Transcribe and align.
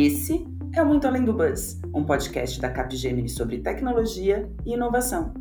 Esse 0.00 0.46
é 0.76 0.80
o 0.80 0.86
Muito 0.86 1.08
Além 1.08 1.24
do 1.24 1.32
Buzz, 1.32 1.80
um 1.92 2.04
podcast 2.04 2.60
da 2.60 2.70
Capgemini 2.70 3.28
sobre 3.28 3.58
tecnologia 3.58 4.48
e 4.64 4.74
inovação. 4.74 5.34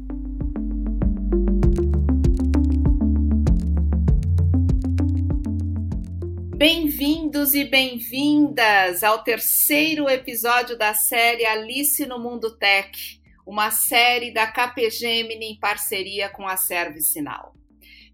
Bem-vindos 6.56 7.54
e 7.54 7.66
bem-vindas 7.66 9.04
ao 9.04 9.24
terceiro 9.24 10.10
episódio 10.10 10.76
da 10.76 10.96
série 10.96 11.46
Alice 11.46 12.04
no 12.08 12.18
Mundo 12.18 12.58
Tech, 12.58 13.22
uma 13.46 13.70
série 13.70 14.34
da 14.34 14.48
Capgemini 14.48 15.52
em 15.52 15.60
parceria 15.60 16.30
com 16.30 16.48
a 16.48 16.58
Service 16.58 17.12
Sinal. 17.12 17.56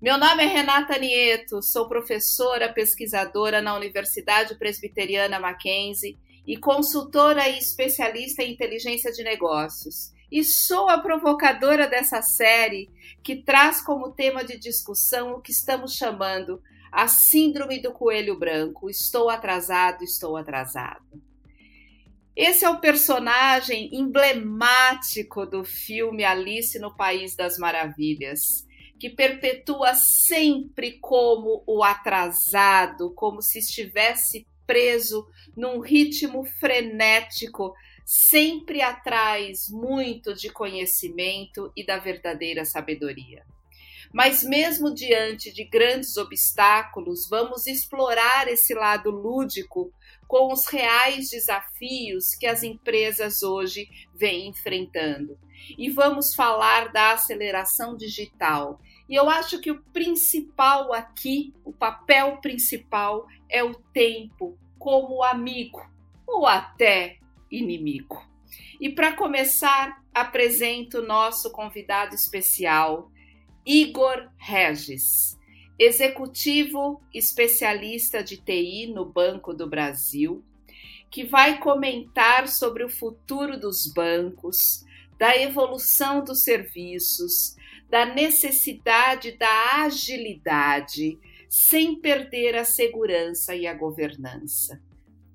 Meu 0.01 0.17
nome 0.17 0.43
é 0.43 0.47
Renata 0.47 0.99
Nieto, 0.99 1.61
sou 1.61 1.87
professora 1.87 2.67
pesquisadora 2.67 3.61
na 3.61 3.73
Universidade 3.77 4.55
Presbiteriana 4.55 5.39
Mackenzie 5.39 6.17
e 6.45 6.57
consultora 6.57 7.47
e 7.47 7.57
especialista 7.57 8.43
em 8.43 8.53
inteligência 8.53 9.11
de 9.11 9.23
negócios. 9.23 10.11
E 10.31 10.43
sou 10.43 10.89
a 10.89 10.97
provocadora 10.97 11.87
dessa 11.87 12.21
série 12.21 12.89
que 13.23 13.35
traz 13.35 13.81
como 13.81 14.11
tema 14.11 14.43
de 14.43 14.57
discussão 14.57 15.33
o 15.33 15.41
que 15.41 15.51
estamos 15.51 15.93
chamando 15.93 16.61
a 16.91 17.07
Síndrome 17.07 17.79
do 17.79 17.91
Coelho 17.91 18.37
Branco. 18.37 18.89
Estou 18.89 19.29
atrasado, 19.29 20.03
estou 20.03 20.35
atrasado. 20.35 21.21
Esse 22.35 22.65
é 22.65 22.69
o 22.69 22.79
personagem 22.79 23.89
emblemático 23.93 25.45
do 25.45 25.63
filme 25.63 26.23
Alice 26.23 26.79
no 26.79 26.95
País 26.95 27.35
das 27.35 27.57
Maravilhas 27.57 28.65
que 29.03 29.09
perpetua 29.09 29.95
sempre 29.95 30.97
como 31.01 31.61
o 31.67 31.83
atrasado, 31.83 33.11
como 33.13 33.41
se 33.41 33.59
estivesse 33.59 34.47
preso 34.65 35.27
num 35.55 35.79
ritmo 35.79 36.43
frenético, 36.43 37.73
sempre 38.05 38.81
atrás 38.81 39.69
muito 39.69 40.33
de 40.33 40.49
conhecimento 40.49 41.71
e 41.75 41.85
da 41.85 41.97
verdadeira 41.97 42.65
sabedoria. 42.65 43.45
Mas, 44.13 44.43
mesmo 44.43 44.93
diante 44.93 45.51
de 45.51 45.63
grandes 45.63 46.17
obstáculos, 46.17 47.27
vamos 47.27 47.65
explorar 47.65 48.47
esse 48.47 48.75
lado 48.75 49.09
lúdico 49.09 49.91
com 50.27 50.53
os 50.53 50.67
reais 50.67 51.31
desafios 51.31 52.35
que 52.35 52.45
as 52.45 52.61
empresas 52.61 53.41
hoje 53.41 53.89
vêm 54.13 54.47
enfrentando. 54.47 55.37
E 55.77 55.89
vamos 55.89 56.35
falar 56.35 56.91
da 56.91 57.13
aceleração 57.13 57.97
digital 57.97 58.79
e 59.07 59.15
eu 59.15 59.29
acho 59.29 59.59
que 59.59 59.71
o 59.71 59.81
principal 59.93 60.93
aqui, 60.93 61.53
o 61.63 61.73
papel 61.73 62.37
principal, 62.37 63.27
é 63.49 63.63
o 63.63 63.75
tempo 63.75 64.57
como 64.79 65.23
amigo 65.23 65.81
ou 66.25 66.47
até 66.47 67.17
inimigo. 67.51 68.25
E 68.79 68.89
para 68.89 69.13
começar, 69.13 70.01
apresento 70.13 71.01
nosso 71.01 71.51
convidado 71.51 72.15
especial, 72.15 73.11
Igor 73.65 74.29
Regis, 74.37 75.37
executivo 75.77 77.01
especialista 77.13 78.23
de 78.23 78.37
TI 78.37 78.87
no 78.87 79.05
Banco 79.05 79.53
do 79.53 79.67
Brasil, 79.67 80.43
que 81.09 81.23
vai 81.23 81.59
comentar 81.59 82.47
sobre 82.47 82.83
o 82.83 82.89
futuro 82.89 83.59
dos 83.59 83.91
bancos, 83.93 84.83
da 85.17 85.37
evolução 85.37 86.23
dos 86.23 86.43
serviços, 86.43 87.55
da 87.93 88.07
necessidade 88.07 89.37
da 89.37 89.83
agilidade, 89.83 91.19
sem 91.47 92.01
perder 92.01 92.55
a 92.55 92.65
segurança 92.65 93.55
e 93.55 93.67
a 93.67 93.73
governança. 93.75 94.81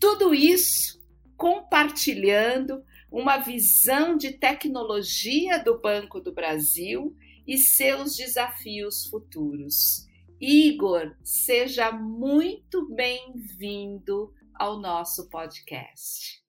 Tudo 0.00 0.34
isso 0.34 1.00
compartilhando 1.36 2.82
uma 3.12 3.38
visão 3.38 4.16
de 4.16 4.32
tecnologia 4.32 5.62
do 5.62 5.80
Banco 5.80 6.18
do 6.18 6.34
Brasil 6.34 7.16
e 7.46 7.58
seus 7.58 8.16
desafios 8.16 9.06
futuros. 9.06 10.08
Igor, 10.40 11.14
seja 11.22 11.92
muito 11.92 12.92
bem-vindo 12.92 14.32
ao 14.52 14.80
nosso 14.80 15.30
podcast. 15.30 16.42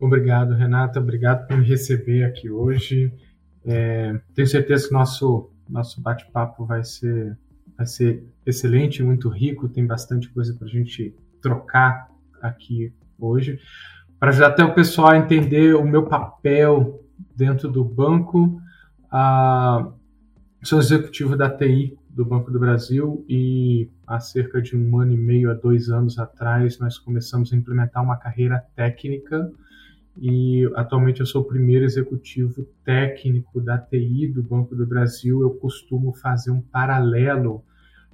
Obrigado, 0.00 0.54
Renata. 0.54 0.98
Obrigado 0.98 1.46
por 1.46 1.56
me 1.56 1.64
receber 1.64 2.24
aqui 2.24 2.50
hoje. 2.50 3.12
É, 3.64 4.20
tenho 4.34 4.48
certeza 4.48 4.88
que 4.88 4.92
nosso 4.92 5.51
nosso 5.72 6.00
bate-papo 6.00 6.64
vai 6.64 6.84
ser 6.84 7.36
vai 7.76 7.86
ser 7.86 8.24
excelente, 8.44 9.02
muito 9.02 9.28
rico. 9.28 9.68
Tem 9.68 9.86
bastante 9.86 10.28
coisa 10.28 10.54
para 10.54 10.66
a 10.66 10.70
gente 10.70 11.14
trocar 11.40 12.08
aqui 12.40 12.92
hoje 13.18 13.58
para 14.22 14.30
ajudar 14.30 14.48
até 14.48 14.62
o 14.62 14.72
pessoal 14.72 15.08
a 15.08 15.18
entender 15.18 15.74
o 15.74 15.84
meu 15.84 16.04
papel 16.04 17.02
dentro 17.34 17.68
do 17.68 17.84
banco. 17.84 18.60
Ah, 19.10 19.90
sou 20.62 20.78
executivo 20.78 21.36
da 21.36 21.50
TI 21.50 21.98
do 22.08 22.24
Banco 22.24 22.48
do 22.48 22.60
Brasil 22.60 23.24
e 23.28 23.90
há 24.06 24.20
cerca 24.20 24.62
de 24.62 24.76
um 24.76 25.00
ano 25.00 25.12
e 25.12 25.16
meio 25.16 25.50
a 25.50 25.54
dois 25.54 25.88
anos 25.88 26.20
atrás 26.20 26.78
nós 26.78 26.98
começamos 26.98 27.52
a 27.52 27.56
implementar 27.56 28.00
uma 28.00 28.16
carreira 28.16 28.64
técnica 28.76 29.50
e 30.16 30.70
atualmente 30.74 31.20
eu 31.20 31.26
sou 31.26 31.42
o 31.42 31.46
primeiro 31.46 31.84
executivo 31.84 32.66
técnico 32.84 33.60
da 33.60 33.78
TI 33.78 34.28
do 34.28 34.42
Banco 34.42 34.74
do 34.74 34.86
Brasil. 34.86 35.40
Eu 35.40 35.50
costumo 35.50 36.12
fazer 36.12 36.50
um 36.50 36.60
paralelo 36.60 37.64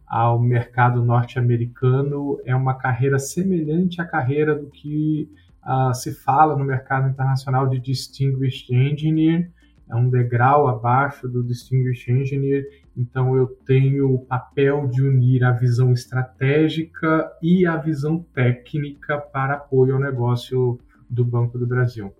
ao 0.07 0.41
mercado 0.41 1.05
norte-americano. 1.05 2.41
É 2.45 2.55
uma 2.55 2.75
carreira 2.75 3.19
semelhante 3.19 4.01
à 4.01 4.05
carreira 4.05 4.55
do 4.55 4.69
que 4.69 5.29
uh, 5.67 5.93
se 5.93 6.13
fala 6.15 6.57
no 6.57 6.65
mercado 6.65 7.09
internacional 7.09 7.69
de 7.69 7.81
Distinguished 7.81 8.71
Engineer. 8.71 9.51
É 9.91 9.97
um 9.97 10.09
degrau 10.09 10.69
abaixo 10.69 11.29
do 11.29 11.43
Distinguished 11.43 12.13
Engineer. 12.13 12.65
Então 12.97 13.37
eu 13.37 13.47
tenho 13.67 14.15
o 14.15 14.19
papel 14.19 14.87
de 14.87 15.03
unir 15.03 15.43
a 15.43 15.51
visão 15.51 15.93
estratégica 15.93 17.31
e 17.43 17.67
a 17.67 17.77
visão 17.77 18.25
técnica 18.33 19.19
para 19.19 19.55
apoio 19.55 19.95
ao 19.95 20.01
negócio 20.01 20.79
do 21.09 21.25
Banco 21.25 21.59
do 21.59 21.67
Brasil. 21.67 22.15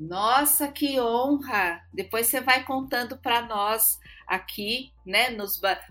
Nossa, 0.00 0.66
que 0.68 0.98
honra! 0.98 1.82
Depois 1.92 2.26
você 2.26 2.40
vai 2.40 2.64
contando 2.64 3.18
para 3.18 3.42
nós 3.42 3.98
aqui, 4.26 4.92
né, 5.04 5.36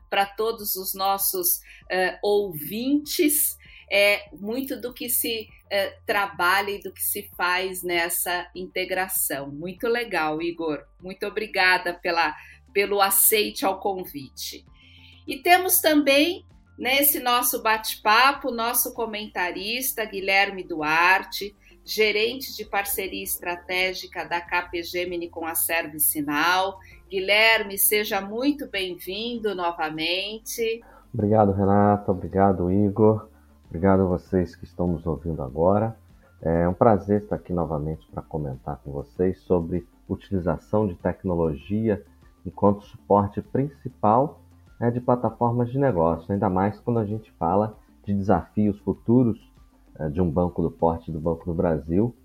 para 0.09 0.25
todos 0.25 0.75
os 0.75 0.95
nossos 0.95 1.57
uh, 1.57 2.17
ouvintes, 2.23 3.55
é 3.91 4.27
muito 4.33 4.81
do 4.81 4.93
que 4.93 5.09
se 5.09 5.47
uh, 5.65 6.05
trabalha 6.07 6.71
e 6.71 6.79
do 6.79 6.91
que 6.91 7.03
se 7.03 7.29
faz 7.37 7.83
nessa 7.83 8.49
integração. 8.55 9.51
Muito 9.51 9.87
legal, 9.87 10.41
Igor. 10.41 10.83
Muito 10.99 11.27
obrigada 11.27 11.93
pela, 11.93 12.35
pelo 12.73 13.01
aceite 13.01 13.63
ao 13.63 13.79
convite. 13.79 14.65
E 15.27 15.37
temos 15.37 15.79
também 15.81 16.45
nesse 16.79 17.19
nosso 17.19 17.61
bate-papo 17.61 18.49
nosso 18.49 18.93
comentarista 18.93 20.05
Guilherme 20.05 20.63
Duarte 20.63 21.53
gerente 21.83 22.55
de 22.55 22.63
parceria 22.63 23.23
estratégica 23.23 24.23
da 24.23 24.39
Capgemini 24.39 25.27
com 25.27 25.45
a 25.45 25.55
Service 25.55 26.05
Sinal. 26.11 26.77
Guilherme, 27.09 27.79
seja 27.79 28.21
muito 28.21 28.69
bem-vindo 28.69 29.55
novamente. 29.55 30.83
Obrigado, 31.11 31.51
Renata. 31.51 32.11
Obrigado, 32.11 32.71
Igor. 32.71 33.27
Obrigado 33.67 34.03
a 34.03 34.05
vocês 34.05 34.55
que 34.55 34.65
estão 34.65 34.87
nos 34.87 35.05
ouvindo 35.07 35.41
agora. 35.41 35.97
É 36.41 36.67
um 36.67 36.73
prazer 36.73 37.23
estar 37.23 37.37
aqui 37.37 37.51
novamente 37.51 38.07
para 38.11 38.21
comentar 38.21 38.79
com 38.83 38.91
vocês 38.91 39.39
sobre 39.39 39.87
utilização 40.07 40.87
de 40.87 40.93
tecnologia 40.93 42.05
enquanto 42.45 42.85
suporte 42.85 43.41
principal 43.41 44.41
né, 44.79 44.89
de 44.91 45.01
plataformas 45.01 45.71
de 45.71 45.77
negócio, 45.77 46.31
ainda 46.31 46.49
mais 46.49 46.79
quando 46.79 46.99
a 46.99 47.05
gente 47.05 47.31
fala 47.31 47.77
de 48.05 48.13
desafios 48.13 48.79
futuros 48.79 49.37
é, 49.99 50.09
de 50.09 50.21
um 50.21 50.29
banco 50.29 50.61
do 50.61 50.71
porte 50.71 51.11
do 51.11 51.19
Banco 51.19 51.45
do 51.45 51.53
Brasil. 51.53 52.15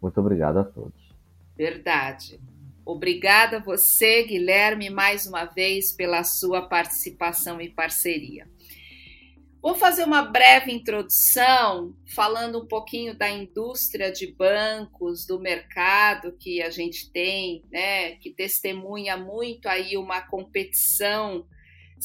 Muito 0.00 0.20
obrigado 0.20 0.58
a 0.58 0.64
todos. 0.64 1.14
Verdade. 1.56 2.40
Obrigada 2.84 3.56
a 3.56 3.60
você, 3.60 4.24
Guilherme, 4.24 4.90
mais 4.90 5.26
uma 5.26 5.46
vez 5.46 5.92
pela 5.92 6.22
sua 6.22 6.68
participação 6.68 7.60
e 7.60 7.70
parceria. 7.70 8.46
Vou 9.62 9.74
fazer 9.74 10.04
uma 10.04 10.20
breve 10.20 10.70
introdução, 10.70 11.96
falando 12.14 12.60
um 12.60 12.66
pouquinho 12.66 13.16
da 13.16 13.30
indústria 13.30 14.12
de 14.12 14.26
bancos, 14.26 15.24
do 15.24 15.40
mercado 15.40 16.36
que 16.38 16.60
a 16.60 16.68
gente 16.68 17.10
tem, 17.10 17.64
né, 17.72 18.16
que 18.16 18.28
testemunha 18.28 19.16
muito 19.16 19.66
aí 19.66 19.96
uma 19.96 20.20
competição 20.20 21.46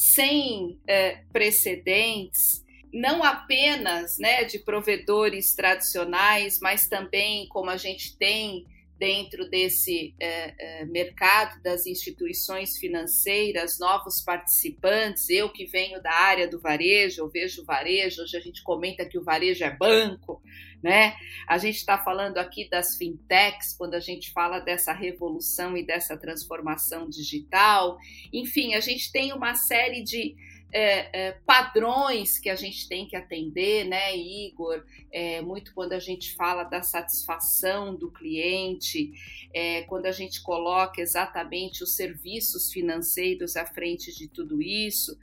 sem 0.00 0.78
é, 0.86 1.18
precedentes 1.30 2.64
não 2.92 3.22
apenas 3.22 4.18
né, 4.18 4.44
de 4.44 4.58
provedores 4.58 5.54
tradicionais, 5.54 6.58
mas 6.60 6.88
também 6.88 7.46
como 7.48 7.70
a 7.70 7.76
gente 7.76 8.16
tem 8.16 8.66
dentro 9.00 9.48
desse 9.48 10.14
é, 10.20 10.82
é, 10.82 10.84
mercado 10.84 11.60
das 11.62 11.86
instituições 11.86 12.76
financeiras, 12.76 13.78
novos 13.78 14.20
participantes. 14.20 15.30
Eu 15.30 15.48
que 15.48 15.64
venho 15.64 16.02
da 16.02 16.12
área 16.12 16.46
do 16.46 16.60
varejo, 16.60 17.22
eu 17.22 17.30
vejo 17.30 17.64
varejo, 17.64 18.22
hoje 18.22 18.36
a 18.36 18.40
gente 18.40 18.62
comenta 18.62 19.06
que 19.06 19.18
o 19.18 19.24
varejo 19.24 19.64
é 19.64 19.74
banco, 19.74 20.42
né? 20.82 21.16
A 21.48 21.56
gente 21.56 21.76
está 21.76 21.96
falando 21.96 22.36
aqui 22.36 22.68
das 22.68 22.98
fintechs, 22.98 23.72
quando 23.72 23.94
a 23.94 24.00
gente 24.00 24.30
fala 24.32 24.60
dessa 24.60 24.92
revolução 24.92 25.78
e 25.78 25.82
dessa 25.84 26.14
transformação 26.14 27.08
digital. 27.08 27.96
Enfim, 28.30 28.74
a 28.74 28.80
gente 28.80 29.10
tem 29.10 29.32
uma 29.32 29.54
série 29.54 30.02
de 30.02 30.36
é, 30.72 31.28
é, 31.28 31.32
padrões 31.44 32.38
que 32.38 32.48
a 32.48 32.54
gente 32.54 32.88
tem 32.88 33.06
que 33.06 33.16
atender, 33.16 33.84
né, 33.84 34.16
Igor? 34.16 34.84
É, 35.10 35.40
muito 35.40 35.74
quando 35.74 35.92
a 35.92 35.98
gente 35.98 36.34
fala 36.34 36.64
da 36.64 36.82
satisfação 36.82 37.94
do 37.94 38.10
cliente, 38.10 39.12
é, 39.52 39.82
quando 39.82 40.06
a 40.06 40.12
gente 40.12 40.42
coloca 40.42 41.00
exatamente 41.00 41.82
os 41.82 41.96
serviços 41.96 42.72
financeiros 42.72 43.56
à 43.56 43.66
frente 43.66 44.14
de 44.14 44.28
tudo 44.28 44.62
isso. 44.62 45.18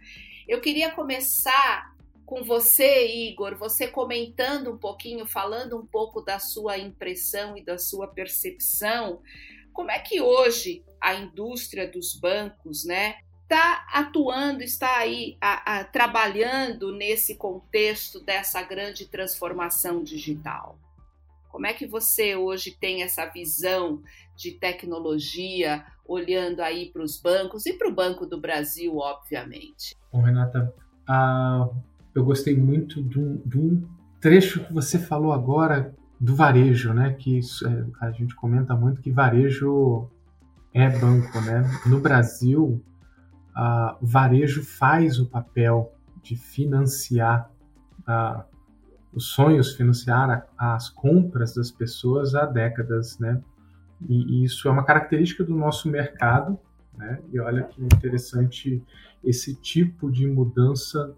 Eu 0.48 0.62
queria 0.62 0.92
começar 0.92 1.96
com 2.26 2.44
você, 2.44 3.08
Igor, 3.08 3.58
você 3.58 3.88
comentando 3.88 4.74
um 4.74 4.78
pouquinho, 4.78 5.26
falando 5.26 5.78
um 5.78 5.86
pouco 5.86 6.22
da 6.22 6.40
sua 6.40 6.78
impressão 6.78 7.58
e 7.58 7.64
da 7.64 7.78
sua 7.78 8.06
percepção. 8.06 9.22
Como 9.72 9.90
é 9.90 10.00
que 10.00 10.20
hoje 10.20 10.84
a 11.00 11.14
indústria 11.14 11.88
dos 11.88 12.14
bancos, 12.20 12.84
né, 12.84 13.16
está 13.48 13.88
atuando, 13.94 14.62
está 14.62 14.98
aí 14.98 15.38
a, 15.40 15.80
a, 15.80 15.84
trabalhando 15.86 16.92
nesse 16.92 17.36
contexto 17.36 18.20
dessa 18.20 18.62
grande 18.62 19.06
transformação 19.06 20.04
digital? 20.04 20.78
Como 21.50 21.66
é 21.66 21.74
que 21.74 21.88
você 21.88 22.36
hoje 22.36 22.78
tem 22.78 23.04
essa 23.04 23.26
visão 23.26 24.02
de 24.36 24.52
tecnologia 24.52 25.86
olhando 26.06 26.60
aí 26.60 26.92
para 26.92 27.02
os 27.02 27.20
bancos 27.20 27.66
e 27.66 27.74
para 27.74 27.88
o 27.88 27.96
Banco 27.96 28.26
do 28.26 28.40
Brasil, 28.40 28.98
obviamente? 28.98 29.96
Bom, 30.12 30.22
Renata, 30.22 30.74
eu 32.14 32.26
gostei 32.26 32.56
muito 32.56 33.02
de 33.02 33.18
um, 33.18 33.38
de 33.46 33.58
um, 33.58 33.88
trecho 34.20 34.66
que 34.66 34.74
você 34.74 35.00
falou 35.00 35.32
agora 35.32 35.96
do 36.20 36.36
varejo, 36.36 36.94
né? 36.94 37.14
Que 37.14 37.38
isso, 37.38 37.66
é, 37.66 37.86
a 38.02 38.12
gente 38.12 38.36
comenta 38.36 38.76
muito 38.76 39.02
que 39.02 39.10
varejo 39.10 40.10
é 40.74 40.90
banco, 40.90 41.40
né? 41.42 41.64
No 41.86 42.00
Brasil, 42.00 42.84
o 44.01 44.06
varejo 44.06 44.63
faz 44.63 45.19
o 45.19 45.25
papel 45.25 45.94
de 46.21 46.36
financiar 46.36 47.50
os 49.13 49.27
sonhos, 49.30 49.74
financiar 49.74 50.48
a, 50.57 50.75
as 50.75 50.89
compras 50.89 51.56
das 51.56 51.71
pessoas 51.71 52.36
há 52.36 52.45
décadas, 52.45 53.18
né? 53.19 53.42
E, 54.07 54.42
e, 54.42 54.44
isso 54.44 54.68
é 54.68 54.71
uma 54.71 54.83
característica 54.83 55.44
do 55.44 55.56
nosso 55.56 55.89
mercado, 55.89 56.59
né? 56.95 57.19
E 57.33 57.39
olha 57.39 57.63
que 57.63 57.83
interessante 57.83 58.83
esse 59.24 59.56
tipo 59.56 60.12
de 60.12 60.27
mudança 60.27 61.15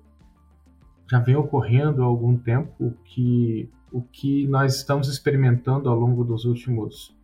já 1.10 1.20
vem 1.20 1.36
ocorrendo 1.36 2.02
há 2.02 2.06
algum 2.06 2.38
tempo, 2.38 2.96
que 3.04 3.70
o 3.92 4.02
que 4.02 4.48
nós 4.48 4.76
estamos 4.76 5.08
experimentando 5.08 5.90
ao 5.90 6.00
longo 6.00 6.24
dos 6.24 6.46
últimos 6.46 7.18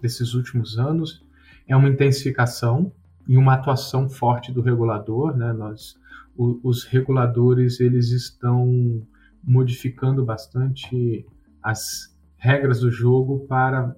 desses 0.00 0.34
últimos 0.34 0.78
anos 0.78 1.24
é 1.66 1.76
uma 1.76 1.88
intensificação 1.88 2.92
e 3.28 3.36
uma 3.36 3.54
atuação 3.54 4.08
forte 4.08 4.52
do 4.52 4.60
regulador, 4.60 5.36
né? 5.36 5.52
Nós, 5.52 5.96
o, 6.36 6.60
os 6.62 6.84
reguladores, 6.84 7.80
eles 7.80 8.10
estão 8.10 9.06
modificando 9.42 10.24
bastante 10.24 11.26
as 11.62 12.16
regras 12.36 12.80
do 12.80 12.90
jogo 12.90 13.46
para 13.46 13.94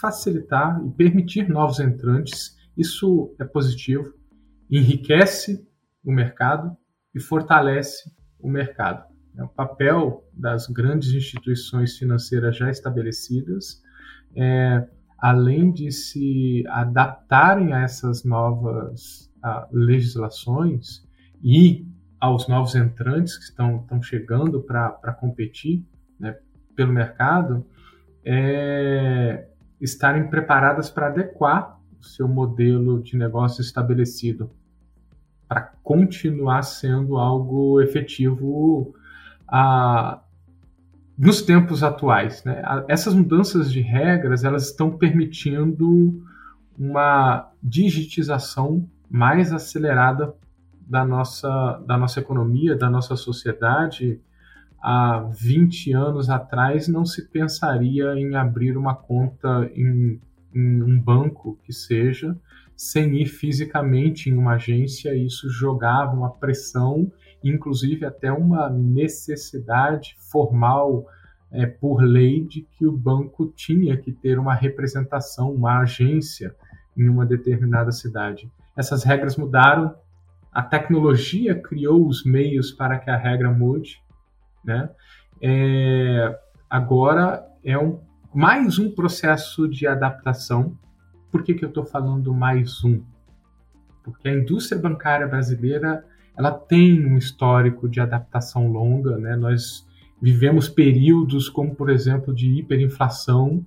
facilitar 0.00 0.82
e 0.86 0.90
permitir 0.90 1.48
novos 1.48 1.80
entrantes. 1.80 2.56
Isso 2.76 3.34
é 3.38 3.44
positivo, 3.44 4.14
enriquece 4.70 5.66
o 6.04 6.10
mercado 6.10 6.76
e 7.14 7.20
fortalece 7.20 8.10
o 8.40 8.48
mercado. 8.48 9.04
É 9.36 9.42
o 9.42 9.48
papel 9.48 10.26
das 10.32 10.66
grandes 10.66 11.12
instituições 11.12 11.96
financeiras 11.96 12.56
já 12.56 12.70
estabelecidas 12.70 13.82
é 14.34 14.86
além 15.22 15.70
de 15.70 15.92
se 15.92 16.64
adaptarem 16.66 17.72
a 17.72 17.82
essas 17.82 18.24
novas 18.24 19.32
legislações 19.70 21.06
e 21.40 21.86
aos 22.20 22.48
novos 22.48 22.74
entrantes 22.74 23.36
que 23.36 23.44
estão, 23.44 23.76
estão 23.76 24.02
chegando 24.02 24.60
para 24.60 25.12
competir 25.20 25.86
né, 26.18 26.36
pelo 26.74 26.92
mercado, 26.92 27.64
é, 28.24 29.46
estarem 29.80 30.28
preparadas 30.28 30.90
para 30.90 31.06
adequar 31.06 31.80
o 32.00 32.04
seu 32.04 32.26
modelo 32.26 33.00
de 33.00 33.16
negócio 33.16 33.60
estabelecido 33.60 34.50
para 35.46 35.72
continuar 35.84 36.62
sendo 36.62 37.16
algo 37.16 37.80
efetivo 37.80 38.94
a, 39.46 40.21
nos 41.16 41.42
tempos 41.42 41.82
atuais. 41.82 42.42
Né? 42.44 42.62
Essas 42.88 43.14
mudanças 43.14 43.72
de 43.72 43.80
regras 43.80 44.44
elas 44.44 44.66
estão 44.66 44.96
permitindo 44.96 46.22
uma 46.78 47.50
digitização 47.62 48.88
mais 49.10 49.52
acelerada 49.52 50.34
da 50.86 51.04
nossa, 51.04 51.82
da 51.86 51.96
nossa 51.96 52.20
economia, 52.20 52.76
da 52.76 52.90
nossa 52.90 53.14
sociedade. 53.16 54.20
Há 54.80 55.28
20 55.32 55.92
anos 55.92 56.28
atrás 56.28 56.88
não 56.88 57.04
se 57.04 57.28
pensaria 57.28 58.14
em 58.16 58.34
abrir 58.34 58.76
uma 58.76 58.94
conta 58.94 59.70
em, 59.74 60.20
em 60.54 60.82
um 60.82 60.98
banco 61.00 61.58
que 61.62 61.72
seja 61.72 62.36
sem 62.76 63.14
ir 63.20 63.26
fisicamente 63.26 64.28
em 64.28 64.36
uma 64.36 64.54
agência. 64.54 65.14
Isso 65.14 65.48
jogava 65.48 66.16
uma 66.16 66.30
pressão 66.30 67.12
inclusive 67.44 68.04
até 68.04 68.32
uma 68.32 68.68
necessidade 68.68 70.16
formal 70.30 71.06
é, 71.50 71.66
por 71.66 72.02
lei 72.02 72.44
de 72.44 72.62
que 72.62 72.86
o 72.86 72.92
banco 72.92 73.52
tinha 73.54 73.96
que 73.96 74.12
ter 74.12 74.38
uma 74.38 74.54
representação, 74.54 75.52
uma 75.52 75.80
agência 75.80 76.54
em 76.96 77.08
uma 77.08 77.26
determinada 77.26 77.92
cidade. 77.92 78.50
Essas 78.76 79.04
regras 79.04 79.36
mudaram, 79.36 79.94
a 80.50 80.62
tecnologia 80.62 81.54
criou 81.54 82.06
os 82.06 82.24
meios 82.24 82.72
para 82.72 82.98
que 82.98 83.10
a 83.10 83.16
regra 83.16 83.50
mude, 83.50 84.02
né? 84.64 84.90
É, 85.40 86.38
agora 86.68 87.44
é 87.64 87.76
um, 87.78 88.00
mais 88.32 88.78
um 88.78 88.90
processo 88.90 89.68
de 89.68 89.86
adaptação. 89.86 90.78
Por 91.30 91.42
que, 91.42 91.54
que 91.54 91.64
eu 91.64 91.68
estou 91.68 91.84
falando 91.84 92.32
mais 92.32 92.82
um? 92.84 93.02
Porque 94.02 94.28
a 94.28 94.34
indústria 94.34 94.80
bancária 94.80 95.26
brasileira 95.26 96.04
ela 96.36 96.50
tem 96.50 97.04
um 97.04 97.16
histórico 97.16 97.88
de 97.88 98.00
adaptação 98.00 98.70
longa, 98.70 99.18
né? 99.18 99.36
Nós 99.36 99.86
vivemos 100.20 100.68
períodos 100.68 101.48
como, 101.48 101.74
por 101.74 101.90
exemplo, 101.90 102.32
de 102.32 102.48
hiperinflação 102.48 103.64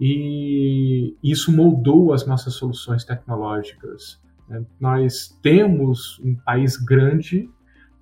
e 0.00 1.16
isso 1.22 1.54
moldou 1.54 2.12
as 2.12 2.26
nossas 2.26 2.54
soluções 2.54 3.04
tecnológicas. 3.04 4.20
Né? 4.48 4.64
Nós 4.80 5.38
temos 5.40 6.20
um 6.24 6.34
país 6.34 6.76
grande, 6.76 7.48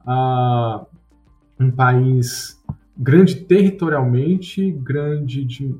uh, 0.06 0.86
um 1.58 1.70
país 1.70 2.58
grande 2.96 3.36
territorialmente, 3.36 4.70
grande 4.72 5.44
de, 5.44 5.74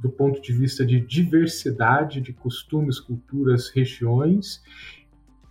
do 0.00 0.08
ponto 0.08 0.40
de 0.40 0.52
vista 0.54 0.84
de 0.84 0.98
diversidade 0.98 2.22
de 2.22 2.32
costumes, 2.32 2.98
culturas, 2.98 3.68
regiões, 3.68 4.62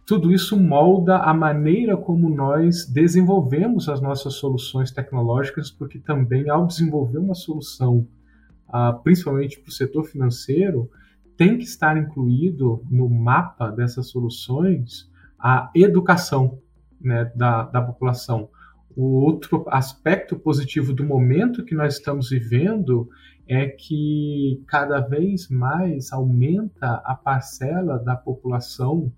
tudo 0.05 0.31
isso 0.31 0.55
molda 0.55 1.17
a 1.17 1.33
maneira 1.33 1.97
como 1.97 2.29
nós 2.29 2.85
desenvolvemos 2.85 3.89
as 3.89 3.99
nossas 3.99 4.35
soluções 4.35 4.91
tecnológicas, 4.91 5.71
porque 5.71 5.97
também, 5.97 6.47
ao 6.47 6.67
desenvolver 6.67 7.17
uma 7.17 7.33
solução, 7.33 8.07
uh, 8.69 9.01
principalmente 9.03 9.59
para 9.59 9.69
o 9.69 9.73
setor 9.73 10.03
financeiro, 10.05 10.89
tem 11.35 11.57
que 11.57 11.63
estar 11.63 11.97
incluído 11.97 12.83
no 12.89 13.09
mapa 13.09 13.71
dessas 13.71 14.07
soluções 14.07 15.09
a 15.39 15.71
educação 15.73 16.59
né, 17.01 17.31
da, 17.35 17.63
da 17.63 17.81
população. 17.81 18.47
O 18.95 19.23
outro 19.23 19.65
aspecto 19.69 20.37
positivo 20.37 20.93
do 20.93 21.03
momento 21.03 21.65
que 21.65 21.75
nós 21.75 21.95
estamos 21.95 22.29
vivendo 22.29 23.09
é 23.47 23.67
que 23.67 24.63
cada 24.67 24.99
vez 24.99 25.49
mais 25.49 26.11
aumenta 26.13 27.01
a 27.03 27.15
parcela 27.15 27.97
da 27.97 28.15
população 28.15 29.11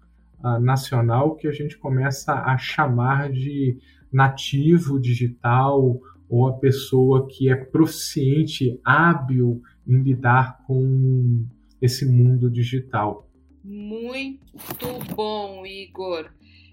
uh, 0.43 0.59
nacional 0.59 1.35
que 1.35 1.47
a 1.47 1.51
gente 1.51 1.77
começa 1.77 2.33
a 2.33 2.57
chamar 2.57 3.31
de 3.31 3.77
nativo 4.11 4.99
digital 4.99 5.99
ou 6.29 6.47
a 6.47 6.53
pessoa 6.53 7.27
que 7.27 7.49
é 7.49 7.55
proficiente, 7.55 8.79
hábil 8.83 9.61
em 9.87 10.01
lidar 10.01 10.63
com 10.65 11.45
esse 11.81 12.05
mundo 12.05 12.49
digital. 12.49 13.29
Muito 13.63 15.15
bom, 15.15 15.65
Igor. 15.65 16.29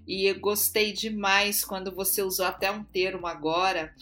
E 0.07 0.29
eu 0.31 0.39
gostei 0.39 0.93
demais 0.93 1.65
quando 1.65 1.95
você 1.95 2.23
usou 2.23 2.47
até 2.47 2.71
um 2.71 2.85
termo 2.85 3.27
agora 3.27 3.93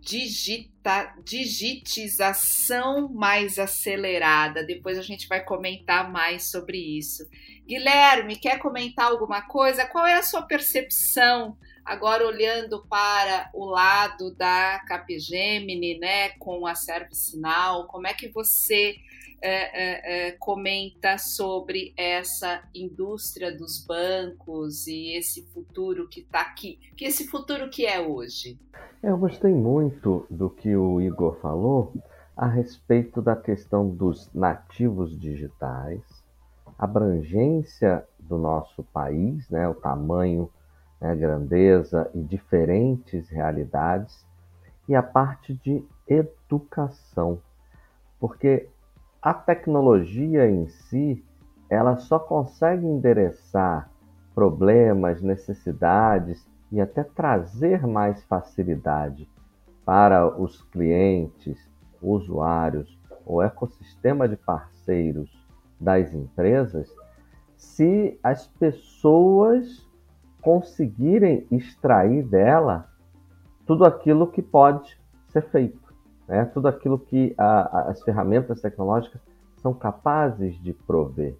digita, 0.00 1.14
digitização 1.24 3.08
mais 3.08 3.58
acelerada. 3.58 4.64
Depois 4.64 4.98
a 4.98 5.02
gente 5.02 5.28
vai 5.28 5.44
comentar 5.44 6.10
mais 6.10 6.50
sobre 6.50 6.78
isso. 6.78 7.28
Guilherme, 7.66 8.36
quer 8.36 8.58
comentar 8.58 9.06
alguma 9.06 9.42
coisa? 9.42 9.86
Qual 9.86 10.06
é 10.06 10.14
a 10.14 10.22
sua 10.22 10.42
percepção 10.42 11.56
agora 11.84 12.26
olhando 12.26 12.84
para 12.88 13.50
o 13.54 13.64
lado 13.66 14.34
da 14.34 14.82
Capgemini, 14.88 15.98
né, 15.98 16.30
com 16.30 16.66
a 16.66 16.74
ServiceNow? 16.74 17.86
Como 17.86 18.06
é 18.06 18.14
que 18.14 18.28
você 18.28 18.96
é, 19.42 19.48
é, 19.48 20.28
é, 20.28 20.32
comenta 20.32 21.16
sobre 21.16 21.94
essa 21.96 22.62
indústria 22.74 23.56
dos 23.56 23.84
bancos 23.86 24.86
e 24.86 25.16
esse 25.16 25.46
futuro 25.46 26.08
que 26.08 26.20
está 26.20 26.42
aqui, 26.42 26.78
que 26.96 27.04
esse 27.04 27.26
futuro 27.26 27.70
que 27.70 27.86
é 27.86 28.00
hoje? 28.00 28.58
Eu 29.02 29.16
gostei 29.16 29.52
muito 29.52 30.26
do 30.28 30.50
que 30.50 30.76
o 30.76 31.00
Igor 31.00 31.40
falou 31.40 31.94
a 32.36 32.46
respeito 32.46 33.22
da 33.22 33.34
questão 33.34 33.88
dos 33.88 34.30
nativos 34.34 35.18
digitais, 35.18 36.02
abrangência 36.78 38.04
do 38.18 38.38
nosso 38.38 38.82
país, 38.84 39.48
né, 39.48 39.68
o 39.68 39.74
tamanho, 39.74 40.50
né, 41.00 41.14
grandeza 41.16 42.10
e 42.14 42.22
diferentes 42.22 43.28
realidades, 43.28 44.24
e 44.88 44.94
a 44.94 45.02
parte 45.02 45.54
de 45.54 45.84
educação, 46.06 47.40
porque 48.18 48.68
a 49.22 49.34
tecnologia 49.34 50.48
em 50.48 50.66
si, 50.68 51.22
ela 51.68 51.96
só 51.96 52.18
consegue 52.18 52.86
endereçar 52.86 53.90
problemas, 54.34 55.20
necessidades 55.20 56.48
e 56.72 56.80
até 56.80 57.04
trazer 57.04 57.86
mais 57.86 58.22
facilidade 58.24 59.28
para 59.84 60.26
os 60.40 60.62
clientes, 60.62 61.58
usuários, 62.00 62.98
o 63.26 63.42
ecossistema 63.42 64.26
de 64.26 64.36
parceiros 64.36 65.30
das 65.78 66.14
empresas, 66.14 66.90
se 67.56 68.18
as 68.22 68.46
pessoas 68.46 69.86
conseguirem 70.40 71.46
extrair 71.50 72.22
dela 72.22 72.88
tudo 73.66 73.84
aquilo 73.84 74.26
que 74.26 74.40
pode 74.40 74.98
ser 75.28 75.42
feito 75.50 75.89
né? 76.30 76.44
tudo 76.44 76.68
aquilo 76.68 76.96
que 76.96 77.34
a, 77.36 77.60
a, 77.60 77.90
as 77.90 78.02
ferramentas 78.02 78.60
tecnológicas 78.60 79.20
são 79.56 79.74
capazes 79.74 80.54
de 80.62 80.72
prover. 80.72 81.34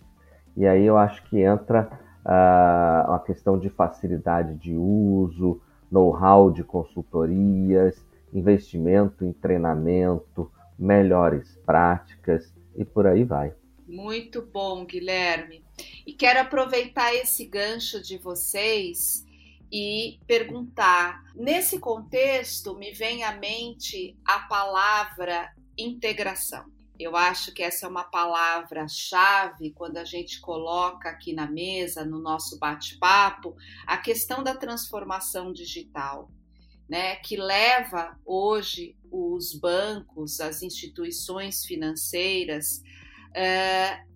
E 0.56 0.66
aí 0.66 0.84
eu 0.84 0.98
acho 0.98 1.22
que 1.30 1.40
entra 1.40 1.88
uh, 2.26 3.08
uma 3.08 3.20
questão 3.20 3.56
de 3.56 3.70
facilidade 3.70 4.56
de 4.56 4.74
uso, 4.74 5.60
know-how 5.90 6.50
de 6.50 6.64
consultorias, 6.64 8.04
investimento 8.32 9.24
em 9.24 9.32
treinamento, 9.32 10.50
melhores 10.76 11.56
práticas 11.64 12.52
e 12.76 12.84
por 12.84 13.06
aí 13.06 13.22
vai. 13.22 13.54
Muito 13.86 14.42
bom, 14.42 14.84
Guilherme. 14.84 15.64
E 16.06 16.12
quero 16.12 16.40
aproveitar 16.40 17.14
esse 17.14 17.44
gancho 17.44 18.02
de 18.02 18.18
vocês 18.18 19.24
e 19.70 20.18
perguntar. 20.26 21.22
Nesse 21.34 21.78
contexto, 21.78 22.74
me 22.74 22.92
vem 22.92 23.22
à 23.24 23.32
mente 23.32 24.16
a 24.24 24.40
palavra 24.40 25.52
integração. 25.78 26.64
Eu 26.98 27.16
acho 27.16 27.54
que 27.54 27.62
essa 27.62 27.86
é 27.86 27.88
uma 27.88 28.04
palavra-chave 28.04 29.70
quando 29.70 29.96
a 29.96 30.04
gente 30.04 30.38
coloca 30.38 31.08
aqui 31.08 31.32
na 31.32 31.50
mesa, 31.50 32.04
no 32.04 32.18
nosso 32.18 32.58
bate-papo, 32.58 33.56
a 33.86 33.96
questão 33.96 34.42
da 34.42 34.54
transformação 34.54 35.50
digital, 35.50 36.30
né, 36.86 37.16
que 37.16 37.36
leva 37.36 38.18
hoje 38.26 38.98
os 39.10 39.54
bancos, 39.54 40.40
as 40.40 40.62
instituições 40.62 41.64
financeiras 41.64 42.82
uh, 43.30 44.10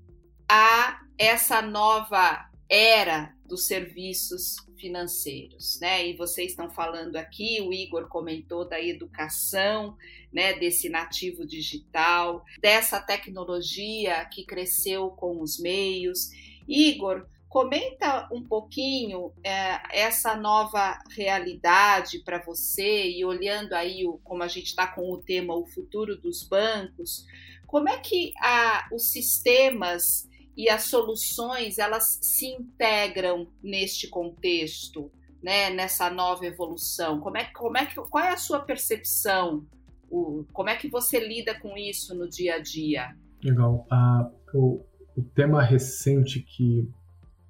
a 0.46 1.00
essa 1.16 1.62
nova 1.62 2.50
era 2.74 3.32
dos 3.46 3.68
serviços 3.68 4.56
financeiros, 4.76 5.78
né? 5.80 6.08
E 6.08 6.16
vocês 6.16 6.50
estão 6.50 6.68
falando 6.68 7.14
aqui, 7.14 7.60
o 7.60 7.72
Igor 7.72 8.08
comentou 8.08 8.68
da 8.68 8.82
educação, 8.82 9.96
né, 10.32 10.54
desse 10.54 10.88
nativo 10.88 11.46
digital, 11.46 12.44
dessa 12.60 13.00
tecnologia 13.00 14.24
que 14.24 14.44
cresceu 14.44 15.10
com 15.10 15.40
os 15.40 15.60
meios. 15.60 16.30
Igor, 16.66 17.28
comenta 17.48 18.28
um 18.32 18.42
pouquinho 18.42 19.32
é, 19.44 19.80
essa 19.92 20.34
nova 20.34 20.98
realidade 21.10 22.18
para 22.24 22.42
você 22.42 23.08
e 23.08 23.24
olhando 23.24 23.74
aí 23.74 24.04
o, 24.04 24.18
como 24.24 24.42
a 24.42 24.48
gente 24.48 24.66
está 24.66 24.88
com 24.88 25.12
o 25.12 25.18
tema 25.18 25.54
o 25.54 25.64
futuro 25.64 26.16
dos 26.16 26.42
bancos, 26.42 27.24
como 27.68 27.88
é 27.88 27.98
que 27.98 28.32
a, 28.38 28.88
os 28.90 29.12
sistemas 29.12 30.28
e 30.56 30.68
as 30.68 30.84
soluções 30.84 31.78
elas 31.78 32.18
se 32.22 32.46
integram 32.46 33.48
neste 33.62 34.08
contexto, 34.08 35.10
né, 35.42 35.70
nessa 35.70 36.08
nova 36.10 36.46
evolução? 36.46 37.20
Como 37.20 37.36
é, 37.36 37.44
como 37.44 37.76
é 37.76 37.86
que, 37.86 37.94
qual 37.94 38.24
é 38.24 38.32
a 38.32 38.36
sua 38.36 38.60
percepção? 38.60 39.66
O, 40.10 40.44
como 40.52 40.68
é 40.68 40.76
que 40.76 40.88
você 40.88 41.18
lida 41.18 41.58
com 41.58 41.76
isso 41.76 42.14
no 42.14 42.28
dia 42.28 42.56
a 42.56 42.58
dia? 42.60 43.16
Legal. 43.42 43.86
Ah, 43.90 44.30
o, 44.54 44.84
o 45.16 45.22
tema 45.22 45.62
recente 45.62 46.40
que 46.40 46.88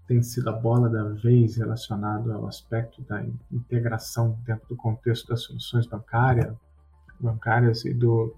tem 0.06 0.22
sido 0.22 0.48
a 0.50 0.52
bola 0.52 0.88
da 0.88 1.04
vez 1.04 1.56
relacionado 1.56 2.32
ao 2.32 2.46
aspecto 2.46 3.02
da 3.02 3.24
integração 3.50 4.38
dentro 4.44 4.68
do 4.68 4.76
contexto 4.76 5.28
das 5.28 5.42
soluções 5.42 5.86
bancárias, 5.86 6.54
bancárias 7.18 7.84
e 7.84 7.94
do, 7.94 8.36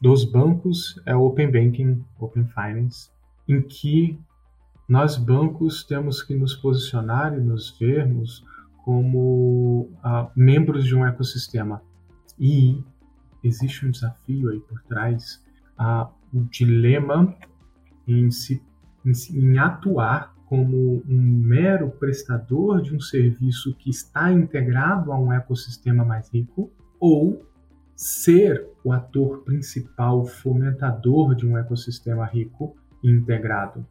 dos 0.00 0.24
bancos 0.24 1.00
é 1.06 1.14
o 1.14 1.22
Open 1.22 1.50
Banking, 1.50 2.04
Open 2.18 2.46
Finance, 2.48 3.10
em 3.48 3.62
que 3.62 4.18
nós 4.88 5.16
bancos 5.16 5.84
temos 5.84 6.22
que 6.22 6.34
nos 6.34 6.54
posicionar 6.54 7.36
e 7.36 7.40
nos 7.40 7.76
vermos 7.78 8.44
como 8.84 9.90
uh, 10.02 10.30
membros 10.34 10.84
de 10.84 10.94
um 10.94 11.06
ecossistema. 11.06 11.82
E 12.38 12.82
existe 13.44 13.86
um 13.86 13.90
desafio 13.90 14.50
aí 14.50 14.60
por 14.60 14.80
trás, 14.82 15.44
uh, 15.78 16.08
um 16.32 16.44
dilema 16.44 17.34
em, 18.06 18.30
se, 18.30 18.62
em, 19.04 19.12
em 19.34 19.58
atuar 19.58 20.34
como 20.46 21.02
um 21.06 21.20
mero 21.20 21.90
prestador 21.90 22.80
de 22.80 22.94
um 22.96 23.00
serviço 23.00 23.74
que 23.74 23.90
está 23.90 24.32
integrado 24.32 25.12
a 25.12 25.18
um 25.18 25.30
ecossistema 25.30 26.02
mais 26.04 26.32
rico, 26.32 26.70
ou 26.98 27.44
ser 27.94 28.66
o 28.82 28.92
ator 28.92 29.42
principal 29.44 30.24
fomentador 30.24 31.34
de 31.34 31.46
um 31.46 31.58
ecossistema 31.58 32.24
rico 32.24 32.74
integrado. 33.02 33.86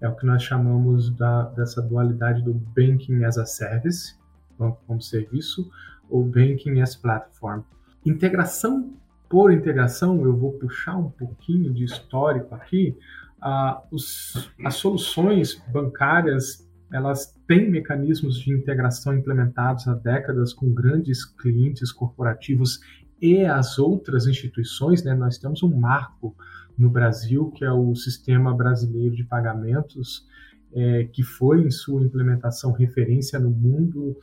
É 0.00 0.08
o 0.08 0.16
que 0.16 0.26
nós 0.26 0.42
chamamos 0.42 1.10
da, 1.10 1.44
dessa 1.50 1.82
dualidade 1.82 2.42
do 2.42 2.54
Banking 2.54 3.24
as 3.24 3.36
a 3.38 3.44
Service, 3.46 4.16
banco 4.58 4.82
como 4.86 5.00
serviço, 5.00 5.70
ou 6.08 6.24
Banking 6.24 6.80
as 6.80 6.96
Platform. 6.96 7.60
Integração 8.04 8.94
por 9.30 9.52
integração, 9.52 10.24
eu 10.24 10.36
vou 10.36 10.54
puxar 10.54 10.96
um 10.96 11.08
pouquinho 11.08 11.72
de 11.72 11.84
histórico 11.84 12.52
aqui. 12.52 12.98
Ah, 13.40 13.80
os, 13.88 14.50
as 14.64 14.74
soluções 14.74 15.62
bancárias 15.72 16.68
elas 16.92 17.32
têm 17.46 17.70
mecanismos 17.70 18.40
de 18.40 18.52
integração 18.52 19.14
implementados 19.14 19.86
há 19.86 19.94
décadas 19.94 20.52
com 20.52 20.74
grandes 20.74 21.24
clientes 21.24 21.92
corporativos 21.92 22.80
e 23.22 23.44
as 23.44 23.78
outras 23.78 24.26
instituições. 24.26 25.04
Né? 25.04 25.14
Nós 25.14 25.38
temos 25.38 25.62
um 25.62 25.78
marco 25.78 26.34
no 26.80 26.88
Brasil, 26.88 27.50
que 27.50 27.62
é 27.62 27.70
o 27.70 27.94
Sistema 27.94 28.56
Brasileiro 28.56 29.14
de 29.14 29.22
Pagamentos, 29.22 30.26
é, 30.72 31.04
que 31.04 31.22
foi 31.22 31.62
em 31.62 31.70
sua 31.70 32.02
implementação 32.02 32.72
referência 32.72 33.38
no 33.38 33.50
mundo 33.50 34.16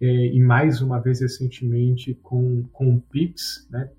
é, 0.00 0.06
e 0.06 0.38
mais 0.38 0.80
uma 0.80 1.00
vez 1.00 1.20
recentemente 1.20 2.14
com, 2.22 2.62
com 2.72 2.94
o 2.94 3.00
PIX, 3.00 3.66
né? 3.68 3.90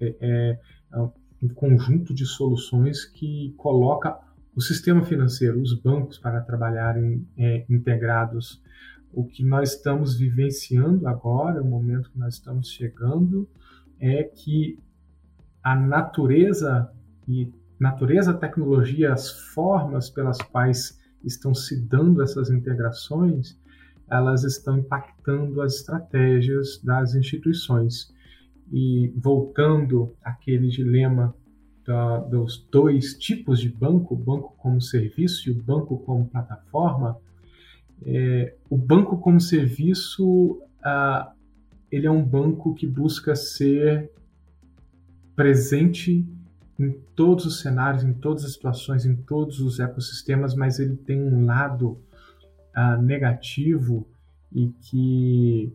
É, 0.00 0.14
é, 0.20 0.60
é 0.92 0.98
um 1.42 1.48
conjunto 1.48 2.14
de 2.14 2.24
soluções 2.24 3.04
que 3.04 3.52
coloca 3.56 4.16
o 4.54 4.60
sistema 4.60 5.04
financeiro, 5.04 5.60
os 5.60 5.74
bancos 5.74 6.16
para 6.16 6.40
trabalharem 6.40 7.26
é, 7.36 7.64
integrados. 7.68 8.62
O 9.12 9.24
que 9.24 9.44
nós 9.44 9.72
estamos 9.74 10.16
vivenciando 10.16 11.08
agora, 11.08 11.60
o 11.60 11.66
momento 11.66 12.10
que 12.10 12.18
nós 12.18 12.34
estamos 12.34 12.70
chegando, 12.70 13.48
é 13.98 14.22
que 14.22 14.78
a 15.62 15.74
natureza 15.74 16.88
e 17.26 17.50
natureza, 17.78 18.32
tecnologia, 18.32 19.12
as 19.12 19.30
formas 19.52 20.08
pelas 20.10 20.38
quais 20.38 20.98
estão 21.24 21.54
se 21.54 21.80
dando 21.80 22.22
essas 22.22 22.50
integrações, 22.50 23.58
elas 24.10 24.44
estão 24.44 24.78
impactando 24.78 25.60
as 25.62 25.76
estratégias 25.76 26.80
das 26.82 27.14
instituições. 27.14 28.12
E 28.72 29.12
voltando 29.16 30.14
àquele 30.22 30.68
dilema 30.68 31.34
da, 31.86 32.18
dos 32.18 32.66
dois 32.70 33.14
tipos 33.18 33.60
de 33.60 33.68
banco, 33.68 34.14
o 34.14 34.18
banco 34.18 34.54
como 34.58 34.80
serviço 34.80 35.48
e 35.48 35.52
o 35.52 35.62
banco 35.62 35.98
como 35.98 36.28
plataforma, 36.28 37.18
é, 38.04 38.54
o 38.68 38.76
banco 38.76 39.18
como 39.18 39.40
serviço, 39.40 40.60
ah, 40.82 41.32
ele 41.90 42.06
é 42.06 42.10
um 42.10 42.24
banco 42.24 42.74
que 42.74 42.86
busca 42.86 43.36
ser 43.36 44.10
presente 45.36 46.26
em 46.78 46.92
todos 47.14 47.46
os 47.46 47.60
cenários, 47.60 48.02
em 48.02 48.12
todas 48.12 48.44
as 48.44 48.52
situações, 48.52 49.06
em 49.06 49.14
todos 49.14 49.60
os 49.60 49.78
ecossistemas, 49.78 50.54
mas 50.54 50.78
ele 50.78 50.96
tem 50.96 51.22
um 51.22 51.46
lado 51.46 51.98
uh, 52.76 53.00
negativo 53.00 54.06
e 54.52 54.68
que 54.82 55.72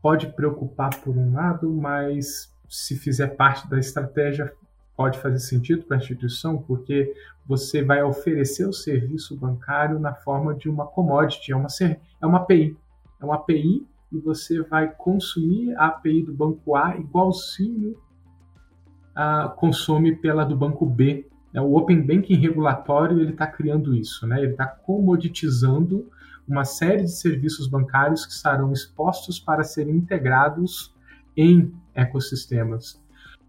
pode 0.00 0.26
preocupar 0.28 0.90
por 1.00 1.16
um 1.16 1.32
lado, 1.32 1.72
mas 1.72 2.52
se 2.68 2.96
fizer 2.96 3.28
parte 3.28 3.68
da 3.68 3.78
estratégia 3.78 4.52
pode 4.96 5.18
fazer 5.18 5.38
sentido 5.38 5.84
para 5.84 5.96
a 5.96 6.00
instituição, 6.00 6.58
porque 6.58 7.14
você 7.46 7.82
vai 7.82 8.02
oferecer 8.02 8.66
o 8.66 8.72
serviço 8.72 9.36
bancário 9.36 9.98
na 9.98 10.14
forma 10.14 10.54
de 10.54 10.68
uma 10.68 10.86
commodity, 10.86 11.52
é 11.52 11.56
uma, 11.56 11.68
é 12.20 12.26
uma 12.26 12.38
API. 12.38 12.76
É 13.20 13.24
uma 13.24 13.36
API 13.36 13.86
e 14.10 14.18
você 14.18 14.62
vai 14.62 14.92
consumir 14.92 15.74
a 15.76 15.86
API 15.86 16.22
do 16.22 16.34
banco 16.34 16.76
A 16.76 16.96
igualzinho 16.96 17.96
a, 19.14 19.48
consome 19.56 20.14
pela 20.16 20.44
do 20.44 20.56
banco 20.56 20.86
B. 20.86 21.26
É, 21.54 21.60
o 21.60 21.76
Open 21.76 22.00
Banking 22.00 22.36
regulatório 22.36 23.20
ele 23.20 23.32
está 23.32 23.46
criando 23.46 23.94
isso, 23.94 24.26
né? 24.26 24.38
ele 24.38 24.52
está 24.52 24.66
comoditizando 24.66 26.08
uma 26.46 26.64
série 26.64 27.02
de 27.02 27.12
serviços 27.12 27.68
bancários 27.68 28.26
que 28.26 28.32
estarão 28.32 28.72
expostos 28.72 29.38
para 29.38 29.62
serem 29.62 29.96
integrados 29.96 30.94
em 31.36 31.72
ecossistemas. 31.94 33.00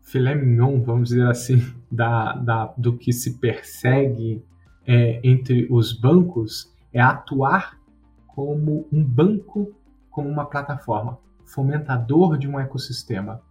Filé 0.01 0.35
mignon, 0.35 0.81
vamos 0.81 1.09
dizer 1.09 1.27
assim, 1.27 1.73
da, 1.91 2.33
da, 2.33 2.73
do 2.77 2.97
que 2.97 3.11
se 3.11 3.39
persegue 3.39 4.43
é, 4.85 5.19
entre 5.23 5.67
os 5.71 5.93
bancos 5.93 6.71
é 6.91 7.01
atuar 7.01 7.77
como 8.27 8.87
um 8.91 9.03
banco, 9.03 9.73
como 10.09 10.29
uma 10.29 10.45
plataforma, 10.45 11.17
fomentador 11.45 12.37
de 12.37 12.47
um 12.47 12.59
ecossistema. 12.59 13.41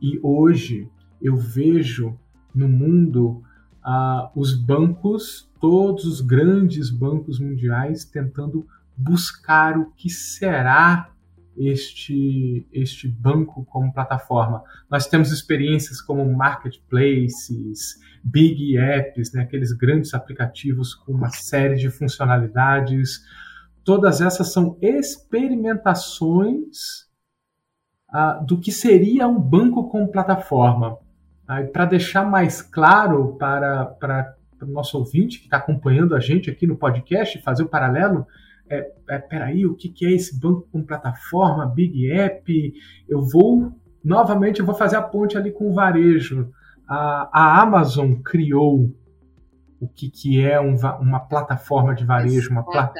E 0.00 0.18
hoje 0.22 0.90
eu 1.22 1.36
vejo 1.36 2.18
no 2.54 2.68
mundo 2.68 3.42
uh, 3.84 4.28
os 4.34 4.54
bancos, 4.54 5.50
todos 5.60 6.04
os 6.04 6.20
grandes 6.20 6.90
bancos 6.90 7.38
mundiais, 7.38 8.04
tentando 8.04 8.66
buscar 8.96 9.78
o 9.78 9.92
que 9.92 10.10
será 10.10 11.12
este, 11.56 12.66
este 12.72 13.06
banco 13.08 13.64
como 13.64 13.92
plataforma. 13.92 14.64
Nós 14.90 15.06
temos 15.06 15.30
experiências 15.30 16.00
como 16.00 16.24
marketplaces, 16.32 18.00
big 18.24 18.76
apps, 18.78 19.32
né, 19.32 19.42
aqueles 19.42 19.72
grandes 19.72 20.14
aplicativos 20.14 20.94
com 20.94 21.12
uma 21.12 21.30
série 21.30 21.76
de 21.76 21.90
funcionalidades. 21.90 23.20
Todas 23.84 24.20
essas 24.20 24.52
são 24.52 24.78
experimentações 24.80 27.08
uh, 28.14 28.44
do 28.46 28.60
que 28.60 28.72
seria 28.72 29.28
um 29.28 29.40
banco 29.40 29.88
como 29.88 30.10
plataforma. 30.10 30.98
Para 31.72 31.84
deixar 31.84 32.24
mais 32.24 32.62
claro 32.62 33.36
para, 33.38 33.86
para, 33.86 34.34
para 34.58 34.68
o 34.68 34.72
nosso 34.72 34.98
ouvinte 34.98 35.38
que 35.38 35.44
está 35.44 35.56
acompanhando 35.56 36.14
a 36.14 36.20
gente 36.20 36.50
aqui 36.50 36.66
no 36.66 36.76
podcast, 36.76 37.40
fazer 37.42 37.62
o 37.62 37.68
paralelo, 37.68 38.26
é, 38.68 38.90
é, 39.10 39.18
peraí, 39.18 39.66
o 39.66 39.74
que, 39.74 39.88
que 39.88 40.06
é 40.06 40.12
esse 40.12 40.38
banco 40.38 40.66
com 40.72 40.82
plataforma, 40.82 41.66
Big 41.66 42.10
App? 42.10 42.72
Eu 43.08 43.22
vou, 43.22 43.72
novamente, 44.02 44.60
eu 44.60 44.66
vou 44.66 44.74
fazer 44.74 44.96
a 44.96 45.02
ponte 45.02 45.36
ali 45.36 45.50
com 45.50 45.68
o 45.68 45.74
varejo. 45.74 46.50
A, 46.88 47.28
a 47.32 47.60
Amazon 47.60 48.14
criou 48.14 48.94
o 49.80 49.88
que, 49.88 50.08
que 50.08 50.40
é 50.40 50.60
um, 50.60 50.76
uma 51.00 51.20
plataforma 51.20 51.94
de 51.94 52.04
varejo, 52.04 52.50
uma 52.50 52.64
pla... 52.64 52.92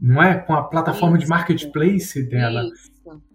não 0.00 0.22
é? 0.22 0.36
Com 0.36 0.54
a 0.54 0.62
plataforma 0.62 1.16
Isso. 1.16 1.24
de 1.24 1.30
marketplace 1.30 2.22
dela. 2.28 2.62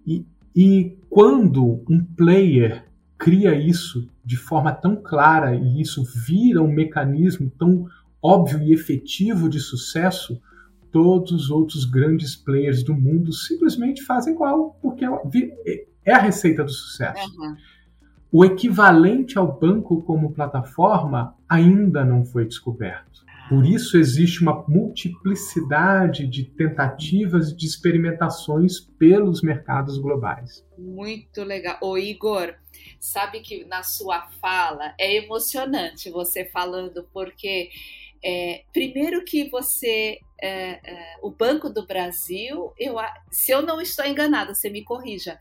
E, 0.06 0.25
e 0.56 0.98
quando 1.10 1.84
um 1.89 2.06
player 2.15 2.88
cria 3.19 3.53
isso 3.53 4.09
de 4.23 4.38
forma 4.38 4.71
tão 4.71 4.95
clara 4.95 5.53
e 5.53 5.81
isso 5.81 6.03
vira 6.25 6.63
um 6.63 6.71
mecanismo 6.71 7.51
tão 7.59 7.85
óbvio 8.23 8.63
e 8.63 8.73
efetivo 8.73 9.49
de 9.49 9.59
sucesso, 9.59 10.41
todos 10.91 11.31
os 11.31 11.51
outros 11.51 11.83
grandes 11.83 12.35
players 12.35 12.81
do 12.81 12.93
mundo 12.93 13.33
simplesmente 13.33 14.03
fazem 14.03 14.33
igual, 14.33 14.77
porque 14.81 15.05
é, 15.05 15.85
é 16.05 16.13
a 16.13 16.17
receita 16.17 16.63
do 16.63 16.71
sucesso. 16.71 17.29
Uhum. 17.38 17.55
O 18.31 18.45
equivalente 18.45 19.38
ao 19.38 19.59
banco 19.59 20.01
como 20.03 20.31
plataforma 20.31 21.35
ainda 21.48 22.05
não 22.05 22.24
foi 22.24 22.46
descoberto. 22.46 23.09
Por 23.50 23.65
isso 23.65 23.98
existe 23.98 24.44
uma 24.44 24.63
multiplicidade 24.67 26.27
de 26.27 26.44
tentativas 26.44 27.50
e 27.50 27.55
de 27.55 27.65
experimentações 27.65 28.79
pelos 28.79 29.41
mercados 29.41 29.98
globais. 29.98 30.63
Muito 30.77 31.44
legal. 31.44 31.79
Ô 31.81 31.98
Igor, 31.98 32.53
sabe 33.00 33.42
que 33.42 33.66
na 33.66 33.83
sua 33.83 34.27
fala 34.42 34.94
é 35.00 35.16
emocionante 35.16 36.09
você 36.09 36.46
falando, 36.46 37.07
porque 37.14 37.70
é, 38.24 38.64
primeiro 38.74 39.24
que 39.24 39.50
você, 39.50 40.20
é, 40.42 40.79
é, 40.83 41.16
o 41.22 41.31
Banco 41.31 41.70
do 41.70 41.85
Brasil, 41.85 42.74
eu, 42.77 42.96
se 43.31 43.51
eu 43.51 43.62
não 43.62 43.81
estou 43.81 44.05
enganada, 44.05 44.53
você 44.53 44.70
me 44.70 44.83
corrija, 44.83 45.40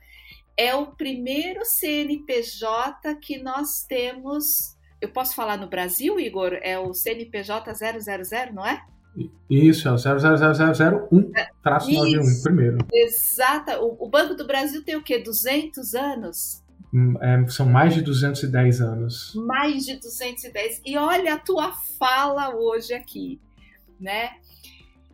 é 0.57 0.75
o 0.75 0.88
primeiro 0.88 1.64
CNPJ 1.64 3.14
que 3.16 3.38
nós 3.38 3.85
temos 3.88 4.77
eu 5.01 5.09
posso 5.09 5.35
falar 5.35 5.57
no 5.57 5.68
Brasil, 5.68 6.18
Igor? 6.18 6.59
É 6.61 6.79
o 6.79 6.92
CNPJ 6.92 7.73
000, 7.73 8.53
não 8.53 8.66
é? 8.66 8.85
Isso, 9.49 9.88
é 9.88 9.92
o 9.92 9.97
00001, 9.97 11.33
é, 11.37 11.49
traço 11.62 11.90
91, 11.90 12.42
primeiro. 12.42 12.79
Exato. 12.92 13.73
O, 13.81 14.07
o, 14.07 14.09
Banco 14.09 14.35
do 14.35 14.47
Brasil 14.47 14.85
tem 14.85 14.97
o 14.97 15.03
quê? 15.03 15.18
200 15.18 15.94
anos? 15.94 16.62
Hum, 16.92 17.14
é, 17.20 17.48
são 17.48 17.66
mais 17.66 17.94
de 17.94 18.03
210 18.03 18.81
anos. 18.81 19.35
Mais 19.35 19.85
de 19.85 19.96
210. 19.96 20.83
E 20.85 20.96
olha 20.96 21.35
a 21.35 21.38
tua 21.38 21.72
fala 21.98 22.55
hoje 22.55 22.94
aqui, 22.94 23.40
né? 24.01 24.31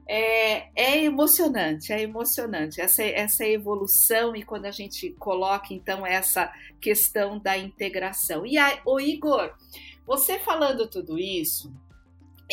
é, 0.07 0.69
é, 0.75 1.05
emocionante, 1.05 1.93
é 1.93 2.03
emocionante 2.03 2.81
essa, 2.81 3.03
essa 3.03 3.45
evolução 3.47 4.37
e 4.37 4.43
quando 4.43 4.67
a 4.67 4.71
gente 4.71 5.11
coloca 5.13 5.73
então 5.73 6.07
essa 6.07 6.53
questão 6.81 7.39
da 7.39 7.57
integração. 7.57 8.45
E 8.45 8.59
aí, 8.59 8.79
o 8.85 9.01
Igor, 9.01 9.55
você 10.07 10.39
falando 10.39 10.87
tudo 10.87 11.19
isso, 11.19 11.73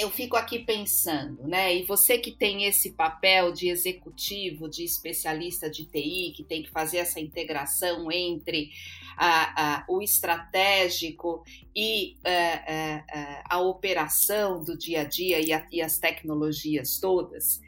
eu 0.01 0.09
fico 0.09 0.35
aqui 0.35 0.59
pensando, 0.59 1.47
né? 1.47 1.75
E 1.75 1.83
você 1.83 2.17
que 2.17 2.31
tem 2.31 2.65
esse 2.65 2.91
papel 2.93 3.51
de 3.51 3.69
executivo, 3.69 4.67
de 4.67 4.83
especialista 4.83 5.69
de 5.69 5.85
TI, 5.85 6.33
que 6.35 6.43
tem 6.43 6.63
que 6.63 6.71
fazer 6.71 6.97
essa 6.97 7.19
integração 7.19 8.11
entre 8.11 8.71
a, 9.15 9.81
a, 9.81 9.85
o 9.87 10.01
estratégico 10.01 11.43
e 11.75 12.17
a, 12.23 12.29
é, 12.29 12.33
é, 12.33 13.03
é, 13.13 13.43
a, 13.47 13.59
operação 13.59 14.63
do 14.63 14.75
dia 14.75 15.01
a 15.01 15.03
dia 15.03 15.39
e, 15.39 15.51
e 15.71 15.81
as 15.81 15.99
tecnologias 15.99 16.99
todas, 16.99 17.61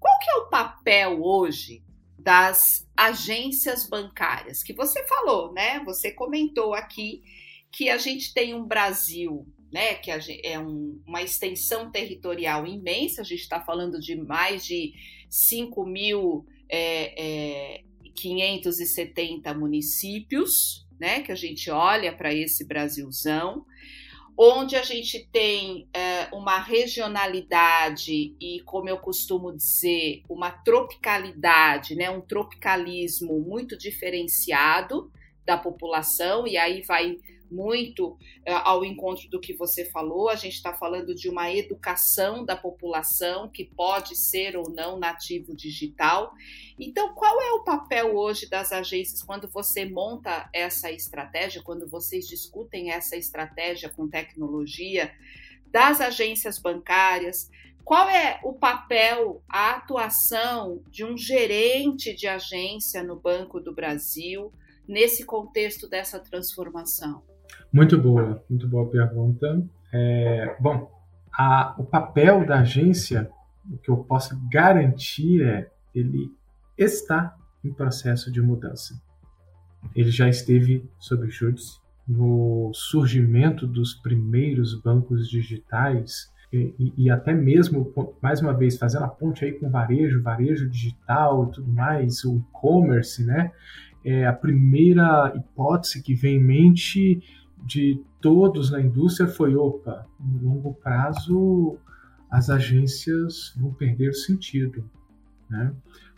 qual 0.00 0.18
que 0.18 0.30
é 0.30 0.36
o 0.38 0.48
papel 0.48 1.22
hoje 1.22 1.84
das 2.18 2.88
agências 2.96 3.86
bancárias? 3.86 4.62
Que 4.62 4.72
você 4.72 5.06
falou, 5.06 5.52
né? 5.52 5.78
Você 5.84 6.10
comentou 6.10 6.74
aqui 6.74 7.22
que 7.70 7.88
a 7.88 7.96
gente 7.96 8.34
tem 8.34 8.54
um 8.54 8.64
Brasil 8.64 9.46
né, 9.72 9.94
que 9.94 10.10
é 10.10 10.58
um, 10.58 11.00
uma 11.06 11.22
extensão 11.22 11.90
territorial 11.90 12.66
imensa, 12.66 13.20
a 13.20 13.24
gente 13.24 13.40
está 13.40 13.60
falando 13.60 14.00
de 14.00 14.16
mais 14.16 14.64
de 14.64 14.92
5.570 15.30 16.46
é, 16.68 17.82
é, 19.44 19.54
municípios, 19.54 20.86
né, 20.98 21.22
que 21.22 21.30
a 21.30 21.36
gente 21.36 21.70
olha 21.70 22.12
para 22.12 22.34
esse 22.34 22.66
Brasilzão, 22.66 23.64
onde 24.36 24.74
a 24.74 24.82
gente 24.82 25.28
tem 25.30 25.86
é, 25.92 26.26
uma 26.32 26.58
regionalidade 26.58 28.34
e, 28.40 28.60
como 28.64 28.88
eu 28.88 28.98
costumo 28.98 29.54
dizer, 29.54 30.22
uma 30.28 30.50
tropicalidade, 30.50 31.94
né, 31.94 32.10
um 32.10 32.20
tropicalismo 32.22 33.38
muito 33.38 33.76
diferenciado 33.76 35.12
da 35.44 35.56
população, 35.56 36.46
e 36.46 36.56
aí 36.56 36.82
vai 36.82 37.18
muito 37.50 38.08
uh, 38.08 38.18
ao 38.64 38.84
encontro 38.84 39.28
do 39.28 39.40
que 39.40 39.52
você 39.52 39.84
falou. 39.84 40.28
A 40.28 40.36
gente 40.36 40.54
está 40.54 40.72
falando 40.72 41.14
de 41.14 41.28
uma 41.28 41.50
educação 41.50 42.44
da 42.44 42.56
população 42.56 43.48
que 43.48 43.64
pode 43.64 44.16
ser 44.16 44.56
ou 44.56 44.70
não 44.70 44.98
nativo 44.98 45.54
digital. 45.54 46.32
Então, 46.78 47.14
qual 47.14 47.40
é 47.40 47.52
o 47.52 47.64
papel 47.64 48.16
hoje 48.16 48.48
das 48.48 48.72
agências 48.72 49.22
quando 49.22 49.48
você 49.48 49.84
monta 49.84 50.48
essa 50.52 50.90
estratégia, 50.90 51.62
quando 51.62 51.88
vocês 51.88 52.26
discutem 52.26 52.90
essa 52.90 53.16
estratégia 53.16 53.88
com 53.88 54.08
tecnologia, 54.08 55.12
das 55.66 56.00
agências 56.00 56.58
bancárias? 56.58 57.50
Qual 57.84 58.08
é 58.08 58.38
o 58.44 58.52
papel, 58.52 59.42
a 59.48 59.72
atuação 59.72 60.82
de 60.88 61.04
um 61.04 61.16
gerente 61.16 62.14
de 62.14 62.28
agência 62.28 63.02
no 63.02 63.16
Banco 63.16 63.58
do 63.58 63.74
Brasil 63.74 64.52
nesse 64.86 65.24
contexto 65.24 65.88
dessa 65.88 66.20
transformação? 66.20 67.29
Muito 67.72 67.98
boa, 67.98 68.42
muito 68.48 68.66
boa 68.68 68.88
pergunta. 68.90 69.62
É, 69.92 70.56
bom, 70.60 70.90
a, 71.32 71.74
o 71.78 71.84
papel 71.84 72.46
da 72.46 72.60
agência, 72.60 73.30
o 73.70 73.78
que 73.78 73.90
eu 73.90 73.98
posso 73.98 74.38
garantir 74.50 75.42
é 75.42 75.70
ele 75.94 76.30
está 76.76 77.36
em 77.64 77.72
processo 77.72 78.30
de 78.32 78.40
mudança. 78.40 79.00
Ele 79.94 80.10
já 80.10 80.28
esteve 80.28 80.88
sob 80.98 81.28
júdice 81.30 81.78
no 82.06 82.70
surgimento 82.74 83.66
dos 83.66 83.94
primeiros 83.94 84.74
bancos 84.80 85.28
digitais 85.28 86.30
e, 86.52 86.92
e, 86.98 87.10
até 87.10 87.32
mesmo, 87.32 87.92
mais 88.20 88.40
uma 88.40 88.52
vez, 88.52 88.76
fazendo 88.76 89.04
a 89.04 89.08
ponte 89.08 89.44
aí 89.44 89.52
com 89.52 89.70
varejo, 89.70 90.20
varejo 90.20 90.68
digital 90.68 91.46
e 91.46 91.52
tudo 91.52 91.72
mais, 91.72 92.24
o 92.24 92.38
e-commerce, 92.38 93.24
né? 93.24 93.52
É 94.04 94.26
a 94.26 94.32
primeira 94.32 95.32
hipótese 95.36 96.02
que 96.02 96.14
vem 96.14 96.36
em 96.36 96.42
mente 96.42 97.22
de 97.64 98.02
todos 98.20 98.70
na 98.70 98.80
indústria 98.80 99.28
foi: 99.28 99.54
opa, 99.54 100.06
no 100.18 100.42
longo 100.42 100.74
prazo 100.74 101.78
as 102.30 102.48
agências 102.48 103.52
vão 103.56 103.72
perder 103.72 104.14
sentido. 104.14 104.84
Né? 105.48 105.74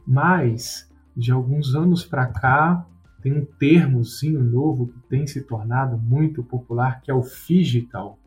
Mas, 0.07 0.90
de 1.16 1.33
alguns 1.33 1.74
anos 1.74 2.05
para 2.05 2.26
cá, 2.26 2.87
tem 3.22 3.33
um 3.33 3.44
termozinho 3.44 4.42
novo 4.42 4.88
que 4.88 4.98
tem 5.09 5.26
se 5.26 5.42
tornado 5.42 5.96
muito 5.96 6.42
popular, 6.42 7.00
que 7.00 7.11
é 7.11 7.14
o 7.14 7.22
digital. 7.22 8.18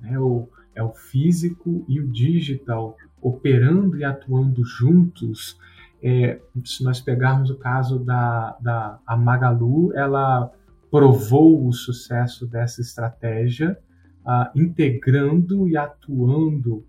Né? 0.00 0.18
O, 0.18 0.48
é 0.74 0.82
o 0.82 0.92
físico 0.92 1.84
e 1.86 2.00
o 2.00 2.08
digital 2.08 2.96
operando 3.20 3.96
e 3.98 4.04
atuando 4.04 4.64
juntos. 4.64 5.58
É, 6.02 6.40
se 6.64 6.82
nós 6.82 7.00
pegarmos 7.00 7.50
o 7.50 7.56
caso 7.56 8.00
da, 8.00 8.56
da 8.60 8.98
Magalu, 9.16 9.92
ela 9.94 10.50
provou 10.92 11.66
o 11.66 11.72
sucesso 11.72 12.46
dessa 12.46 12.82
estratégia, 12.82 13.78
uh, 14.26 14.46
integrando 14.54 15.66
e 15.66 15.74
atuando 15.74 16.86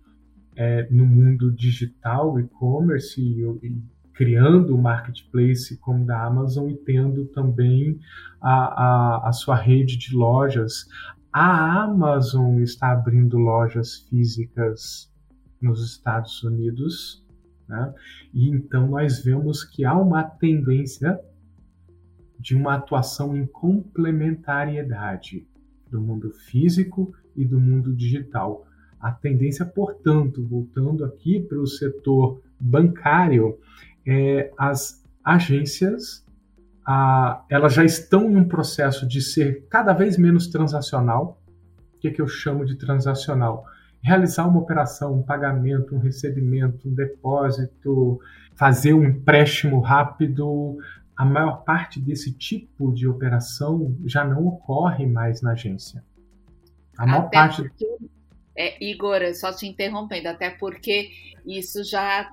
é, 0.57 0.85
no 0.91 1.05
mundo 1.05 1.49
digital, 1.49 2.37
e-commerce, 2.37 3.21
e, 3.21 3.41
e, 3.65 3.81
criando 4.13 4.75
o 4.75 4.77
marketplace 4.77 5.77
como 5.77 6.05
da 6.05 6.21
Amazon 6.21 6.69
e 6.69 6.75
tendo 6.75 7.25
também 7.27 7.97
a, 8.41 8.51
a, 8.51 9.29
a 9.29 9.31
sua 9.31 9.55
rede 9.55 9.97
de 9.97 10.13
lojas. 10.13 10.85
A 11.31 11.83
Amazon 11.83 12.61
está 12.61 12.91
abrindo 12.91 13.37
lojas 13.37 13.99
físicas 14.09 15.09
nos 15.61 15.81
Estados 15.81 16.43
Unidos, 16.43 17.25
né? 17.69 17.93
e 18.33 18.49
então 18.49 18.85
nós 18.85 19.23
vemos 19.23 19.63
que 19.63 19.85
há 19.85 19.97
uma 19.97 20.23
tendência 20.23 21.19
de 22.43 22.53
uma 22.53 22.75
atuação 22.75 23.35
em 23.37 23.45
complementariedade 23.45 25.47
do 25.89 26.01
mundo 26.01 26.29
físico 26.29 27.13
e 27.33 27.45
do 27.45 27.57
mundo 27.57 27.95
digital. 27.95 28.67
A 28.99 29.13
tendência, 29.13 29.65
portanto, 29.65 30.45
voltando 30.45 31.05
aqui 31.05 31.39
para 31.39 31.57
o 31.57 31.65
setor 31.65 32.41
bancário, 32.59 33.57
é, 34.05 34.51
as 34.57 35.01
agências 35.23 36.21
a, 36.85 37.45
elas 37.49 37.73
já 37.73 37.85
estão 37.85 38.29
em 38.29 38.35
um 38.35 38.45
processo 38.45 39.07
de 39.07 39.21
ser 39.21 39.65
cada 39.69 39.93
vez 39.93 40.17
menos 40.17 40.47
transacional. 40.47 41.39
O 41.95 41.99
que, 42.01 42.09
é 42.09 42.11
que 42.11 42.21
eu 42.21 42.27
chamo 42.27 42.65
de 42.65 42.75
transacional? 42.75 43.63
Realizar 44.01 44.45
uma 44.45 44.59
operação, 44.59 45.13
um 45.13 45.23
pagamento, 45.23 45.95
um 45.95 45.99
recebimento, 45.99 46.89
um 46.89 46.93
depósito, 46.93 48.19
fazer 48.53 48.93
um 48.93 49.05
empréstimo 49.05 49.79
rápido. 49.79 50.77
A 51.15 51.25
maior 51.25 51.63
parte 51.63 51.99
desse 51.99 52.31
tipo 52.33 52.91
de 52.91 53.07
operação 53.07 53.95
já 54.05 54.25
não 54.25 54.47
ocorre 54.47 55.05
mais 55.05 55.41
na 55.41 55.51
agência. 55.51 56.03
A 56.97 57.05
maior 57.05 57.25
Até 57.25 57.37
parte. 57.37 57.61
Porque 57.61 57.85
é, 58.55 58.83
Igor, 58.83 59.19
só 59.33 59.51
te 59.51 59.67
interrompendo, 59.67 60.27
até 60.27 60.51
porque 60.51 61.11
isso 61.45 61.83
já 61.83 62.31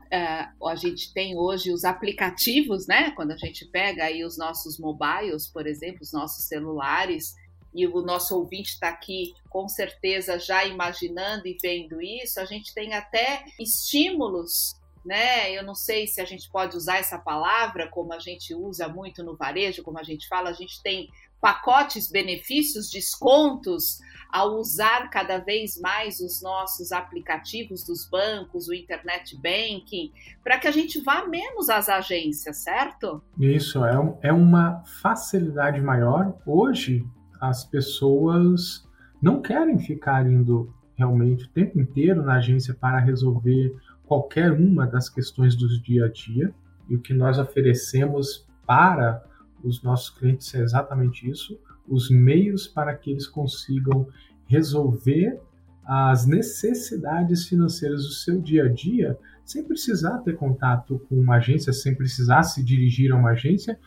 uh, 0.58 0.68
a 0.68 0.74
gente 0.74 1.12
tem 1.14 1.36
hoje 1.36 1.72
os 1.72 1.84
aplicativos, 1.84 2.86
né? 2.86 3.10
Quando 3.12 3.32
a 3.32 3.36
gente 3.36 3.64
pega 3.66 4.04
aí 4.04 4.24
os 4.24 4.36
nossos 4.36 4.78
mobiles, 4.78 5.48
por 5.48 5.66
exemplo, 5.66 6.00
os 6.02 6.12
nossos 6.12 6.46
celulares, 6.46 7.34
e 7.74 7.86
o 7.86 8.02
nosso 8.02 8.36
ouvinte 8.36 8.72
está 8.72 8.88
aqui 8.88 9.32
com 9.48 9.68
certeza 9.68 10.38
já 10.38 10.64
imaginando 10.64 11.46
e 11.46 11.56
vendo 11.62 12.02
isso, 12.02 12.40
a 12.40 12.44
gente 12.44 12.74
tem 12.74 12.94
até 12.94 13.44
estímulos 13.58 14.74
né? 15.04 15.50
Eu 15.52 15.64
não 15.64 15.74
sei 15.74 16.06
se 16.06 16.20
a 16.20 16.24
gente 16.24 16.50
pode 16.50 16.76
usar 16.76 16.98
essa 16.98 17.18
palavra 17.18 17.88
como 17.88 18.12
a 18.12 18.18
gente 18.18 18.54
usa 18.54 18.88
muito 18.88 19.22
no 19.22 19.36
varejo, 19.36 19.82
como 19.82 19.98
a 19.98 20.02
gente 20.02 20.28
fala, 20.28 20.50
a 20.50 20.54
gente 20.54 20.82
tem 20.82 21.08
pacotes, 21.40 22.10
benefícios, 22.10 22.90
descontos 22.90 23.98
ao 24.30 24.58
usar 24.58 25.08
cada 25.08 25.38
vez 25.38 25.80
mais 25.80 26.20
os 26.20 26.42
nossos 26.42 26.92
aplicativos 26.92 27.84
dos 27.84 28.08
bancos, 28.08 28.68
o 28.68 28.74
internet 28.74 29.36
banking, 29.36 30.12
para 30.44 30.58
que 30.58 30.68
a 30.68 30.70
gente 30.70 31.00
vá 31.00 31.26
menos 31.26 31.70
às 31.70 31.88
agências, 31.88 32.58
certo? 32.58 33.22
Isso, 33.38 33.84
é, 33.84 33.94
é 34.22 34.32
uma 34.32 34.84
facilidade 35.00 35.80
maior. 35.80 36.36
Hoje, 36.46 37.04
as 37.40 37.64
pessoas 37.64 38.86
não 39.20 39.40
querem 39.40 39.78
ficar 39.78 40.30
indo 40.30 40.72
realmente 40.94 41.44
o 41.44 41.48
tempo 41.48 41.80
inteiro 41.80 42.22
na 42.22 42.34
agência 42.34 42.74
para 42.74 42.98
resolver 42.98 43.74
qualquer 44.10 44.50
uma 44.50 44.88
das 44.88 45.08
questões 45.08 45.54
do 45.54 45.68
dia 45.80 46.06
a 46.06 46.08
dia. 46.08 46.52
E 46.88 46.96
o 46.96 47.00
que 47.00 47.14
nós 47.14 47.38
oferecemos 47.38 48.44
para 48.66 49.24
os 49.62 49.84
nossos 49.84 50.10
clientes 50.10 50.52
é 50.52 50.60
exatamente 50.60 51.30
isso: 51.30 51.56
os 51.86 52.10
meios 52.10 52.66
para 52.66 52.92
que 52.96 53.12
eles 53.12 53.28
consigam 53.28 54.08
resolver 54.48 55.40
as 55.84 56.26
necessidades 56.26 57.46
financeiras 57.46 58.02
do 58.02 58.10
seu 58.10 58.40
dia 58.40 58.64
a 58.64 58.68
dia 58.68 59.16
sem 59.44 59.64
precisar 59.64 60.18
ter 60.18 60.36
contato 60.36 61.00
com 61.08 61.16
uma 61.16 61.36
agência, 61.36 61.72
sem 61.72 61.94
precisar 61.94 62.42
se 62.42 62.64
dirigir 62.64 63.12
a 63.12 63.16
uma 63.16 63.30
agência. 63.30 63.78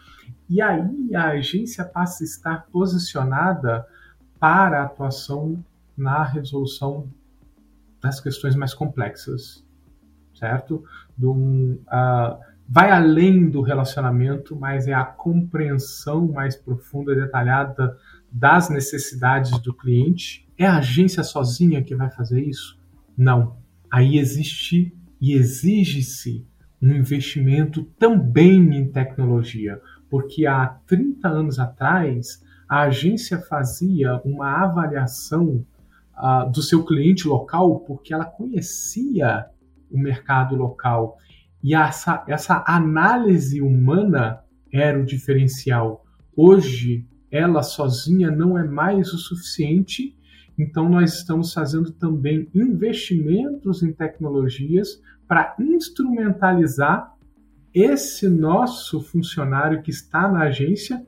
E 0.49 0.61
aí 0.61 1.13
a 1.15 1.31
agência 1.31 1.83
passa 1.83 2.23
a 2.23 2.25
estar 2.25 2.67
posicionada 2.71 3.85
para 4.39 4.81
a 4.81 4.85
atuação 4.85 5.63
na 5.97 6.23
resolução 6.23 7.09
das 8.01 8.19
questões 8.19 8.55
mais 8.55 8.73
complexas, 8.73 9.63
certo? 10.43 10.83
Do, 11.17 11.31
uh, 11.31 12.37
vai 12.67 12.91
além 12.91 13.49
do 13.49 13.61
relacionamento, 13.61 14.57
mas 14.57 14.87
é 14.87 14.93
a 14.93 15.05
compreensão 15.05 16.27
mais 16.27 16.53
profunda 16.53 17.13
e 17.13 17.15
detalhada 17.15 17.97
das 18.29 18.69
necessidades 18.69 19.57
do 19.59 19.73
cliente. 19.73 20.45
É 20.57 20.65
a 20.65 20.77
agência 20.79 21.23
sozinha 21.23 21.81
que 21.81 21.95
vai 21.95 22.11
fazer 22.11 22.41
isso? 22.41 22.77
Não. 23.17 23.55
Aí 23.89 24.17
existe 24.17 24.93
e 25.21 25.33
exige-se 25.33 26.45
um 26.81 26.91
investimento 26.91 27.85
também 27.97 28.75
em 28.75 28.91
tecnologia, 28.91 29.79
porque 30.09 30.45
há 30.45 30.65
30 30.85 31.29
anos 31.29 31.57
atrás 31.57 32.43
a 32.67 32.81
agência 32.81 33.39
fazia 33.39 34.19
uma 34.25 34.63
avaliação 34.63 35.65
uh, 36.17 36.51
do 36.51 36.61
seu 36.61 36.83
cliente 36.83 37.27
local 37.27 37.79
porque 37.79 38.13
ela 38.13 38.25
conhecia 38.25 39.45
o 39.93 39.99
mercado 39.99 40.55
local. 40.55 41.17
E 41.63 41.75
essa, 41.75 42.25
essa 42.27 42.63
análise 42.67 43.61
humana 43.61 44.43
era 44.71 44.99
o 44.99 45.05
diferencial. 45.05 46.03
Hoje, 46.35 47.07
ela 47.31 47.61
sozinha 47.61 48.29
não 48.31 48.57
é 48.57 48.63
mais 48.63 49.13
o 49.13 49.17
suficiente, 49.17 50.17
então 50.57 50.89
nós 50.89 51.13
estamos 51.13 51.53
fazendo 51.53 51.91
também 51.91 52.49
investimentos 52.53 53.81
em 53.81 53.93
tecnologias 53.93 55.01
para 55.27 55.55
instrumentalizar 55.59 57.13
esse 57.73 58.27
nosso 58.27 59.01
funcionário 59.01 59.81
que 59.81 59.89
está 59.89 60.27
na 60.27 60.43
agência 60.43 61.05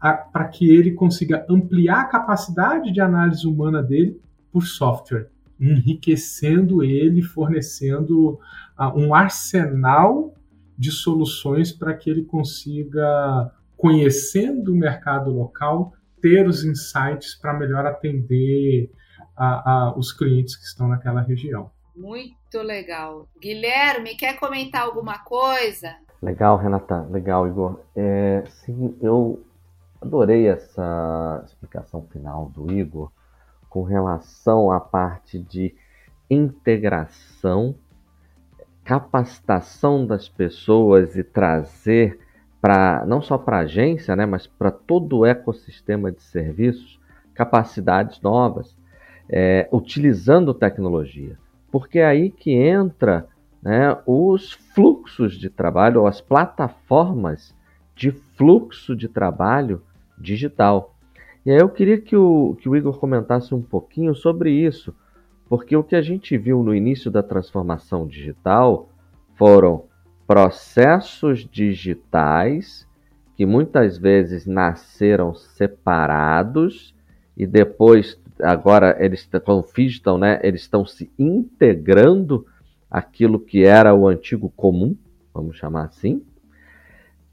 para 0.00 0.48
que 0.48 0.68
ele 0.70 0.92
consiga 0.92 1.44
ampliar 1.48 2.02
a 2.02 2.08
capacidade 2.08 2.92
de 2.92 3.00
análise 3.00 3.46
humana 3.46 3.82
dele 3.82 4.20
por 4.50 4.64
software 4.64 5.28
enriquecendo 5.60 6.82
ele, 6.82 7.22
fornecendo 7.22 8.38
uh, 8.78 8.96
um 8.96 9.14
arsenal 9.14 10.34
de 10.76 10.92
soluções 10.92 11.72
para 11.72 11.94
que 11.94 12.08
ele 12.08 12.24
consiga, 12.24 13.50
conhecendo 13.76 14.72
o 14.72 14.76
mercado 14.76 15.30
local, 15.30 15.92
ter 16.20 16.46
os 16.46 16.64
insights 16.64 17.34
para 17.34 17.52
melhor 17.52 17.84
atender 17.86 18.90
a, 19.36 19.94
os 19.96 20.12
clientes 20.12 20.56
que 20.56 20.64
estão 20.64 20.88
naquela 20.88 21.20
região. 21.20 21.70
Muito 21.94 22.58
legal. 22.62 23.28
Guilherme, 23.40 24.16
quer 24.16 24.38
comentar 24.38 24.82
alguma 24.82 25.18
coisa? 25.18 25.96
Legal, 26.22 26.56
Renata. 26.56 27.06
Legal, 27.10 27.46
Igor. 27.46 27.80
É, 27.94 28.44
sim, 28.46 28.96
eu 29.00 29.44
adorei 30.00 30.48
essa 30.48 31.42
explicação 31.44 32.06
final 32.10 32.50
do 32.54 32.72
Igor 32.72 33.10
com 33.68 33.82
relação 33.82 34.70
à 34.70 34.80
parte 34.80 35.38
de 35.38 35.74
integração, 36.30 37.74
capacitação 38.84 40.06
das 40.06 40.28
pessoas 40.28 41.16
e 41.16 41.22
trazer 41.22 42.18
para 42.60 43.04
não 43.06 43.22
só 43.22 43.38
para 43.38 43.58
a 43.58 43.62
agência, 43.62 44.16
né, 44.16 44.26
mas 44.26 44.46
para 44.46 44.70
todo 44.70 45.18
o 45.18 45.26
ecossistema 45.26 46.10
de 46.10 46.22
serviços 46.22 46.98
capacidades 47.34 48.20
novas, 48.20 48.76
é, 49.28 49.68
utilizando 49.72 50.52
tecnologia, 50.52 51.38
porque 51.70 52.00
é 52.00 52.06
aí 52.06 52.30
que 52.30 52.52
entra 52.52 53.28
né, 53.62 53.96
os 54.06 54.52
fluxos 54.52 55.34
de 55.34 55.48
trabalho 55.48 56.00
ou 56.00 56.06
as 56.06 56.20
plataformas 56.20 57.54
de 57.94 58.10
fluxo 58.10 58.96
de 58.96 59.08
trabalho 59.08 59.82
digital. 60.16 60.94
E 61.44 61.50
aí 61.50 61.58
eu 61.58 61.68
queria 61.68 61.98
que 62.00 62.16
o, 62.16 62.56
que 62.60 62.68
o 62.68 62.76
Igor 62.76 62.98
comentasse 62.98 63.54
um 63.54 63.62
pouquinho 63.62 64.14
sobre 64.14 64.50
isso, 64.50 64.94
porque 65.48 65.76
o 65.76 65.82
que 65.82 65.96
a 65.96 66.02
gente 66.02 66.36
viu 66.36 66.62
no 66.62 66.74
início 66.74 67.10
da 67.10 67.22
transformação 67.22 68.06
digital 68.06 68.90
foram 69.34 69.84
processos 70.26 71.48
digitais 71.50 72.86
que 73.34 73.46
muitas 73.46 73.96
vezes 73.96 74.46
nasceram 74.46 75.34
separados 75.34 76.94
e 77.36 77.46
depois 77.46 78.20
agora 78.42 78.96
eles 78.98 79.28
com 79.44 79.60
o 79.60 80.18
né, 80.18 80.40
eles 80.42 80.62
estão 80.62 80.84
se 80.84 81.10
integrando 81.18 82.46
aquilo 82.90 83.38
que 83.38 83.64
era 83.64 83.94
o 83.94 84.08
antigo 84.08 84.52
comum, 84.56 84.96
vamos 85.32 85.56
chamar 85.56 85.84
assim. 85.84 86.22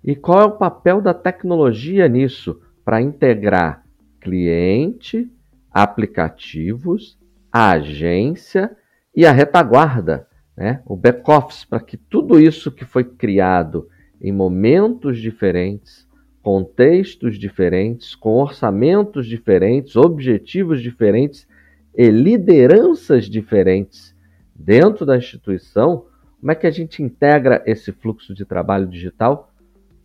E 0.03 0.15
qual 0.15 0.41
é 0.41 0.45
o 0.45 0.57
papel 0.57 1.01
da 1.01 1.13
tecnologia 1.13 2.07
nisso 2.07 2.61
para 2.83 3.01
integrar 3.01 3.84
cliente, 4.25 5.31
aplicativos, 5.71 7.15
a 7.51 7.73
agência 7.73 8.75
e 9.15 9.23
a 9.23 9.31
retaguarda, 9.31 10.27
né? 10.57 10.81
o 10.83 10.95
back-office, 10.95 11.63
para 11.63 11.79
que 11.79 11.95
tudo 11.95 12.39
isso 12.39 12.71
que 12.71 12.83
foi 12.83 13.03
criado 13.03 13.87
em 14.19 14.31
momentos 14.31 15.19
diferentes, 15.21 16.07
contextos 16.41 17.37
diferentes, 17.37 18.15
com 18.15 18.31
orçamentos 18.33 19.27
diferentes, 19.27 19.95
objetivos 19.95 20.81
diferentes 20.81 21.47
e 21.95 22.09
lideranças 22.09 23.25
diferentes 23.25 24.15
dentro 24.55 25.05
da 25.05 25.17
instituição, 25.17 26.05
como 26.39 26.51
é 26.51 26.55
que 26.55 26.65
a 26.65 26.71
gente 26.71 27.03
integra 27.03 27.61
esse 27.67 27.91
fluxo 27.91 28.33
de 28.33 28.43
trabalho 28.43 28.87
digital 28.87 29.51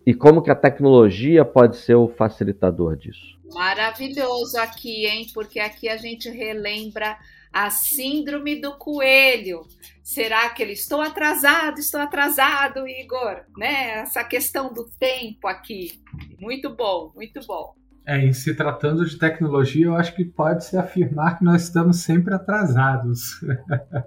e 0.05 0.13
como 0.13 0.43
que 0.43 0.51
a 0.51 0.55
tecnologia 0.55 1.43
pode 1.43 1.77
ser 1.77 1.95
o 1.95 2.09
facilitador 2.09 2.97
disso? 2.97 3.40
Maravilhoso 3.53 4.59
aqui, 4.59 5.07
hein? 5.07 5.27
Porque 5.33 5.61
aqui 5.61 5.89
a 5.89 5.97
gente 5.97 6.29
relembra 6.29 7.17
a 7.53 7.71
síndrome 7.71 8.61
do 8.61 8.77
coelho. 8.77 9.67
Será 10.03 10.49
que 10.51 10.63
ele 10.63 10.73
estou 10.73 11.01
atrasado, 11.01 11.79
estou 11.79 12.01
atrasado, 12.01 12.87
Igor? 12.87 13.43
Né? 13.57 14.01
Essa 14.01 14.25
questão 14.25 14.73
do 14.73 14.85
tempo 14.99 15.47
aqui. 15.47 16.01
Muito 16.41 16.75
bom, 16.75 17.13
muito 17.15 17.41
bom. 17.47 17.75
É, 18.07 18.19
em 18.19 18.33
se 18.33 18.55
tratando 18.55 19.05
de 19.05 19.19
tecnologia, 19.19 19.87
eu 19.87 19.95
acho 19.95 20.15
que 20.15 20.25
pode 20.25 20.65
se 20.65 20.77
afirmar 20.77 21.39
que 21.39 21.45
nós 21.45 21.63
estamos 21.63 21.99
sempre 21.99 22.35
atrasados. 22.35 23.41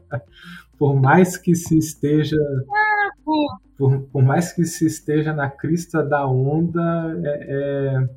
por 0.78 1.00
mais 1.00 1.38
que 1.38 1.56
se 1.56 1.78
esteja 1.78 2.38
por, 3.78 4.02
por, 4.12 4.22
mais 4.22 4.52
que 4.52 4.66
se 4.66 4.86
esteja 4.86 5.32
na 5.34 5.50
crista 5.50 6.04
da 6.04 6.28
onda, 6.28 7.18
é, 7.24 7.48
é, 7.50 8.10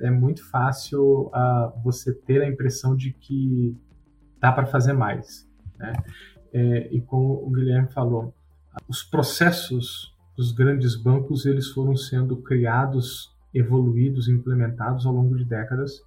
é 0.00 0.10
muito 0.10 0.48
fácil 0.50 1.26
uh, 1.28 1.82
você 1.82 2.12
ter 2.12 2.42
a 2.42 2.48
impressão 2.48 2.96
de 2.96 3.12
que 3.12 3.76
dá 4.40 4.50
para 4.52 4.66
fazer 4.66 4.92
mais. 4.92 5.48
Né? 5.78 5.92
É, 6.52 6.94
e 6.94 7.00
como 7.00 7.34
o 7.46 7.50
Guilherme 7.50 7.88
falou, 7.90 8.34
os 8.88 9.02
processos 9.02 10.14
dos 10.36 10.52
grandes 10.52 10.96
bancos 10.96 11.46
eles 11.46 11.68
foram 11.68 11.96
sendo 11.96 12.36
criados, 12.38 13.34
evoluídos, 13.54 14.28
implementados 14.28 15.06
ao 15.06 15.12
longo 15.12 15.36
de 15.36 15.44
décadas, 15.44 16.02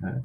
né? 0.00 0.22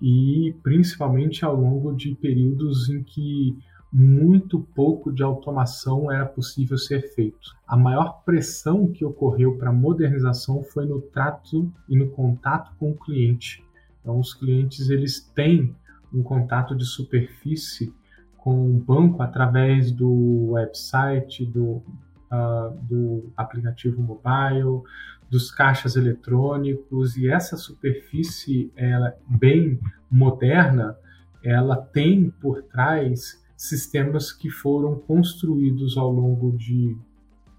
e 0.00 0.54
principalmente 0.62 1.44
ao 1.44 1.56
longo 1.56 1.94
de 1.94 2.14
períodos 2.14 2.88
em 2.88 3.02
que 3.02 3.56
muito 3.98 4.60
pouco 4.60 5.10
de 5.10 5.22
automação 5.22 6.12
era 6.12 6.26
possível 6.26 6.76
ser 6.76 7.14
feito. 7.14 7.56
A 7.66 7.78
maior 7.78 8.22
pressão 8.26 8.92
que 8.92 9.02
ocorreu 9.02 9.56
para 9.56 9.70
a 9.70 9.72
modernização 9.72 10.62
foi 10.62 10.84
no 10.84 11.00
trato 11.00 11.72
e 11.88 11.96
no 11.96 12.10
contato 12.10 12.74
com 12.78 12.90
o 12.90 12.94
cliente. 12.94 13.64
Então, 14.02 14.20
os 14.20 14.34
clientes 14.34 14.90
eles 14.90 15.20
têm 15.34 15.74
um 16.12 16.22
contato 16.22 16.76
de 16.76 16.84
superfície 16.84 17.90
com 18.36 18.70
o 18.70 18.78
banco 18.78 19.22
através 19.22 19.90
do 19.90 20.50
website, 20.50 21.46
do, 21.46 21.82
uh, 22.30 22.78
do 22.82 23.32
aplicativo 23.34 24.02
mobile, 24.02 24.82
dos 25.30 25.50
caixas 25.50 25.96
eletrônicos 25.96 27.16
e 27.16 27.30
essa 27.30 27.56
superfície 27.56 28.70
ela 28.76 29.16
bem 29.26 29.80
moderna 30.10 30.98
ela 31.42 31.76
tem 31.76 32.28
por 32.28 32.62
trás 32.62 33.42
sistemas 33.56 34.30
que 34.30 34.50
foram 34.50 34.96
construídos 34.96 35.96
ao 35.96 36.12
longo 36.12 36.56
de 36.56 36.96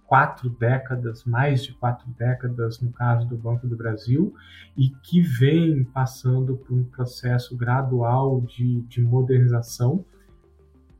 quatro 0.06 0.50
décadas, 0.50 1.26
mais 1.26 1.64
de 1.64 1.74
quatro 1.74 2.10
décadas, 2.18 2.80
no 2.80 2.92
caso 2.92 3.28
do 3.28 3.38
Banco 3.38 3.68
do 3.68 3.76
Brasil, 3.76 4.34
e 4.78 4.90
que 4.90 5.22
vem 5.22 5.84
passando 5.84 6.56
por 6.56 6.74
um 6.78 6.86
processo 6.86 7.58
gradual 7.58 8.42
de, 8.42 8.82
de 8.84 9.02
modernização. 9.02 10.06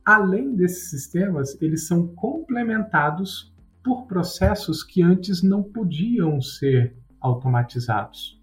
Além 0.04 0.54
desses 0.54 0.90
sistemas, 0.90 1.56
eles 1.60 1.86
são 1.86 2.08
complementados 2.08 3.54
por 3.82 4.06
processos 4.06 4.82
que 4.82 5.02
antes 5.02 5.42
não 5.42 5.62
podiam 5.62 6.40
ser 6.42 6.94
automatizados. 7.20 8.38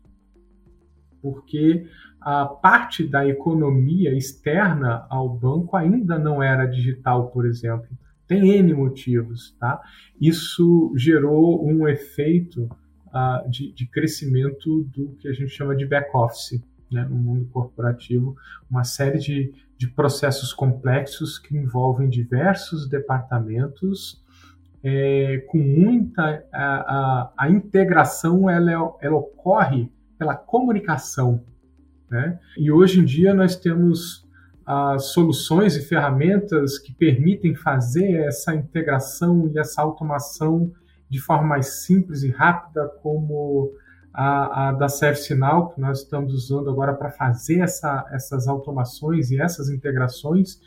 Porque 1.22 1.88
a 2.26 2.44
parte 2.48 3.08
da 3.08 3.28
economia 3.28 4.12
externa 4.12 5.06
ao 5.12 5.30
banco 5.30 5.78
ainda 5.78 6.18
não 6.18 6.42
era 6.42 6.66
digital, 6.66 7.30
por 7.30 7.46
exemplo. 7.46 7.88
Tem 8.28 8.50
N 8.50 8.74
motivos, 8.74 9.56
tá? 9.60 9.80
Isso 10.20 10.92
gerou 10.98 11.64
um 11.64 11.88
efeito 11.88 12.64
uh, 12.64 13.48
de, 13.48 13.72
de, 13.74 13.86
crescimento 13.86 14.86
do 14.86 15.16
que 15.20 15.28
a 15.28 15.34
gente 15.34 15.50
chama 15.50 15.76
de 15.76 15.86
back-office, 15.86 16.60
né? 16.92 17.06
no 17.08 17.16
mundo 17.16 17.46
corporativo, 17.50 18.36
uma 18.68 18.84
série 18.84 19.20
de, 19.20 19.54
de 19.78 19.88
processos 19.88 20.52
complexos 20.52 21.38
que 21.38 21.56
envolvem 21.56 22.10
diversos 22.10 22.90
departamentos, 22.90 24.20
é, 24.84 25.46
com 25.48 25.60
muita... 25.60 26.44
A, 26.52 26.64
a, 26.64 27.34
a 27.38 27.50
integração, 27.52 28.50
ela, 28.50 28.96
ela 29.00 29.16
ocorre 29.16 29.92
pela 30.18 30.36
comunicação, 30.36 31.44
né? 32.10 32.40
E 32.58 32.72
hoje 32.72 33.00
em 33.00 33.06
dia 33.06 33.34
nós 33.34 33.56
temos 33.56 34.26
as 34.66 35.14
soluções 35.14 35.76
e 35.76 35.82
ferramentas 35.82 36.80
que 36.80 36.92
permitem 36.92 37.54
fazer 37.54 38.26
essa 38.26 38.56
integração 38.56 39.48
e 39.54 39.60
essa 39.60 39.82
automação 39.82 40.72
de 41.08 41.20
forma 41.20 41.48
mais 41.48 41.84
simples 41.84 42.24
e 42.24 42.32
rápida, 42.32 42.88
como 43.02 43.72
a, 44.12 44.70
a 44.70 44.72
da 44.72 44.90
ServiceNow, 44.90 45.70
que 45.70 45.80
nós 45.80 46.00
estamos 46.00 46.34
usando 46.34 46.70
agora 46.70 46.94
para 46.94 47.12
fazer 47.12 47.60
essa, 47.60 48.08
essas 48.12 48.48
automações 48.48 49.30
e 49.30 49.40
essas 49.40 49.70
integrações. 49.70 50.60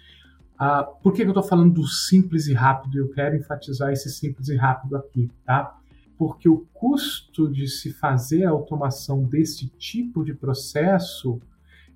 Ah, 0.59 0.85
por 0.85 1.13
que, 1.13 1.23
que 1.23 1.27
eu 1.27 1.31
estou 1.31 1.43
falando 1.43 1.73
do 1.75 1.87
simples 1.87 2.47
e 2.47 2.55
rápido? 2.55 2.99
Eu 2.99 3.09
quero 3.11 3.37
enfatizar 3.37 3.93
esse 3.93 4.11
simples 4.11 4.49
e 4.49 4.57
rápido 4.57 4.97
aqui, 4.97 5.31
tá? 5.45 5.78
Porque 6.19 6.49
o 6.49 6.67
custo 6.75 7.51
de 7.51 7.69
se 7.69 7.93
fazer 7.93 8.45
a 8.45 8.51
automação 8.51 9.23
desse 9.25 9.69
tipo 9.69 10.25
de 10.25 10.35
processo 10.35 11.41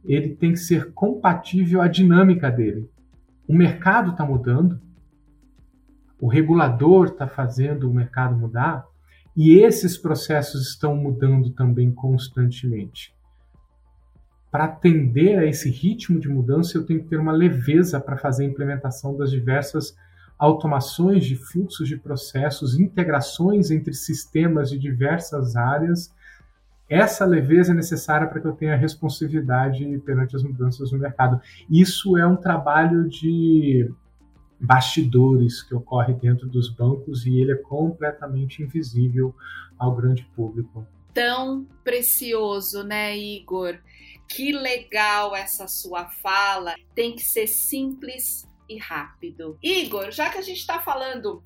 ele 0.04 0.34
tem 0.34 0.52
que 0.52 0.58
ser 0.58 0.92
compatível 0.92 1.80
à 1.80 1.88
dinâmica 1.88 2.50
dele. 2.50 2.88
O 3.46 3.54
mercado 3.54 4.12
está 4.12 4.24
mudando, 4.24 4.80
o 6.20 6.28
regulador 6.28 7.08
está 7.08 7.26
fazendo 7.26 7.88
o 7.88 7.94
mercado 7.94 8.36
mudar, 8.36 8.86
e 9.36 9.58
esses 9.58 9.96
processos 9.96 10.68
estão 10.68 10.96
mudando 10.96 11.50
também 11.50 11.90
constantemente. 11.90 13.14
Para 14.50 14.64
atender 14.64 15.38
a 15.38 15.46
esse 15.46 15.70
ritmo 15.70 16.20
de 16.20 16.28
mudança, 16.28 16.76
eu 16.76 16.84
tenho 16.84 17.02
que 17.02 17.08
ter 17.08 17.16
uma 17.18 17.32
leveza 17.32 17.98
para 18.00 18.18
fazer 18.18 18.44
a 18.44 18.48
implementação 18.48 19.16
das 19.16 19.30
diversas 19.30 19.96
automações 20.44 21.24
de 21.24 21.36
fluxos 21.36 21.88
de 21.88 21.96
processos, 21.96 22.78
integrações 22.78 23.70
entre 23.70 23.94
sistemas 23.94 24.70
de 24.70 24.78
diversas 24.78 25.56
áreas 25.56 26.12
essa 26.92 27.24
leveza 27.24 27.72
é 27.72 27.74
necessária 27.74 28.26
para 28.26 28.38
que 28.38 28.46
eu 28.46 28.52
tenha 28.52 28.76
responsividade 28.76 29.98
perante 30.04 30.36
as 30.36 30.42
mudanças 30.42 30.92
no 30.92 30.98
mercado. 30.98 31.40
Isso 31.70 32.18
é 32.18 32.26
um 32.26 32.36
trabalho 32.36 33.08
de 33.08 33.90
bastidores 34.60 35.62
que 35.62 35.74
ocorre 35.74 36.12
dentro 36.12 36.50
dos 36.50 36.68
bancos 36.68 37.24
e 37.24 37.40
ele 37.40 37.52
é 37.52 37.56
completamente 37.56 38.62
invisível 38.62 39.34
ao 39.78 39.96
grande 39.96 40.22
público. 40.36 40.86
Tão 41.14 41.66
precioso, 41.82 42.82
né, 42.84 43.16
Igor? 43.16 43.78
Que 44.28 44.52
legal 44.52 45.34
essa 45.34 45.66
sua 45.68 46.04
fala. 46.04 46.74
Tem 46.94 47.16
que 47.16 47.22
ser 47.22 47.46
simples 47.46 48.46
e 48.74 48.78
rápido. 48.78 49.58
Igor, 49.62 50.10
já 50.10 50.30
que 50.30 50.38
a 50.38 50.42
gente 50.42 50.58
está 50.58 50.80
falando 50.80 51.42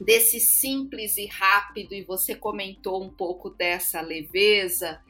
desse 0.00 0.40
simples 0.40 1.16
e 1.16 1.26
rápido, 1.26 1.94
e 1.94 2.02
você 2.02 2.34
comentou 2.34 3.02
um 3.02 3.10
pouco 3.10 3.50
dessa 3.50 4.00
leveza, 4.00 5.00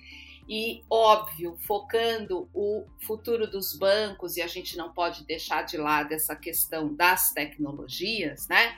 e 0.49 0.83
óbvio, 0.91 1.57
focando 1.67 2.49
o 2.53 2.85
futuro 3.01 3.47
dos 3.51 3.77
bancos, 3.77 4.37
e 4.37 4.43
a 4.43 4.47
gente 4.47 4.77
não 4.77 4.93
pode 4.93 5.25
deixar 5.25 5.63
de 5.63 5.77
lado 5.77 6.13
essa 6.13 6.35
questão 6.35 6.95
das 6.95 7.33
tecnologias, 7.33 8.49
né? 8.49 8.77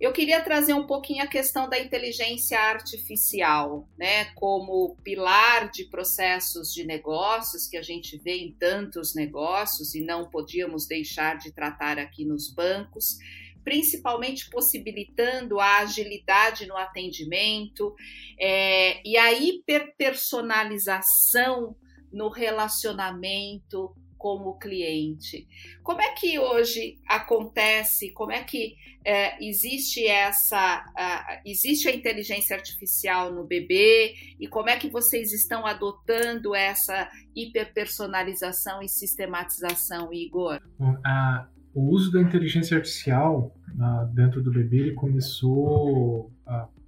Eu 0.00 0.12
queria 0.14 0.42
trazer 0.42 0.72
um 0.72 0.86
pouquinho 0.86 1.22
a 1.22 1.26
questão 1.26 1.68
da 1.68 1.78
inteligência 1.78 2.58
artificial, 2.58 3.86
né, 3.98 4.24
como 4.34 4.96
pilar 5.04 5.70
de 5.70 5.84
processos 5.84 6.72
de 6.72 6.86
negócios 6.86 7.68
que 7.68 7.76
a 7.76 7.82
gente 7.82 8.16
vê 8.16 8.38
em 8.38 8.52
tantos 8.52 9.14
negócios 9.14 9.94
e 9.94 10.00
não 10.00 10.30
podíamos 10.30 10.86
deixar 10.86 11.36
de 11.36 11.52
tratar 11.52 11.98
aqui 11.98 12.24
nos 12.24 12.50
bancos, 12.50 13.18
principalmente 13.62 14.48
possibilitando 14.48 15.60
a 15.60 15.80
agilidade 15.80 16.66
no 16.66 16.78
atendimento 16.78 17.94
é, 18.40 19.06
e 19.06 19.18
a 19.18 19.34
hiperpersonalização 19.34 21.76
no 22.10 22.30
relacionamento 22.30 23.94
com 24.20 24.36
o 24.46 24.52
cliente. 24.52 25.48
Como 25.82 26.02
é 26.02 26.12
que 26.12 26.38
hoje 26.38 26.98
acontece? 27.08 28.12
Como 28.12 28.30
é 28.30 28.44
que 28.44 28.76
é, 29.02 29.42
existe 29.42 30.06
essa 30.06 30.84
uh, 30.90 31.40
existe 31.48 31.88
a 31.88 31.94
inteligência 31.96 32.54
artificial 32.54 33.32
no 33.32 33.44
bebê 33.44 34.14
e 34.38 34.46
como 34.46 34.68
é 34.68 34.76
que 34.76 34.90
vocês 34.90 35.32
estão 35.32 35.64
adotando 35.64 36.54
essa 36.54 37.10
hiperpersonalização 37.34 38.82
e 38.82 38.88
sistematização, 38.90 40.12
Igor? 40.12 40.60
A, 41.02 41.48
o 41.74 41.88
uso 41.88 42.12
da 42.12 42.20
inteligência 42.20 42.76
artificial 42.76 43.56
uh, 43.70 44.14
dentro 44.14 44.42
do 44.42 44.52
bebê 44.52 44.80
ele 44.80 44.92
começou 44.92 46.30
uh, 46.46 46.79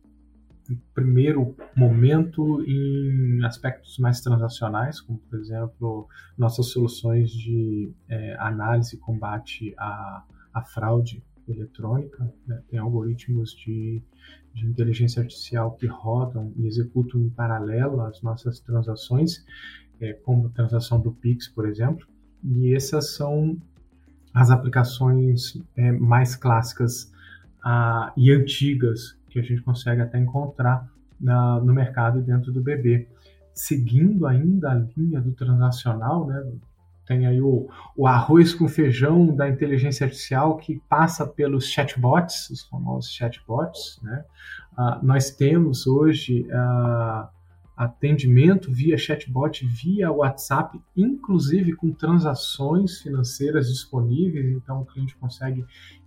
primeiro 0.94 1.56
momento 1.76 2.62
em 2.62 3.44
aspectos 3.44 3.98
mais 3.98 4.20
transacionais, 4.20 5.00
como 5.00 5.18
por 5.18 5.38
exemplo 5.38 6.08
nossas 6.36 6.66
soluções 6.66 7.30
de 7.30 7.92
é, 8.08 8.36
análise 8.38 8.96
e 8.96 8.98
combate 8.98 9.74
à, 9.78 10.24
à 10.52 10.62
fraude 10.62 11.22
eletrônica. 11.48 12.32
Né? 12.46 12.62
Tem 12.68 12.78
algoritmos 12.78 13.52
de, 13.52 14.02
de 14.54 14.66
inteligência 14.66 15.20
artificial 15.20 15.72
que 15.72 15.86
rodam 15.86 16.52
e 16.56 16.66
executam 16.66 17.20
em 17.20 17.28
paralelo 17.28 18.00
as 18.02 18.22
nossas 18.22 18.60
transações, 18.60 19.44
é, 20.00 20.12
como 20.12 20.46
a 20.46 20.50
transação 20.50 21.00
do 21.00 21.12
Pix, 21.12 21.48
por 21.48 21.68
exemplo. 21.68 22.06
E 22.44 22.74
essas 22.74 23.14
são 23.14 23.56
as 24.34 24.50
aplicações 24.50 25.60
é, 25.76 25.92
mais 25.92 26.34
clássicas 26.34 27.12
ah, 27.64 28.12
e 28.16 28.32
antigas 28.32 29.16
que 29.32 29.38
a 29.38 29.42
gente 29.42 29.62
consegue 29.62 30.00
até 30.02 30.18
encontrar 30.18 30.88
na, 31.20 31.58
no 31.60 31.72
mercado 31.72 32.20
dentro 32.20 32.52
do 32.52 32.60
BB. 32.60 33.08
Seguindo 33.54 34.26
ainda 34.26 34.72
a 34.72 34.74
linha 34.96 35.20
do 35.20 35.32
transacional, 35.32 36.26
né, 36.26 36.42
tem 37.06 37.26
aí 37.26 37.40
o, 37.40 37.68
o, 37.96 38.06
arroz 38.06 38.54
com 38.54 38.68
feijão 38.68 39.34
da 39.34 39.48
inteligência 39.48 40.04
artificial 40.04 40.56
que 40.56 40.80
passa 40.88 41.26
pelos 41.26 41.66
chatbots, 41.66 42.48
os 42.50 42.62
famosos 42.62 43.10
chatbots. 43.10 44.00
Né? 44.02 44.24
Uh, 44.72 45.04
nós 45.04 45.30
temos 45.30 45.86
hoje 45.86 46.46
uh, 46.48 47.28
atendimento 47.76 48.70
via 48.70 48.96
chatbot, 48.96 49.66
via 49.66 50.12
WhatsApp, 50.12 50.80
inclusive 50.96 51.72
com 51.74 51.92
transações 51.92 53.00
financeiras 53.00 53.68
disponíveis, 53.68 54.46
então 54.56 54.82
o 54.82 54.86
cliente 54.86 55.16
consegue 55.16 55.64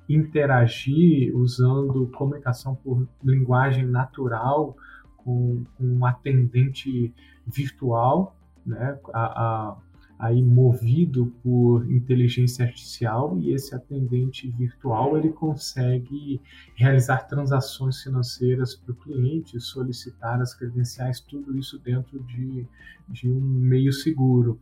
interagir 0.07 1.35
usando 1.35 2.07
comunicação 2.07 2.75
por 2.75 3.07
linguagem 3.23 3.85
natural 3.85 4.75
com, 5.17 5.63
um 5.79 6.05
atendente 6.05 7.13
virtual, 7.47 8.35
né, 8.65 8.97
a, 9.13 9.19
a, 9.19 9.77
aí 10.17 10.41
movido 10.41 11.33
por 11.43 11.89
inteligência 11.91 12.65
artificial 12.65 13.37
e 13.39 13.53
esse 13.53 13.75
atendente 13.75 14.49
virtual 14.49 15.17
ele 15.17 15.29
consegue 15.29 16.39
realizar 16.75 17.27
transações 17.27 18.01
financeiras 18.01 18.75
para 18.75 18.91
o 18.91 18.95
cliente, 18.95 19.59
solicitar 19.59 20.39
as 20.39 20.53
credenciais, 20.53 21.19
tudo 21.19 21.57
isso 21.57 21.77
dentro 21.79 22.19
de, 22.23 22.65
de 23.09 23.29
um 23.29 23.41
meio 23.41 23.91
seguro. 23.91 24.59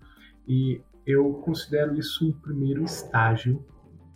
E 0.47 0.81
eu 1.05 1.33
considero 1.33 1.97
isso 1.97 2.27
um 2.27 2.31
primeiro 2.31 2.83
estágio 2.83 3.63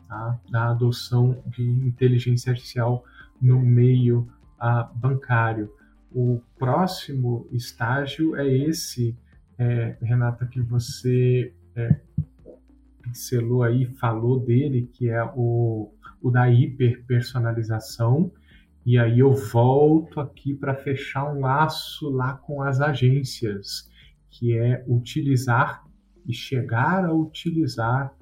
tá? 0.08 0.40
da 0.50 0.70
adoção 0.70 1.44
de 1.48 1.64
inteligência 1.64 2.52
artificial 2.52 3.04
no 3.42 3.60
meio 3.60 4.28
uh, 4.60 4.98
bancário. 4.98 5.72
O 6.12 6.42
próximo 6.58 7.48
estágio 7.52 8.36
é 8.36 8.48
esse, 8.48 9.16
é, 9.58 9.98
Renata, 10.02 10.46
que 10.46 10.62
você 10.62 11.54
é, 11.76 12.00
pincelou 13.02 13.64
aí, 13.64 13.86
falou 13.86 14.40
dele, 14.40 14.90
que 14.94 15.10
é 15.10 15.24
o, 15.36 15.92
o 16.22 16.32
da 16.32 16.50
hiperpersonalização. 16.50 18.32
E 18.86 18.98
aí 18.98 19.20
eu 19.20 19.34
volto 19.34 20.20
aqui 20.20 20.54
para 20.54 20.76
fechar 20.76 21.32
um 21.32 21.42
laço 21.42 22.10
lá 22.10 22.34
com 22.34 22.62
as 22.62 22.80
agências, 22.80 23.90
que 24.30 24.58
é 24.58 24.84
utilizar 24.88 25.86
e 26.26 26.34
chegar 26.34 27.06
a 27.06 27.14
utilizar 27.14 28.14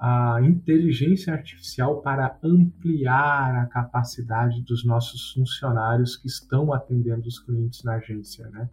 a 0.00 0.40
inteligência 0.42 1.34
artificial 1.34 2.00
para 2.00 2.38
ampliar 2.42 3.54
a 3.54 3.66
capacidade 3.66 4.62
dos 4.62 4.82
nossos 4.82 5.32
funcionários 5.32 6.16
que 6.16 6.26
estão 6.26 6.72
atendendo 6.72 7.28
os 7.28 7.38
clientes 7.38 7.84
na 7.84 7.96
agência, 7.96 8.48
né? 8.48 8.70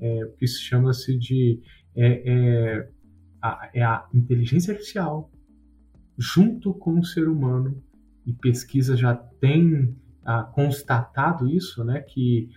É, 0.00 0.24
o 0.24 0.32
que 0.32 0.46
se 0.46 0.62
chama-se 0.62 1.18
de 1.18 1.60
é, 1.94 2.32
é, 2.32 2.88
a, 3.42 3.70
é 3.74 3.82
a 3.82 4.08
inteligência 4.14 4.72
artificial 4.72 5.30
junto 6.16 6.72
com 6.72 6.98
o 6.98 7.04
ser 7.04 7.28
humano 7.28 7.82
e 8.24 8.32
pesquisa 8.32 8.96
já 8.96 9.14
tem 9.14 9.94
ah, 10.24 10.44
constatado 10.44 11.46
isso, 11.46 11.84
né? 11.84 12.00
Que 12.00 12.48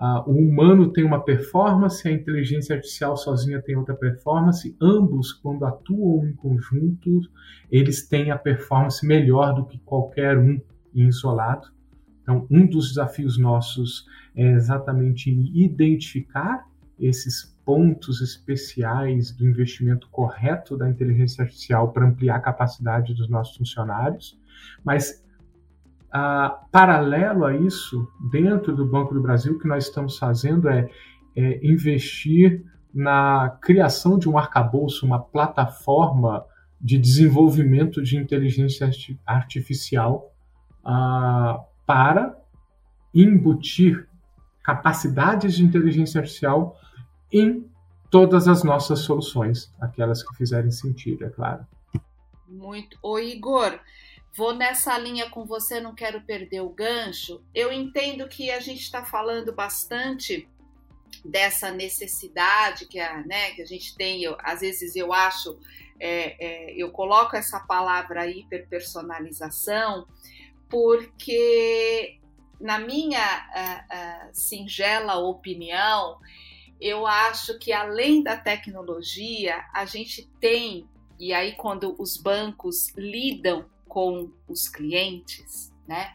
Uh, 0.00 0.30
o 0.30 0.34
humano 0.34 0.90
tem 0.90 1.04
uma 1.04 1.22
performance, 1.22 2.08
a 2.08 2.10
inteligência 2.10 2.74
artificial 2.74 3.18
sozinha 3.18 3.60
tem 3.60 3.76
outra 3.76 3.94
performance. 3.94 4.74
Ambos, 4.80 5.30
quando 5.30 5.66
atuam 5.66 6.26
em 6.26 6.32
conjunto, 6.32 7.20
eles 7.70 8.08
têm 8.08 8.30
a 8.30 8.38
performance 8.38 9.06
melhor 9.06 9.52
do 9.54 9.66
que 9.66 9.78
qualquer 9.80 10.38
um 10.38 10.58
isolado. 10.94 11.68
Então, 12.22 12.46
um 12.50 12.66
dos 12.66 12.88
desafios 12.88 13.36
nossos 13.36 14.06
é 14.34 14.52
exatamente 14.52 15.30
identificar 15.52 16.66
esses 16.98 17.54
pontos 17.62 18.22
especiais 18.22 19.30
do 19.30 19.46
investimento 19.46 20.08
correto 20.10 20.78
da 20.78 20.88
inteligência 20.88 21.42
artificial 21.42 21.92
para 21.92 22.06
ampliar 22.06 22.36
a 22.36 22.40
capacidade 22.40 23.12
dos 23.12 23.28
nossos 23.28 23.56
funcionários, 23.56 24.38
mas 24.82 25.22
ah, 26.12 26.60
paralelo 26.70 27.44
a 27.44 27.56
isso, 27.56 28.08
dentro 28.30 28.74
do 28.74 28.86
Banco 28.86 29.14
do 29.14 29.22
Brasil, 29.22 29.54
o 29.54 29.58
que 29.58 29.68
nós 29.68 29.84
estamos 29.84 30.18
fazendo 30.18 30.68
é, 30.68 30.88
é 31.36 31.66
investir 31.66 32.64
na 32.92 33.56
criação 33.62 34.18
de 34.18 34.28
um 34.28 34.36
arcabouço, 34.36 35.06
uma 35.06 35.20
plataforma 35.20 36.44
de 36.80 36.98
desenvolvimento 36.98 38.02
de 38.02 38.16
inteligência 38.16 38.90
artificial 39.24 40.32
ah, 40.84 41.60
para 41.86 42.36
embutir 43.14 44.08
capacidades 44.62 45.54
de 45.54 45.64
inteligência 45.64 46.20
artificial 46.20 46.76
em 47.32 47.68
todas 48.10 48.48
as 48.48 48.64
nossas 48.64 49.00
soluções, 49.00 49.72
aquelas 49.80 50.22
que 50.22 50.34
fizerem 50.36 50.70
sentido, 50.70 51.24
é 51.24 51.28
claro. 51.28 51.64
Muito. 52.48 52.98
Ô 53.00 53.18
Igor, 53.18 53.78
Vou 54.32 54.54
nessa 54.54 54.96
linha 54.96 55.28
com 55.28 55.44
você, 55.44 55.80
não 55.80 55.94
quero 55.94 56.20
perder 56.20 56.60
o 56.60 56.68
gancho. 56.68 57.42
Eu 57.54 57.72
entendo 57.72 58.28
que 58.28 58.50
a 58.50 58.60
gente 58.60 58.80
está 58.80 59.04
falando 59.04 59.52
bastante 59.52 60.48
dessa 61.24 61.70
necessidade 61.70 62.86
que 62.86 62.98
a, 62.98 63.22
né, 63.26 63.50
que 63.52 63.62
a 63.62 63.66
gente 63.66 63.94
tem. 63.96 64.22
Eu, 64.22 64.36
às 64.40 64.60
vezes 64.60 64.94
eu 64.94 65.12
acho, 65.12 65.58
é, 65.98 66.36
é, 66.38 66.74
eu 66.74 66.90
coloco 66.90 67.36
essa 67.36 67.60
palavra 67.60 68.28
hiperpersonalização, 68.28 70.06
porque, 70.68 72.18
na 72.60 72.78
minha 72.78 73.20
a, 73.20 73.84
a, 73.90 74.28
singela 74.32 75.16
opinião, 75.16 76.18
eu 76.80 77.06
acho 77.06 77.58
que 77.58 77.72
além 77.72 78.22
da 78.22 78.36
tecnologia, 78.36 79.64
a 79.74 79.84
gente 79.84 80.30
tem, 80.40 80.88
e 81.18 81.34
aí 81.34 81.52
quando 81.56 81.94
os 81.98 82.16
bancos 82.16 82.94
lidam 82.96 83.68
com 83.90 84.30
os 84.48 84.68
clientes, 84.68 85.74
né? 85.86 86.14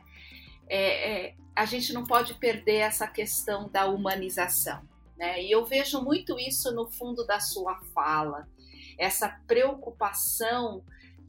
É, 0.67 1.11
é, 1.11 1.35
a 1.53 1.65
gente 1.65 1.93
não 1.93 2.05
pode 2.05 2.33
perder 2.35 2.77
essa 2.77 3.05
questão 3.05 3.69
da 3.69 3.85
humanização, 3.87 4.81
né? 5.17 5.43
E 5.43 5.51
eu 5.51 5.65
vejo 5.65 6.01
muito 6.01 6.39
isso 6.39 6.73
no 6.73 6.87
fundo 6.87 7.25
da 7.27 7.41
sua 7.41 7.75
fala, 7.93 8.47
essa 8.97 9.27
preocupação 9.45 10.81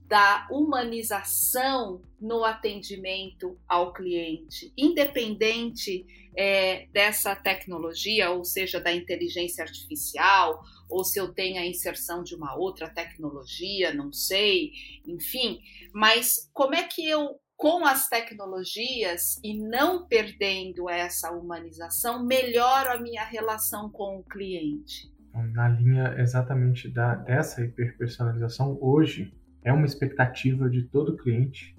da 0.09 0.46
humanização 0.50 2.00
no 2.20 2.44
atendimento 2.44 3.59
ao 3.68 3.92
cliente, 3.92 4.72
independente 4.76 6.07
é, 6.36 6.86
dessa 6.92 7.34
tecnologia, 7.34 8.30
ou 8.30 8.44
seja, 8.44 8.80
da 8.80 8.92
inteligência 8.92 9.64
artificial, 9.64 10.62
ou 10.88 11.04
se 11.04 11.18
eu 11.18 11.32
tenho 11.32 11.61
a 11.61 11.66
inserção 11.66 12.22
de 12.22 12.34
uma 12.34 12.54
outra 12.57 12.88
tecnologia, 12.88 13.92
não 13.92 14.12
sei, 14.12 14.72
enfim, 15.07 15.61
mas 15.92 16.48
como 16.52 16.74
é 16.74 16.84
que 16.84 17.09
eu 17.09 17.40
com 17.57 17.86
as 17.86 18.07
tecnologias 18.09 19.40
e 19.42 19.59
não 19.59 20.07
perdendo 20.07 20.90
essa 20.90 21.32
humanização, 21.32 22.22
melhoro 22.24 22.90
a 22.90 23.00
minha 23.00 23.24
relação 23.24 23.88
com 23.90 24.18
o 24.18 24.22
cliente? 24.22 25.11
Na 25.52 25.68
linha 25.68 26.14
exatamente 26.18 26.88
da, 26.88 27.14
dessa 27.14 27.64
hiperpersonalização, 27.64 28.78
hoje 28.80 29.32
é 29.66 29.72
uma 29.72 29.84
expectativa 29.84 30.70
de 30.70 30.84
todo 30.84 31.16
cliente 31.16 31.76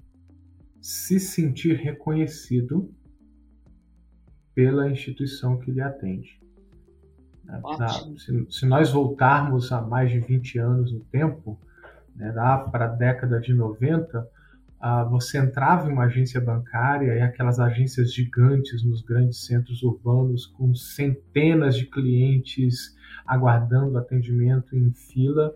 se 0.78 1.18
sentir 1.18 1.74
reconhecido 1.76 2.94
pela 4.54 4.90
instituição 4.90 5.58
que 5.58 5.70
lhe 5.70 5.80
atende. 5.80 6.38
Se, 8.18 8.46
se, 8.50 8.66
nós 8.66 8.92
voltarmos 8.92 9.72
a 9.72 9.80
mais 9.80 10.10
de 10.10 10.20
20 10.20 10.58
anos 10.58 10.92
no 10.92 11.00
tempo, 11.00 11.58
né, 12.14 12.30
lá 12.32 12.58
para 12.58 12.84
a 12.84 12.88
década 12.88 13.40
de 13.40 13.54
90, 13.54 14.28
ah, 14.78 15.04
você 15.04 15.38
entrava 15.38 15.88
em 15.88 15.92
uma 15.92 16.04
agência 16.04 16.42
bancária 16.42 17.14
e 17.14 17.22
aquelas 17.22 17.58
agências 17.58 18.12
gigantes 18.12 18.84
nos 18.84 19.00
grandes 19.00 19.46
centros 19.46 19.82
urbanos 19.82 20.44
com 20.44 20.74
centenas 20.74 21.74
de 21.74 21.86
clientes 21.86 22.94
aguardando 23.26 23.96
atendimento 23.96 24.76
em 24.76 24.92
fila. 24.92 25.54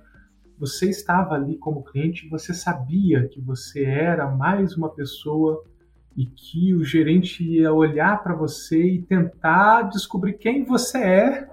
Você 0.58 0.88
estava 0.88 1.34
ali 1.34 1.56
como 1.56 1.82
cliente, 1.82 2.28
você 2.28 2.54
sabia 2.54 3.26
que 3.28 3.40
você 3.40 3.84
era 3.84 4.30
mais 4.30 4.76
uma 4.76 4.88
pessoa 4.88 5.64
e 6.16 6.26
que 6.26 6.74
o 6.74 6.84
gerente 6.84 7.42
ia 7.42 7.72
olhar 7.72 8.22
para 8.22 8.34
você 8.34 8.82
e 8.82 9.02
tentar 9.02 9.82
descobrir 9.82 10.34
quem 10.34 10.64
você 10.64 10.98
é, 10.98 11.48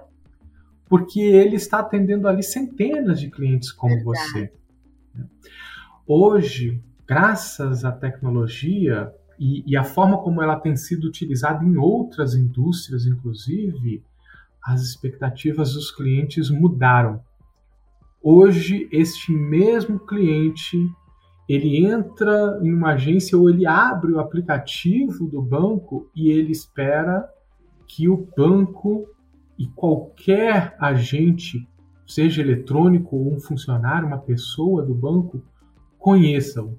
porque 0.88 1.20
ele 1.20 1.56
está 1.56 1.80
atendendo 1.80 2.28
ali 2.28 2.42
centenas 2.42 3.20
de 3.20 3.30
clientes 3.30 3.72
como 3.72 4.02
você. 4.02 4.52
Hoje, 6.06 6.82
graças 7.06 7.84
à 7.84 7.92
tecnologia 7.92 9.12
e, 9.38 9.64
e 9.66 9.76
a 9.76 9.84
forma 9.84 10.18
como 10.18 10.42
ela 10.42 10.58
tem 10.58 10.76
sido 10.76 11.06
utilizada 11.06 11.64
em 11.64 11.76
outras 11.76 12.34
indústrias, 12.34 13.06
inclusive, 13.06 14.04
as 14.62 14.82
expectativas 14.82 15.74
dos 15.74 15.90
clientes 15.90 16.50
mudaram. 16.50 17.22
Hoje, 18.22 18.88
este 18.92 19.32
mesmo 19.32 19.98
cliente 20.00 20.78
ele 21.48 21.84
entra 21.84 22.60
em 22.62 22.72
uma 22.72 22.92
agência 22.92 23.36
ou 23.36 23.50
ele 23.50 23.66
abre 23.66 24.12
o 24.12 24.20
aplicativo 24.20 25.26
do 25.26 25.42
banco 25.42 26.08
e 26.14 26.30
ele 26.30 26.52
espera 26.52 27.28
que 27.86 28.08
o 28.08 28.28
banco 28.36 29.08
e 29.58 29.66
qualquer 29.66 30.76
agente, 30.78 31.68
seja 32.06 32.40
eletrônico 32.40 33.16
ou 33.16 33.34
um 33.34 33.40
funcionário, 33.40 34.06
uma 34.06 34.18
pessoa 34.18 34.82
do 34.82 34.94
banco, 34.94 35.42
conheçam 35.98 36.78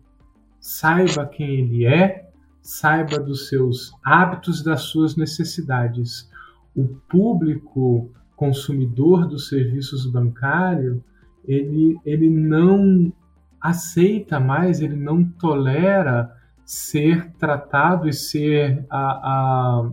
saiba 0.61 1.25
quem 1.25 1.49
ele 1.49 1.85
é, 1.85 2.29
saiba 2.61 3.19
dos 3.19 3.49
seus 3.49 3.91
hábitos, 4.03 4.63
das 4.63 4.83
suas 4.83 5.15
necessidades. 5.17 6.29
O 6.75 6.87
público 7.09 8.11
consumidor 8.35 9.27
dos 9.27 9.49
serviços 9.49 10.05
bancários, 10.05 11.01
ele, 11.45 11.99
ele 12.05 12.29
não 12.29 13.11
aceita 13.59 14.39
mais, 14.39 14.81
ele 14.81 14.95
não 14.95 15.23
tolera 15.23 16.35
ser 16.65 17.31
tratado 17.33 18.07
e 18.07 18.13
ser 18.13 18.85
a, 18.89 18.99
a, 18.99 19.91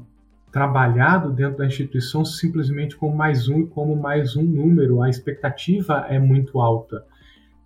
trabalhado 0.52 1.32
dentro 1.32 1.58
da 1.58 1.66
instituição 1.66 2.24
simplesmente 2.24 2.96
como 2.96 3.16
mais 3.16 3.48
um 3.48 3.60
e 3.60 3.66
como 3.66 3.96
mais 3.96 4.36
um 4.36 4.42
número. 4.42 5.02
A 5.02 5.08
expectativa 5.08 6.06
é 6.08 6.18
muito 6.18 6.60
alta. 6.60 7.04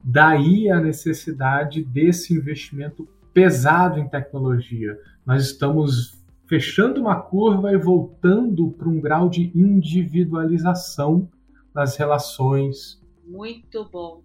Daí 0.03 0.71
a 0.71 0.81
necessidade 0.81 1.85
desse 1.85 2.35
investimento 2.35 3.09
pesado 3.33 3.99
em 3.99 4.09
tecnologia. 4.09 4.99
Nós 5.25 5.45
estamos 5.45 6.21
fechando 6.47 7.01
uma 7.01 7.17
curva 7.17 7.73
e 7.73 7.79
voltando 7.79 8.71
para 8.73 8.89
um 8.89 9.01
grau 9.01 9.29
de 9.29 9.51
individualização 9.55 11.29
das 11.73 11.97
relações. 11.97 13.02
Muito 13.33 13.89
bom. 13.89 14.23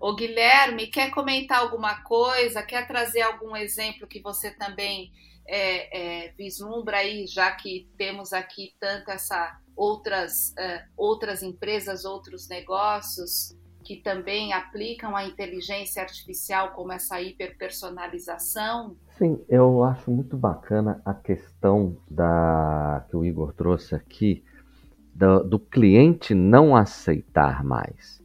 O 0.00 0.14
Guilherme, 0.14 0.86
quer 0.86 1.10
comentar 1.10 1.60
alguma 1.60 2.02
coisa? 2.02 2.62
Quer 2.62 2.86
trazer 2.86 3.22
algum 3.22 3.56
exemplo 3.56 4.06
que 4.06 4.20
você 4.20 4.50
também 4.50 5.10
é, 5.46 6.26
é, 6.26 6.32
vislumbra 6.32 6.98
aí, 6.98 7.26
já 7.26 7.50
que 7.52 7.88
temos 7.96 8.32
aqui 8.32 8.74
tanto 8.78 9.10
essa 9.10 9.58
outras, 9.76 10.50
uh, 10.58 10.88
outras 10.96 11.42
empresas, 11.42 12.04
outros 12.04 12.46
negócios 12.48 13.56
que 13.82 13.96
também 13.96 14.52
aplicam 14.52 15.16
a 15.16 15.24
inteligência 15.24 16.02
artificial 16.02 16.72
como 16.72 16.92
essa 16.92 17.20
hiperpersonalização? 17.20 18.94
Sim, 19.16 19.42
eu 19.48 19.82
acho 19.82 20.10
muito 20.10 20.36
bacana 20.36 21.00
a 21.04 21.14
questão 21.14 21.96
da 22.08 23.04
que 23.08 23.16
o 23.16 23.24
Igor 23.24 23.54
trouxe 23.54 23.94
aqui 23.94 24.44
do, 25.14 25.42
do 25.42 25.58
cliente 25.58 26.34
não 26.34 26.76
aceitar 26.76 27.64
mais. 27.64 28.19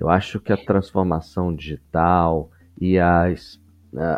Eu 0.00 0.08
acho 0.08 0.40
que 0.40 0.50
a 0.50 0.56
transformação 0.56 1.54
digital 1.54 2.50
e 2.80 2.98
as, 2.98 3.60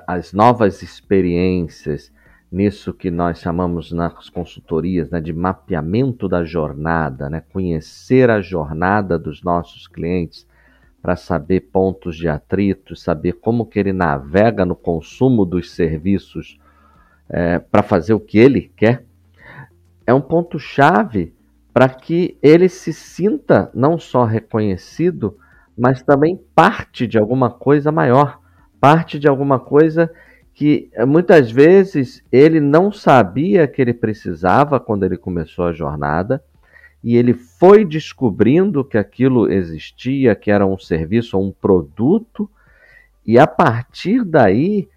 as 0.07 0.33
novas 0.33 0.81
experiências 0.81 2.13
nisso 2.53 2.95
que 2.95 3.11
nós 3.11 3.41
chamamos 3.41 3.91
nas 3.91 4.31
consultorias 4.31 5.11
né, 5.11 5.21
de 5.21 5.33
mapeamento 5.33 6.29
da 6.29 6.45
jornada, 6.45 7.29
né, 7.29 7.43
conhecer 7.53 8.31
a 8.31 8.41
jornada 8.41 9.19
dos 9.19 9.43
nossos 9.43 9.89
clientes, 9.89 10.47
para 11.01 11.17
saber 11.17 11.63
pontos 11.73 12.17
de 12.17 12.29
atrito, 12.29 12.95
saber 12.95 13.33
como 13.33 13.67
que 13.67 13.77
ele 13.77 13.93
navega 13.93 14.65
no 14.65 14.77
consumo 14.77 15.45
dos 15.45 15.73
serviços 15.73 16.61
é, 17.29 17.59
para 17.59 17.83
fazer 17.83 18.15
o 18.15 18.21
que 18.21 18.39
ele 18.39 18.71
quer, 18.77 19.05
é 20.07 20.15
um 20.15 20.21
ponto 20.21 20.61
chave 20.61 21.35
para 21.75 21.89
que 21.89 22.39
ele 22.41 22.69
se 22.69 22.93
sinta 22.93 23.69
não 23.75 23.99
só 23.99 24.25
reconhecido, 24.25 25.37
mas 25.77 26.03
também 26.03 26.41
parte 26.55 27.07
de 27.07 27.19
alguma 27.19 27.51
coisa 27.51 27.91
maior, 27.91 28.41
parte 28.81 29.19
de 29.19 29.29
alguma 29.29 29.59
coisa 29.59 30.11
que 30.55 30.91
eh, 30.93 31.05
muitas 31.05 31.51
vezes 31.51 32.23
ele 32.31 32.61
não 32.61 32.93
sabia 32.93 33.67
que 33.67 33.81
ele 33.81 33.95
precisava 33.95 34.79
quando 34.79 35.05
ele 35.05 35.17
começou 35.17 35.67
a 35.67 35.73
jornada, 35.73 36.43
e 37.03 37.17
ele 37.17 37.35
foi 37.35 37.85
descobrindo 37.85 38.85
que 38.85 38.97
aquilo 38.97 39.51
existia, 39.51 40.37
que 40.37 40.51
era 40.51 40.65
um 40.65 40.79
serviço 40.79 41.37
ou 41.37 41.45
um 41.45 41.51
produto, 41.51 42.49
e 43.27 43.39
a 43.39 43.47
partir 43.47 44.25
daí 44.25 44.89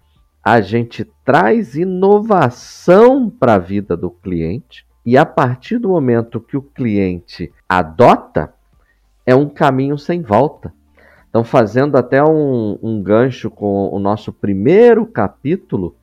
a 0.42 0.60
gente 0.60 1.04
traz 1.24 1.74
inovação 1.74 3.28
para 3.28 3.54
a 3.54 3.58
vida 3.58 3.96
do 3.96 4.10
cliente, 4.10 4.86
e 5.04 5.16
a 5.16 5.26
partir 5.26 5.78
do 5.78 5.88
momento 5.88 6.40
que 6.40 6.56
o 6.56 6.62
cliente 6.62 7.52
adota, 7.68 8.52
é 9.26 9.34
um 9.34 9.48
caminho 9.48 9.98
sem 9.98 10.22
volta. 10.22 10.72
Então, 11.28 11.44
fazendo 11.44 11.96
até 11.96 12.22
um, 12.22 12.78
um 12.82 13.02
gancho 13.02 13.50
com 13.50 13.90
o 13.90 13.98
nosso 13.98 14.32
primeiro 14.32 15.04
capítulo, 15.04 15.94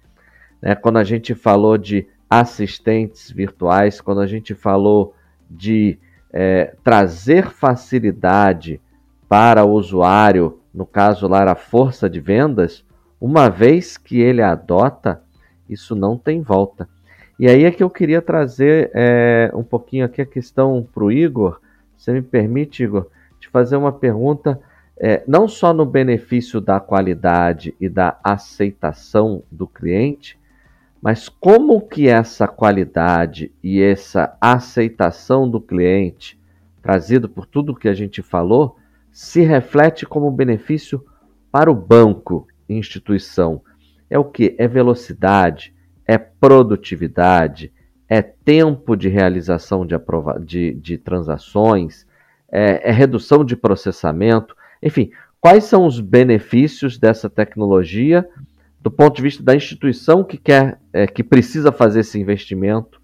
né, 0.62 0.76
quando 0.76 0.98
a 0.98 1.04
gente 1.04 1.34
falou 1.34 1.78
de 1.78 2.08
assistentes 2.30 3.32
virtuais, 3.32 4.02
quando 4.02 4.22
a 4.22 4.28
gente 4.28 4.54
falou 4.54 5.16
de 5.50 5.98
é, 6.32 6.76
trazer 6.84 7.50
facilidade 7.50 8.82
para 9.30 9.64
o 9.64 9.72
usuário, 9.72 10.60
no 10.74 10.86
caso 10.86 11.28
lá 11.28 11.50
a 11.50 11.56
força 11.56 12.10
de 12.10 12.20
vendas, 12.20 12.84
uma 13.22 13.50
vez 13.50 13.98
que 13.98 14.20
ele 14.20 14.42
adota, 14.42 15.22
isso 15.70 15.96
não 15.96 16.18
tem 16.18 16.42
volta. 16.42 16.90
E 17.40 17.48
aí 17.48 17.64
é 17.64 17.72
que 17.72 17.84
eu 17.84 17.90
queria 17.90 18.22
trazer 18.22 18.92
é, 18.94 19.52
um 19.54 19.64
pouquinho 19.64 20.06
aqui 20.06 20.22
a 20.22 20.26
questão 20.26 20.88
para 20.94 21.04
o 21.04 21.12
Igor. 21.12 21.60
Você 22.04 22.12
me 22.12 22.22
permite, 22.22 22.84
Igor, 22.84 23.08
te 23.40 23.48
fazer 23.48 23.78
uma 23.78 23.94
pergunta, 23.94 24.60
é, 24.98 25.24
não 25.26 25.48
só 25.48 25.74
no 25.74 25.86
benefício 25.86 26.60
da 26.60 26.78
qualidade 26.78 27.74
e 27.80 27.88
da 27.88 28.20
aceitação 28.22 29.42
do 29.50 29.66
cliente, 29.66 30.38
mas 31.02 31.30
como 31.30 31.80
que 31.80 32.10
essa 32.10 32.46
qualidade 32.46 33.54
e 33.64 33.82
essa 33.82 34.36
aceitação 34.42 35.50
do 35.50 35.62
cliente, 35.62 36.38
trazido 36.82 37.30
por 37.30 37.46
tudo 37.46 37.74
que 37.74 37.88
a 37.88 37.94
gente 37.94 38.22
falou, 38.22 38.76
se 39.10 39.40
reflete 39.40 40.06
como 40.06 40.30
benefício 40.30 41.06
para 41.50 41.72
o 41.72 41.74
banco, 41.74 42.46
instituição? 42.68 43.62
É 44.10 44.20
o 44.20 44.26
que? 44.26 44.58
É 44.58 44.68
velocidade, 44.68 45.74
é 46.06 46.18
produtividade, 46.18 47.72
é 48.10 48.22
tempo 48.22 48.96
de 48.96 49.10
realização 49.10 49.86
de, 49.86 49.96
aprova 49.96 50.40
de, 50.40 50.74
de 50.76 50.98
transações, 50.98 52.06
é, 52.52 52.90
é 52.90 52.92
redução 52.92 53.44
de 53.44 53.56
processamento, 53.56 54.56
enfim, 54.82 55.12
quais 55.40 55.64
são 55.64 55.86
os 55.86 56.00
benefícios 56.00 56.98
dessa 56.98 57.30
tecnologia 57.30 58.28
do 58.82 58.92
ponto 58.92 59.16
de 59.16 59.22
vista 59.22 59.42
da 59.42 59.56
instituição 59.56 60.24
que 60.24 60.38
quer, 60.38 60.80
é, 60.92 61.08
que 61.08 61.24
precisa 61.24 61.72
fazer 61.72 62.02
esse 62.02 62.20
investimento 62.20 63.02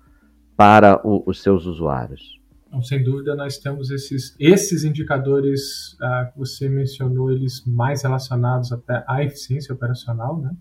para 0.58 1.00
o, 1.08 1.24
os 1.26 1.42
seus 1.42 1.66
usuários? 1.66 2.38
Sem 2.84 3.02
dúvida, 3.02 3.36
nós 3.36 3.58
temos 3.58 3.90
esses, 3.90 4.36
esses 4.40 4.84
indicadores 4.84 5.94
uh, 5.94 6.32
que 6.32 6.38
você 6.38 6.70
mencionou, 6.70 7.32
eles 7.32 7.64
mais 7.66 8.04
relacionados 8.04 8.72
até 8.72 9.04
à 9.08 9.24
eficiência 9.24 9.74
operacional 9.74 10.40
né, 10.40 10.52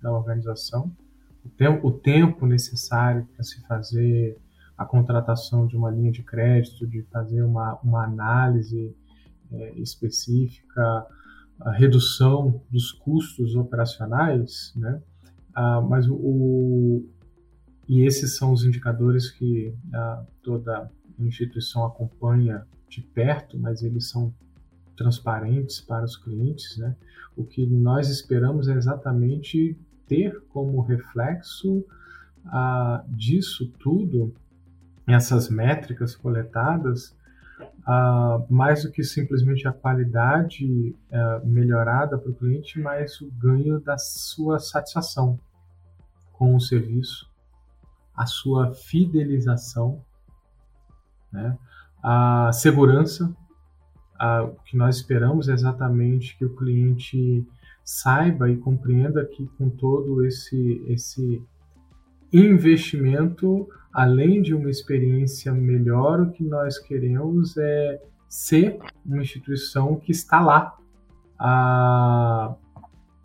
da 0.00 0.10
organização. 0.10 0.90
O, 1.82 1.90
tempo, 1.90 2.46
necessário 2.46 3.26
para 3.34 3.42
se 3.42 3.60
fazer 3.66 4.38
a 4.76 4.84
contratação 4.84 5.66
de 5.66 5.76
uma 5.76 5.90
linha 5.90 6.12
de 6.12 6.22
crédito, 6.22 6.86
de 6.86 7.02
fazer 7.04 7.42
uma, 7.42 7.78
uma 7.82 8.04
análise 8.04 8.94
é, 9.50 9.72
específica, 9.78 11.06
a 11.60 11.72
redução 11.72 12.62
dos 12.70 12.92
custos 12.92 13.56
operacionais, 13.56 14.72
né? 14.76 15.02
Ah, 15.54 15.80
mas 15.80 16.06
o, 16.08 17.04
e 17.88 18.02
esses 18.02 18.36
são 18.36 18.52
os 18.52 18.64
indicadores 18.64 19.30
que 19.30 19.74
ah, 19.92 20.24
toda 20.42 20.90
instituição 21.18 21.84
acompanha 21.84 22.64
de 22.88 23.00
perto, 23.02 23.58
mas 23.58 23.82
eles 23.82 24.08
são 24.08 24.32
transparentes 24.96 25.80
para 25.80 26.04
os 26.04 26.16
clientes, 26.16 26.76
né? 26.76 26.94
O 27.36 27.44
que 27.44 27.66
nós 27.66 28.08
esperamos 28.08 28.68
é 28.68 28.74
exatamente 28.74 29.76
ter 30.08 30.42
como 30.48 30.80
reflexo 30.80 31.84
ah, 32.46 33.04
disso 33.08 33.68
tudo, 33.78 34.34
essas 35.06 35.48
métricas 35.48 36.16
coletadas, 36.16 37.16
ah, 37.86 38.44
mais 38.48 38.82
do 38.82 38.90
que 38.90 39.02
simplesmente 39.02 39.66
a 39.68 39.72
qualidade 39.72 40.96
ah, 41.12 41.40
melhorada 41.44 42.18
para 42.18 42.30
o 42.30 42.34
cliente, 42.34 42.80
mas 42.80 43.20
o 43.20 43.30
ganho 43.32 43.80
da 43.80 43.98
sua 43.98 44.58
satisfação 44.58 45.38
com 46.32 46.54
o 46.54 46.60
serviço, 46.60 47.28
a 48.14 48.26
sua 48.26 48.72
fidelização, 48.72 50.02
né? 51.32 51.56
a 52.02 52.50
segurança. 52.52 53.34
A, 54.18 54.42
o 54.42 54.54
que 54.64 54.76
nós 54.76 54.96
esperamos 54.96 55.48
é 55.48 55.52
exatamente 55.52 56.36
que 56.36 56.44
o 56.44 56.54
cliente 56.54 57.46
saiba 57.88 58.50
e 58.50 58.56
compreenda 58.58 59.24
que 59.24 59.46
com 59.56 59.70
todo 59.70 60.22
esse, 60.26 60.84
esse 60.88 61.42
investimento, 62.30 63.66
além 63.90 64.42
de 64.42 64.54
uma 64.54 64.68
experiência 64.68 65.54
melhor, 65.54 66.20
o 66.20 66.30
que 66.30 66.44
nós 66.44 66.78
queremos 66.78 67.56
é 67.56 67.98
ser 68.28 68.78
uma 69.06 69.22
instituição 69.22 69.96
que 69.96 70.12
está 70.12 70.38
lá, 70.38 70.76
a, 71.38 72.54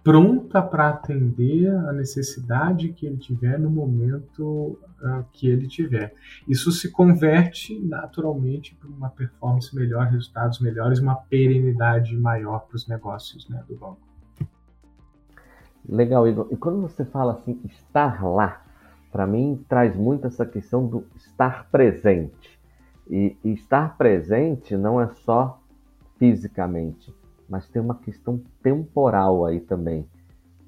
pronta 0.02 0.62
para 0.62 0.92
atender 0.92 1.70
a 1.70 1.92
necessidade 1.92 2.94
que 2.94 3.06
ele 3.06 3.18
tiver 3.18 3.60
no 3.60 3.70
momento 3.70 4.80
uh, 5.02 5.26
que 5.34 5.50
ele 5.50 5.68
tiver. 5.68 6.16
Isso 6.48 6.72
se 6.72 6.90
converte 6.90 7.78
naturalmente 7.82 8.76
para 8.76 8.88
uma 8.88 9.10
performance 9.10 9.76
melhor, 9.76 10.08
resultados 10.08 10.62
melhores, 10.62 11.00
uma 11.00 11.16
perenidade 11.16 12.18
maior 12.18 12.60
para 12.60 12.78
os 12.78 12.88
negócios 12.88 13.50
né, 13.50 13.62
do 13.68 13.76
banco. 13.76 14.13
Legal, 15.88 16.28
Igor. 16.28 16.48
E 16.52 16.56
quando 16.56 16.82
você 16.82 17.04
fala 17.04 17.34
assim, 17.34 17.60
estar 17.66 18.24
lá, 18.24 18.64
para 19.12 19.28
mim 19.28 19.64
traz 19.68 19.96
muito 19.96 20.28
essa 20.28 20.46
questão 20.46 20.88
do 20.88 21.06
estar 21.16 21.70
presente. 21.70 22.60
E, 23.10 23.36
e 23.44 23.54
estar 23.54 23.98
presente 23.98 24.78
não 24.78 25.00
é 25.00 25.08
só 25.26 25.62
fisicamente, 26.18 27.14
mas 27.50 27.68
tem 27.68 27.82
uma 27.82 27.96
questão 27.96 28.42
temporal 28.62 29.46
aí 29.46 29.60
também, 29.60 30.08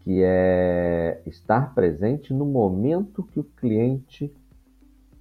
que 0.04 0.22
é 0.22 1.22
estar 1.26 1.74
presente 1.74 2.34
no 2.34 2.46
momento 2.46 3.24
que 3.24 3.40
o 3.40 3.44
cliente 3.44 4.34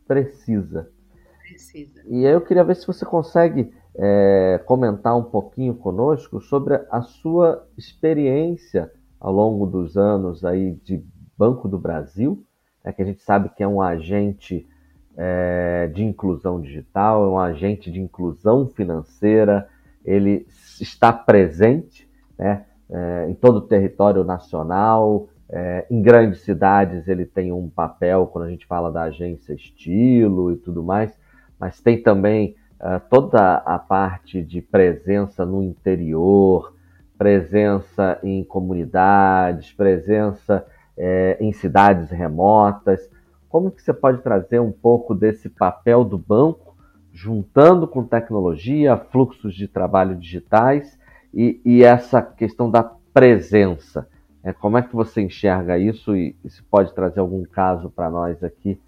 precisa. 0.08 0.90
Precisa. 1.38 2.02
E 2.06 2.26
aí 2.26 2.32
eu 2.32 2.40
queria 2.40 2.64
ver 2.64 2.74
se 2.74 2.86
você 2.86 3.04
consegue 3.06 3.72
é, 3.94 4.60
comentar 4.66 5.16
um 5.16 5.22
pouquinho 5.22 5.74
conosco 5.74 6.40
sobre 6.40 6.74
a 6.90 7.00
sua 7.02 7.64
experiência 7.78 8.90
ao 9.24 9.32
longo 9.32 9.64
dos 9.64 9.96
anos 9.96 10.44
aí 10.44 10.72
de 10.84 11.02
Banco 11.34 11.66
do 11.66 11.78
Brasil, 11.78 12.44
é 12.84 12.92
que 12.92 13.00
a 13.00 13.04
gente 13.06 13.22
sabe 13.22 13.48
que 13.48 13.62
é 13.62 13.66
um 13.66 13.80
agente 13.80 14.68
é, 15.16 15.90
de 15.94 16.04
inclusão 16.04 16.60
digital, 16.60 17.24
é 17.24 17.28
um 17.30 17.38
agente 17.38 17.90
de 17.90 17.98
inclusão 17.98 18.68
financeira, 18.68 19.66
ele 20.04 20.46
está 20.78 21.10
presente 21.10 22.06
né, 22.38 22.66
é, 22.90 23.26
em 23.30 23.34
todo 23.34 23.56
o 23.56 23.62
território 23.62 24.24
nacional, 24.24 25.26
é, 25.48 25.86
em 25.90 26.02
grandes 26.02 26.42
cidades 26.42 27.08
ele 27.08 27.24
tem 27.24 27.50
um 27.50 27.70
papel 27.70 28.26
quando 28.26 28.44
a 28.44 28.50
gente 28.50 28.66
fala 28.66 28.92
da 28.92 29.04
agência 29.04 29.54
estilo 29.54 30.52
e 30.52 30.56
tudo 30.56 30.82
mais, 30.82 31.18
mas 31.58 31.80
tem 31.80 32.02
também 32.02 32.56
é, 32.78 32.98
toda 32.98 33.54
a 33.54 33.78
parte 33.78 34.42
de 34.42 34.60
presença 34.60 35.46
no 35.46 35.62
interior, 35.62 36.73
presença 37.16 38.18
em 38.22 38.42
comunidades, 38.44 39.72
presença 39.72 40.66
é, 40.96 41.36
em 41.40 41.52
cidades 41.52 42.10
remotas. 42.10 43.08
Como 43.48 43.70
que 43.70 43.82
você 43.82 43.92
pode 43.92 44.22
trazer 44.22 44.60
um 44.60 44.72
pouco 44.72 45.14
desse 45.14 45.48
papel 45.48 46.04
do 46.04 46.18
banco 46.18 46.74
juntando 47.14 47.86
com 47.86 48.04
tecnologia, 48.04 48.96
fluxos 48.96 49.54
de 49.54 49.68
trabalho 49.68 50.16
digitais 50.16 50.98
e, 51.32 51.60
e 51.64 51.84
essa 51.84 52.20
questão 52.20 52.68
da 52.68 52.82
presença. 53.12 54.08
É, 54.42 54.52
como 54.52 54.76
é 54.76 54.82
que 54.82 54.94
você 54.94 55.22
enxerga 55.22 55.78
isso 55.78 56.16
e, 56.16 56.36
e 56.44 56.50
se 56.50 56.62
pode 56.64 56.92
trazer 56.92 57.20
algum 57.20 57.44
caso 57.44 57.88
para 57.88 58.10
nós 58.10 58.42
aqui 58.42 58.78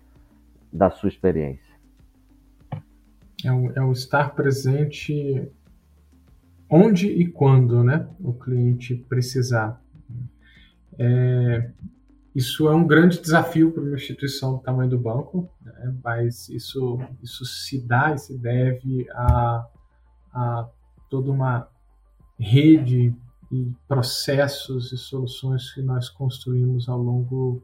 da 0.73 0.91
sua 0.91 1.09
experiência? 1.09 1.65
É 3.45 3.53
o, 3.53 3.73
é 3.77 3.81
o, 3.81 3.93
estar 3.93 4.35
presente 4.35 5.49
onde 6.69 7.09
e 7.09 7.27
quando 7.27 7.83
né, 7.83 8.09
o 8.21 8.33
cliente 8.33 8.95
precisar. 9.09 9.81
É, 10.99 11.71
isso 12.35 12.69
é 12.69 12.75
um 12.75 12.87
grande 12.87 13.21
desafio 13.21 13.73
para 13.73 13.83
uma 13.83 13.95
instituição 13.95 14.57
do 14.57 14.63
tamanho 14.63 14.91
do 14.91 14.99
banco, 14.99 15.49
né? 15.63 15.95
mas 16.03 16.49
isso, 16.49 16.99
isso 17.23 17.45
se 17.45 17.81
dá 17.81 18.13
e 18.13 18.19
se 18.19 18.37
deve 18.37 19.07
a, 19.11 19.67
a 20.33 20.69
toda 21.09 21.31
uma 21.31 21.69
rede 22.39 23.15
e 23.51 23.73
processos 23.89 24.93
e 24.93 24.99
soluções 24.99 25.73
que 25.73 25.81
nós 25.81 26.09
construímos 26.09 26.89
ao 26.89 26.99
longo 26.99 27.63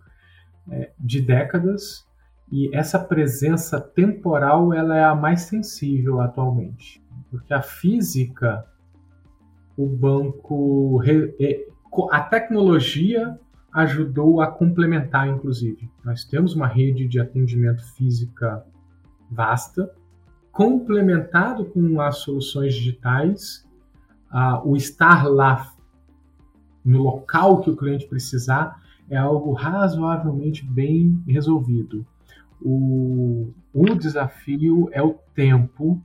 é, 0.70 0.92
de 0.98 1.20
décadas 1.20 2.06
e 2.50 2.74
essa 2.74 2.98
presença 2.98 3.80
temporal 3.80 4.72
ela 4.72 4.96
é 4.96 5.04
a 5.04 5.14
mais 5.14 5.42
sensível 5.42 6.20
atualmente 6.20 7.02
porque 7.30 7.52
a 7.52 7.60
física 7.60 8.64
o 9.76 9.86
banco 9.86 11.00
a 12.10 12.20
tecnologia 12.20 13.38
ajudou 13.72 14.40
a 14.40 14.46
complementar, 14.46 15.28
inclusive. 15.28 15.90
Nós 16.04 16.24
temos 16.24 16.54
uma 16.54 16.66
rede 16.66 17.06
de 17.06 17.18
atendimento 17.18 17.82
física 17.94 18.64
vasta, 19.30 19.90
complementado 20.50 21.64
com 21.64 22.00
as 22.00 22.18
soluções 22.18 22.74
digitais, 22.74 23.66
uh, 24.30 24.68
o 24.68 24.76
estar 24.76 25.26
lá 25.26 25.72
no 26.84 27.02
local 27.02 27.60
que 27.60 27.70
o 27.70 27.76
cliente 27.76 28.06
precisar 28.06 28.82
é 29.08 29.16
algo 29.16 29.52
razoavelmente 29.52 30.64
bem 30.64 31.22
resolvido. 31.26 32.06
O, 32.60 33.52
o 33.72 33.94
desafio 33.94 34.88
é 34.92 35.02
o 35.02 35.14
tempo, 35.34 36.02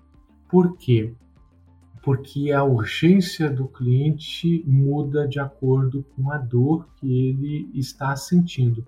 por 0.50 0.78
quê? 0.78 1.14
Porque 2.08 2.54
a 2.54 2.64
urgência 2.64 3.50
do 3.50 3.68
cliente 3.68 4.64
muda 4.66 5.28
de 5.28 5.42
acordo 5.42 6.06
com 6.16 6.32
a 6.32 6.38
dor 6.38 6.88
que 6.96 7.06
ele 7.06 7.70
está 7.74 8.16
sentindo. 8.16 8.88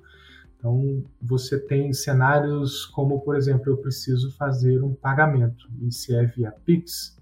Então, 0.56 1.04
você 1.22 1.60
tem 1.60 1.92
cenários 1.92 2.86
como, 2.86 3.20
por 3.20 3.36
exemplo, 3.36 3.66
eu 3.68 3.76
preciso 3.76 4.32
fazer 4.38 4.82
um 4.82 4.94
pagamento 4.94 5.70
e 5.82 5.92
se 5.92 6.16
é 6.16 6.26
via 6.26 6.50
Pix, 6.64 7.20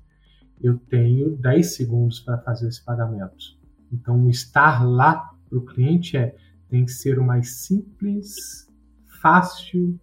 eu 0.61 0.77
tenho 0.77 1.35
10 1.35 1.75
segundos 1.75 2.19
para 2.19 2.37
fazer 2.37 2.67
esse 2.67 2.85
pagamento. 2.85 3.57
Então, 3.91 4.29
estar 4.29 4.87
lá 4.87 5.33
para 5.49 5.57
o 5.57 5.65
cliente 5.65 6.15
é, 6.15 6.35
tem 6.69 6.85
que 6.85 6.91
ser 6.91 7.17
o 7.17 7.25
mais 7.25 7.61
simples, 7.61 8.71
fácil, 9.19 9.99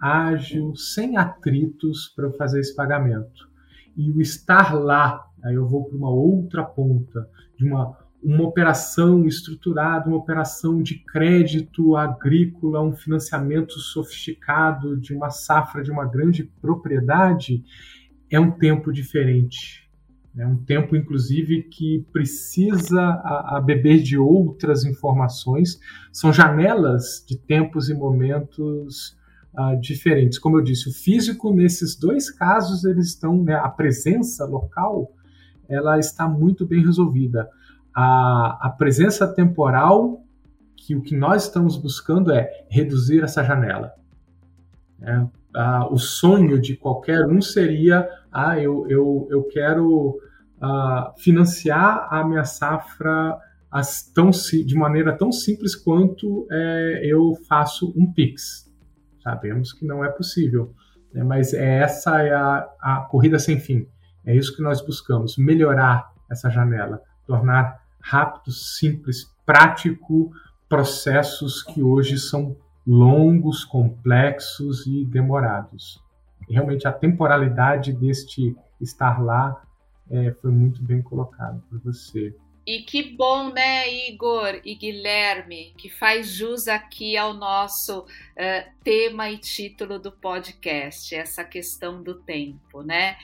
ágil, 0.00 0.74
sem 0.74 1.18
atritos 1.18 2.08
para 2.16 2.32
fazer 2.32 2.60
esse 2.60 2.74
pagamento. 2.74 3.52
E 3.94 4.10
o 4.10 4.22
estar 4.22 4.74
lá 4.74 5.30
aí 5.44 5.54
eu 5.54 5.66
vou 5.66 5.84
para 5.84 5.96
uma 5.96 6.10
outra 6.10 6.64
ponta, 6.64 7.28
de 7.56 7.64
uma, 7.64 7.96
uma 8.22 8.44
operação 8.44 9.26
estruturada, 9.26 10.08
uma 10.08 10.16
operação 10.16 10.82
de 10.82 10.96
crédito 11.04 11.96
agrícola, 11.96 12.82
um 12.82 12.96
financiamento 12.96 13.78
sofisticado 13.78 14.96
de 14.96 15.14
uma 15.14 15.30
safra 15.30 15.82
de 15.82 15.90
uma 15.90 16.06
grande 16.06 16.44
propriedade, 16.60 17.62
é 18.30 18.40
um 18.40 18.50
tempo 18.50 18.92
diferente. 18.92 19.84
É 20.36 20.44
um 20.44 20.56
tempo, 20.56 20.96
inclusive, 20.96 21.62
que 21.64 22.04
precisa 22.12 23.00
a, 23.00 23.58
a 23.58 23.60
beber 23.60 24.02
de 24.02 24.18
outras 24.18 24.84
informações. 24.84 25.78
São 26.12 26.32
janelas 26.32 27.24
de 27.24 27.38
tempos 27.38 27.88
e 27.88 27.94
momentos 27.94 29.16
uh, 29.56 29.80
diferentes. 29.80 30.38
Como 30.38 30.58
eu 30.58 30.62
disse, 30.62 30.88
o 30.88 30.92
físico, 30.92 31.54
nesses 31.54 31.94
dois 31.94 32.30
casos, 32.30 32.84
eles 32.84 33.06
estão, 33.06 33.44
né, 33.44 33.54
a 33.54 33.68
presença 33.68 34.44
local 34.44 35.12
ela 35.68 35.98
está 35.98 36.28
muito 36.28 36.66
bem 36.66 36.84
resolvida. 36.84 37.48
A, 37.94 38.66
a 38.66 38.70
presença 38.70 39.26
temporal, 39.26 40.22
que 40.76 40.94
o 40.94 41.02
que 41.02 41.16
nós 41.16 41.44
estamos 41.44 41.76
buscando 41.76 42.32
é 42.32 42.50
reduzir 42.68 43.22
essa 43.22 43.42
janela. 43.42 43.92
É, 45.00 45.26
ah, 45.54 45.88
o 45.90 45.98
sonho 45.98 46.60
de 46.60 46.76
qualquer 46.76 47.26
um 47.26 47.40
seria: 47.40 48.08
ah, 48.32 48.58
eu, 48.58 48.86
eu, 48.88 49.28
eu 49.30 49.44
quero 49.44 50.18
ah, 50.60 51.12
financiar 51.16 52.08
a 52.10 52.24
minha 52.24 52.44
safra 52.44 53.38
as, 53.74 54.02
tão, 54.04 54.30
de 54.30 54.74
maneira 54.76 55.12
tão 55.12 55.32
simples 55.32 55.74
quanto 55.74 56.46
é, 56.48 57.00
eu 57.02 57.34
faço 57.48 57.92
um 57.96 58.12
Pix. 58.12 58.72
Sabemos 59.20 59.72
que 59.72 59.84
não 59.84 60.04
é 60.04 60.10
possível, 60.10 60.72
né? 61.12 61.24
mas 61.24 61.52
é, 61.52 61.78
essa 61.78 62.22
é 62.22 62.32
a, 62.32 62.68
a 62.80 63.00
corrida 63.10 63.36
sem 63.36 63.58
fim. 63.58 63.84
É 64.26 64.34
isso 64.34 64.54
que 64.56 64.62
nós 64.62 64.84
buscamos: 64.84 65.36
melhorar 65.36 66.12
essa 66.30 66.50
janela, 66.50 67.02
tornar 67.26 67.82
rápido, 68.00 68.52
simples, 68.52 69.30
prático 69.46 70.32
processos 70.68 71.62
que 71.62 71.82
hoje 71.82 72.18
são 72.18 72.56
longos, 72.86 73.64
complexos 73.64 74.86
e 74.86 75.04
demorados. 75.04 76.02
realmente 76.48 76.86
a 76.86 76.92
temporalidade 76.92 77.92
deste 77.92 78.54
estar 78.80 79.22
lá 79.22 79.62
é, 80.10 80.32
foi 80.32 80.50
muito 80.50 80.82
bem 80.82 81.00
colocado 81.00 81.62
por 81.70 81.78
você. 81.80 82.34
E 82.66 82.80
que 82.80 83.14
bom, 83.14 83.52
né, 83.52 83.92
Igor 84.08 84.60
e 84.64 84.74
Guilherme, 84.74 85.74
que 85.76 85.90
faz 85.90 86.28
jus 86.28 86.66
aqui 86.66 87.14
ao 87.16 87.34
nosso 87.34 88.00
uh, 88.00 88.72
tema 88.82 89.30
e 89.30 89.36
título 89.36 89.98
do 89.98 90.10
podcast, 90.10 91.14
essa 91.14 91.44
questão 91.44 92.02
do 92.02 92.14
tempo, 92.14 92.82
né? 92.82 93.16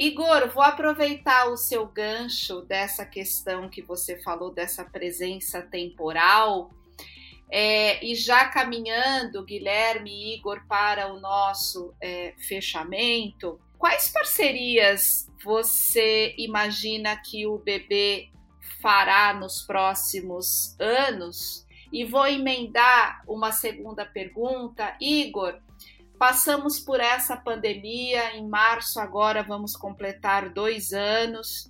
Igor, 0.00 0.48
vou 0.48 0.62
aproveitar 0.62 1.50
o 1.50 1.58
seu 1.58 1.84
gancho 1.84 2.62
dessa 2.62 3.04
questão 3.04 3.68
que 3.68 3.82
você 3.82 4.18
falou, 4.22 4.50
dessa 4.50 4.82
presença 4.82 5.60
temporal, 5.60 6.70
é, 7.50 8.02
e 8.02 8.14
já 8.14 8.48
caminhando, 8.48 9.44
Guilherme 9.44 10.10
e 10.10 10.36
Igor, 10.36 10.62
para 10.66 11.12
o 11.12 11.20
nosso 11.20 11.92
é, 12.00 12.32
fechamento, 12.38 13.60
quais 13.76 14.08
parcerias 14.08 15.30
você 15.44 16.34
imagina 16.38 17.14
que 17.16 17.46
o 17.46 17.58
bebê 17.58 18.30
fará 18.80 19.34
nos 19.34 19.60
próximos 19.60 20.74
anos? 20.80 21.66
E 21.92 22.06
vou 22.06 22.26
emendar 22.26 23.22
uma 23.28 23.52
segunda 23.52 24.06
pergunta. 24.06 24.96
Igor, 24.98 25.60
passamos 26.20 26.78
por 26.78 27.00
essa 27.00 27.34
pandemia, 27.34 28.36
em 28.36 28.46
março 28.46 29.00
agora 29.00 29.42
vamos 29.42 29.74
completar 29.74 30.52
dois 30.52 30.92
anos. 30.92 31.66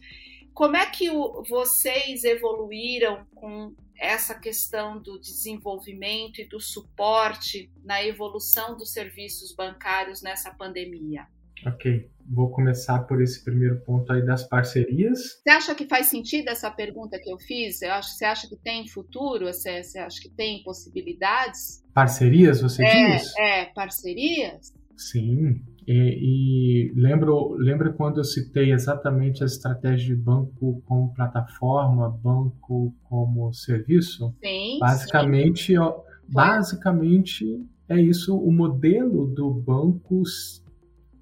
Como 0.52 0.76
é 0.76 0.84
que 0.86 1.08
o, 1.08 1.44
vocês 1.48 2.24
evoluíram 2.24 3.24
com 3.32 3.72
essa 3.96 4.34
questão 4.34 5.00
do 5.00 5.20
desenvolvimento 5.20 6.40
e 6.40 6.48
do 6.48 6.58
suporte 6.58 7.70
na 7.84 8.02
evolução 8.02 8.76
dos 8.76 8.92
serviços 8.92 9.54
bancários 9.54 10.20
nessa 10.20 10.52
pandemia? 10.52 11.28
Ok, 11.66 12.10
vou 12.28 12.50
começar 12.50 13.00
por 13.00 13.20
esse 13.22 13.44
primeiro 13.44 13.80
ponto 13.80 14.12
aí 14.12 14.24
das 14.24 14.46
parcerias. 14.48 15.40
Você 15.42 15.50
acha 15.50 15.74
que 15.74 15.86
faz 15.86 16.06
sentido 16.06 16.48
essa 16.48 16.70
pergunta 16.70 17.18
que 17.22 17.30
eu 17.30 17.38
fiz? 17.38 17.82
Eu 17.82 17.92
acho, 17.92 18.10
você 18.10 18.24
acha 18.24 18.48
que 18.48 18.56
tem 18.56 18.88
futuro? 18.88 19.46
Você, 19.46 19.82
você 19.82 19.98
acha 19.98 20.20
que 20.20 20.30
tem 20.30 20.62
possibilidades? 20.62 21.84
Parcerias, 21.92 22.60
você 22.60 22.84
é, 22.84 23.16
diz? 23.16 23.36
É, 23.36 23.64
parcerias? 23.66 24.72
Sim, 24.96 25.62
e, 25.86 26.92
e, 26.92 26.92
lembro, 26.94 27.54
lembro 27.54 27.92
quando 27.94 28.18
eu 28.18 28.24
citei 28.24 28.72
exatamente 28.72 29.42
a 29.42 29.46
estratégia 29.46 30.14
de 30.14 30.22
banco 30.22 30.82
como 30.86 31.12
plataforma, 31.14 32.08
banco 32.22 32.94
como 33.04 33.52
serviço? 33.52 34.34
Sim. 34.42 34.78
Basicamente, 34.78 35.72
sim. 35.72 35.78
Ó, 35.78 36.00
basicamente 36.28 37.66
é 37.88 38.00
isso 38.00 38.36
o 38.38 38.52
modelo 38.52 39.26
do 39.26 39.50
banco 39.50 40.22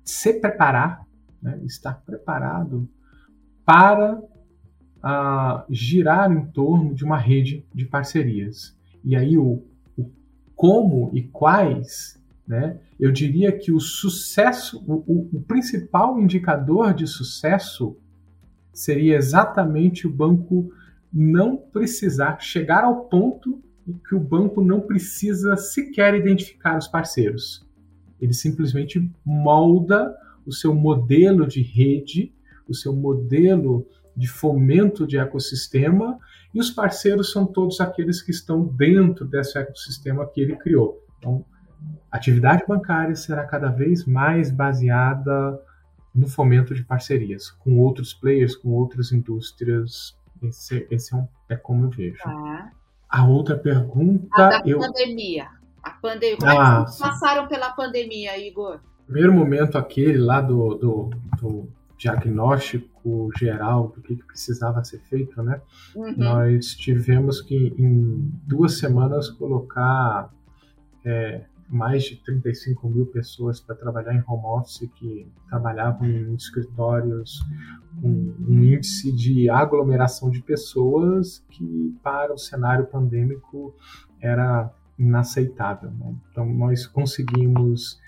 se 0.09 0.33
preparar, 0.33 1.07
né, 1.43 1.61
estar 1.65 2.01
preparado 2.01 2.89
para 3.63 4.19
uh, 4.19 5.65
girar 5.69 6.33
em 6.33 6.47
torno 6.47 6.95
de 6.95 7.05
uma 7.05 7.19
rede 7.19 7.67
de 7.75 7.85
parcerias. 7.85 8.75
E 9.05 9.15
aí 9.15 9.37
o, 9.37 9.63
o 9.99 10.11
como 10.57 11.11
e 11.13 11.23
quais, 11.25 12.19
né, 12.47 12.79
eu 12.99 13.13
diria 13.13 13.53
que 13.53 13.71
o 13.71 13.79
sucesso, 13.79 14.83
o, 14.87 14.95
o, 15.07 15.29
o 15.35 15.43
principal 15.43 16.19
indicador 16.19 16.95
de 16.95 17.07
sucesso 17.07 17.95
seria 18.73 19.15
exatamente 19.15 20.07
o 20.07 20.11
banco 20.11 20.73
não 21.13 21.57
precisar 21.57 22.41
chegar 22.41 22.83
ao 22.83 23.05
ponto 23.05 23.63
que 24.09 24.15
o 24.15 24.21
banco 24.21 24.63
não 24.63 24.81
precisa 24.81 25.55
sequer 25.57 26.15
identificar 26.15 26.79
os 26.79 26.89
parceiros. 26.89 27.68
Ele 28.21 28.33
simplesmente 28.33 29.11
molda 29.25 30.15
o 30.47 30.53
seu 30.53 30.75
modelo 30.75 31.47
de 31.47 31.63
rede, 31.63 32.33
o 32.69 32.75
seu 32.75 32.95
modelo 32.95 33.87
de 34.17 34.27
fomento 34.27 35.07
de 35.07 35.19
ecossistema, 35.19 36.19
e 36.53 36.61
os 36.61 36.71
parceiros 36.71 37.31
são 37.31 37.47
todos 37.47 37.81
aqueles 37.81 38.21
que 38.23 38.31
estão 38.31 38.65
dentro 38.65 39.27
desse 39.27 39.59
ecossistema 39.59 40.27
que 40.27 40.41
ele 40.41 40.57
criou. 40.57 41.05
Então, 41.19 41.45
a 42.11 42.17
atividade 42.17 42.65
bancária 42.67 43.15
será 43.15 43.45
cada 43.45 43.69
vez 43.69 44.05
mais 44.05 44.51
baseada 44.51 45.61
no 46.15 46.27
fomento 46.27 46.75
de 46.75 46.83
parcerias 46.83 47.51
com 47.51 47.79
outros 47.79 48.13
players, 48.13 48.57
com 48.57 48.71
outras 48.71 49.13
indústrias. 49.13 50.17
Esse, 50.43 50.87
esse 50.91 51.15
é, 51.15 51.17
um, 51.17 51.29
é, 51.49 51.57
como 51.57 51.85
eu 51.85 51.91
vejo. 51.91 52.23
Tá. 52.23 52.73
A 53.09 53.27
outra 53.27 53.57
pergunta. 53.57 54.29
A 54.33 54.49
da 54.49 54.63
eu... 54.65 54.79
pandemia. 54.79 55.49
A 55.89 55.91
pandemia. 56.03 56.37
Como 56.37 56.51
é 56.51 56.57
ah, 56.57 56.85
é 56.87 56.91
que 56.91 56.99
passaram 56.99 57.49
pela 57.49 57.71
pandemia, 57.71 58.39
Igor? 58.39 58.81
Primeiro 59.07 59.33
momento 59.33 59.79
aquele 59.79 60.19
lá 60.19 60.43
do, 60.43 60.75
do, 60.75 61.11
do 61.41 61.69
diagnóstico 61.97 63.31
geral 63.39 63.89
do 63.89 64.03
que, 64.03 64.17
que, 64.17 64.23
precisava 64.23 64.85
ser 64.85 65.01
feito, 65.01 65.43
né? 65.43 65.63
Uhum. 65.97 66.15
Nós 66.17 66.75
tivemos 66.75 67.41
que 67.41 67.75
em 67.79 68.31
duas 68.47 68.79
semanas 68.79 69.31
colocar 69.31 70.31
é, 71.05 71.45
mais 71.71 72.05
de 72.05 72.17
35 72.17 72.89
mil 72.89 73.07
pessoas 73.07 73.61
para 73.61 73.75
trabalhar 73.75 74.15
em 74.15 74.23
home 74.27 74.45
office 74.45 74.89
que 74.97 75.27
trabalhavam 75.49 76.07
em 76.07 76.35
escritórios 76.35 77.41
com 78.01 78.09
um 78.09 78.63
índice 78.63 79.11
de 79.11 79.49
aglomeração 79.49 80.31
de 80.31 80.43
pessoas 80.43 81.43
que 81.51 81.97
para 82.03 82.33
o 82.33 82.39
cenário 82.39 82.87
pandêmico 82.87 83.75
era 84.21 84.71
inaceitável. 84.99 85.91
Né? 85.91 86.15
Então, 86.31 86.47
nós 86.47 86.87
conseguimos, 86.87 88.01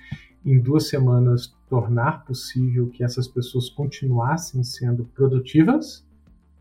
em 0.45 0.59
duas 0.59 0.89
semanas, 0.89 1.55
tornar 1.69 2.25
possível 2.25 2.89
que 2.89 3.05
essas 3.05 3.29
pessoas 3.29 3.71
continuassem 3.71 4.65
sendo 4.65 5.05
produtivas, 5.05 6.05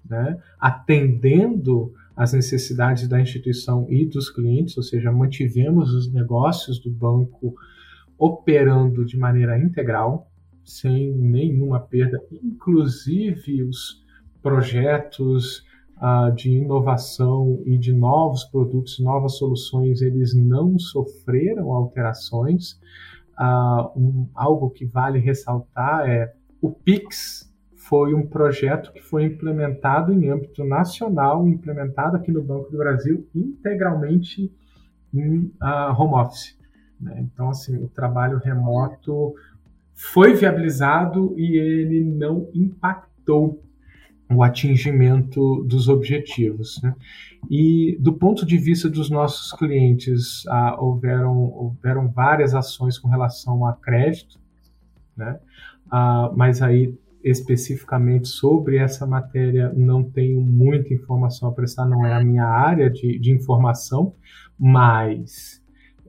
né? 0.07 0.39
atendendo 0.59 1.93
às 2.15 2.33
necessidades 2.33 3.07
da 3.07 3.19
instituição 3.19 3.87
e 3.89 4.05
dos 4.05 4.29
clientes, 4.29 4.77
ou 4.77 4.83
seja, 4.83 5.11
mantivemos 5.11 5.93
os 5.93 6.11
negócios 6.11 6.79
do 6.79 6.91
banco 6.91 7.55
operando 8.17 9.05
de 9.05 9.17
maneira 9.17 9.57
integral, 9.57 10.29
sem 10.63 11.11
nenhuma 11.11 11.79
perda, 11.79 12.21
inclusive 12.31 13.63
os 13.63 14.03
projetos 14.41 15.65
uh, 16.01 16.33
de 16.33 16.51
inovação 16.51 17.61
e 17.65 17.77
de 17.77 17.93
novos 17.93 18.43
produtos, 18.45 18.99
novas 18.99 19.37
soluções, 19.37 20.01
eles 20.01 20.33
não 20.33 20.79
sofreram 20.79 21.73
alterações. 21.73 22.79
Uh, 23.39 23.99
um, 23.99 24.29
algo 24.33 24.69
que 24.69 24.85
vale 24.85 25.19
ressaltar 25.19 26.09
é 26.09 26.33
o 26.61 26.69
Pix 26.71 27.49
foi 27.75 28.13
um 28.13 28.27
projeto 28.27 28.91
que 28.91 29.01
foi 29.01 29.23
implementado 29.23 30.13
em 30.13 30.29
âmbito 30.29 30.63
nacional, 30.63 31.47
implementado 31.47 32.17
aqui 32.17 32.31
no 32.31 32.43
Banco 32.43 32.69
do 32.69 32.77
Brasil 32.77 33.27
integralmente 33.33 34.51
em 35.13 35.51
uh, 35.61 35.93
home 35.97 36.13
office. 36.13 36.57
Né? 36.99 37.19
Então, 37.19 37.49
assim, 37.49 37.77
o 37.77 37.87
trabalho 37.87 38.37
remoto 38.37 39.33
foi 39.93 40.33
viabilizado 40.33 41.33
e 41.37 41.57
ele 41.57 42.03
não 42.03 42.49
impactou 42.53 43.61
o 44.29 44.43
atingimento 44.43 45.63
dos 45.63 45.89
objetivos. 45.89 46.79
Né? 46.83 46.95
E 47.49 47.97
do 47.99 48.13
ponto 48.13 48.45
de 48.45 48.57
vista 48.57 48.89
dos 48.89 49.09
nossos 49.09 49.51
clientes, 49.53 50.45
ah, 50.47 50.75
houveram, 50.79 51.35
houveram 51.37 52.07
várias 52.09 52.53
ações 52.53 52.97
com 52.97 53.07
relação 53.07 53.65
a 53.65 53.73
crédito, 53.73 54.39
né? 55.17 55.39
Ah, 55.91 56.31
mas 56.35 56.61
aí 56.61 56.93
especificamente 57.23 58.27
sobre 58.27 58.77
essa 58.77 59.05
matéria 59.05 59.73
não 59.75 60.03
tenho 60.03 60.39
muita 60.39 60.93
informação 60.93 61.49
a 61.49 61.51
prestar, 61.51 61.85
não 61.85 62.05
é 62.05 62.13
a 62.13 62.23
minha 62.23 62.45
área 62.45 62.89
de, 62.89 63.19
de 63.19 63.31
informação, 63.31 64.13
mas 64.57 65.61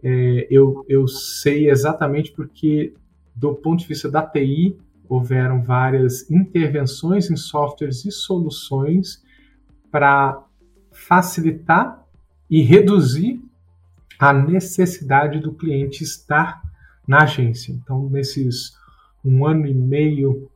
é, 0.03 0.47
eu, 0.51 0.85
eu 0.89 1.09
sei 1.09 1.69
exatamente 1.69 2.33
porque, 2.33 2.95
do 3.35 3.55
ponto 3.55 3.81
de 3.81 3.87
vista 3.87 4.11
da 4.11 4.23
TI, 4.23 4.77
houveram 5.11 5.61
várias 5.61 6.31
intervenções 6.31 7.29
em 7.33 7.37
softwares 7.37 8.05
e 8.05 8.13
soluções 8.13 9.21
para 9.91 10.41
facilitar 10.93 12.07
e 12.49 12.63
reduzir 12.63 13.43
a 14.17 14.33
necessidade 14.33 15.41
do 15.41 15.53
cliente 15.53 16.05
estar 16.05 16.63
na 17.09 17.25
agência. 17.25 17.73
Então, 17.73 18.09
nesses 18.09 18.79
um 19.25 19.45
ano 19.45 19.67
e 19.67 19.75
meio, 19.75 20.49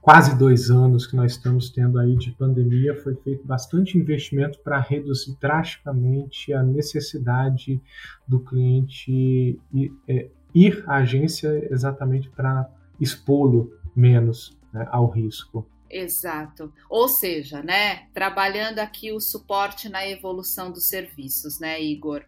quase 0.00 0.36
dois 0.36 0.68
anos 0.68 1.06
que 1.06 1.14
nós 1.14 1.32
estamos 1.32 1.70
tendo 1.70 2.00
aí 2.00 2.16
de 2.16 2.32
pandemia, 2.32 3.00
foi 3.02 3.14
feito 3.14 3.46
bastante 3.46 3.96
investimento 3.96 4.58
para 4.64 4.80
reduzir 4.80 5.36
drasticamente 5.40 6.52
a 6.52 6.62
necessidade 6.62 7.80
do 8.26 8.40
cliente 8.40 9.60
ir, 9.72 9.92
é, 10.08 10.28
ir 10.52 10.82
à 10.88 10.96
agência 10.96 11.68
exatamente 11.70 12.28
para 12.30 12.68
expô-lo 13.00 13.72
menos 13.94 14.58
né, 14.72 14.86
ao 14.90 15.08
risco. 15.08 15.66
Exato. 15.88 16.72
Ou 16.90 17.08
seja, 17.08 17.62
né, 17.62 18.06
trabalhando 18.12 18.80
aqui 18.80 19.12
o 19.12 19.20
suporte 19.20 19.88
na 19.88 20.06
evolução 20.06 20.70
dos 20.70 20.88
serviços, 20.88 21.60
né, 21.60 21.80
Igor? 21.80 22.24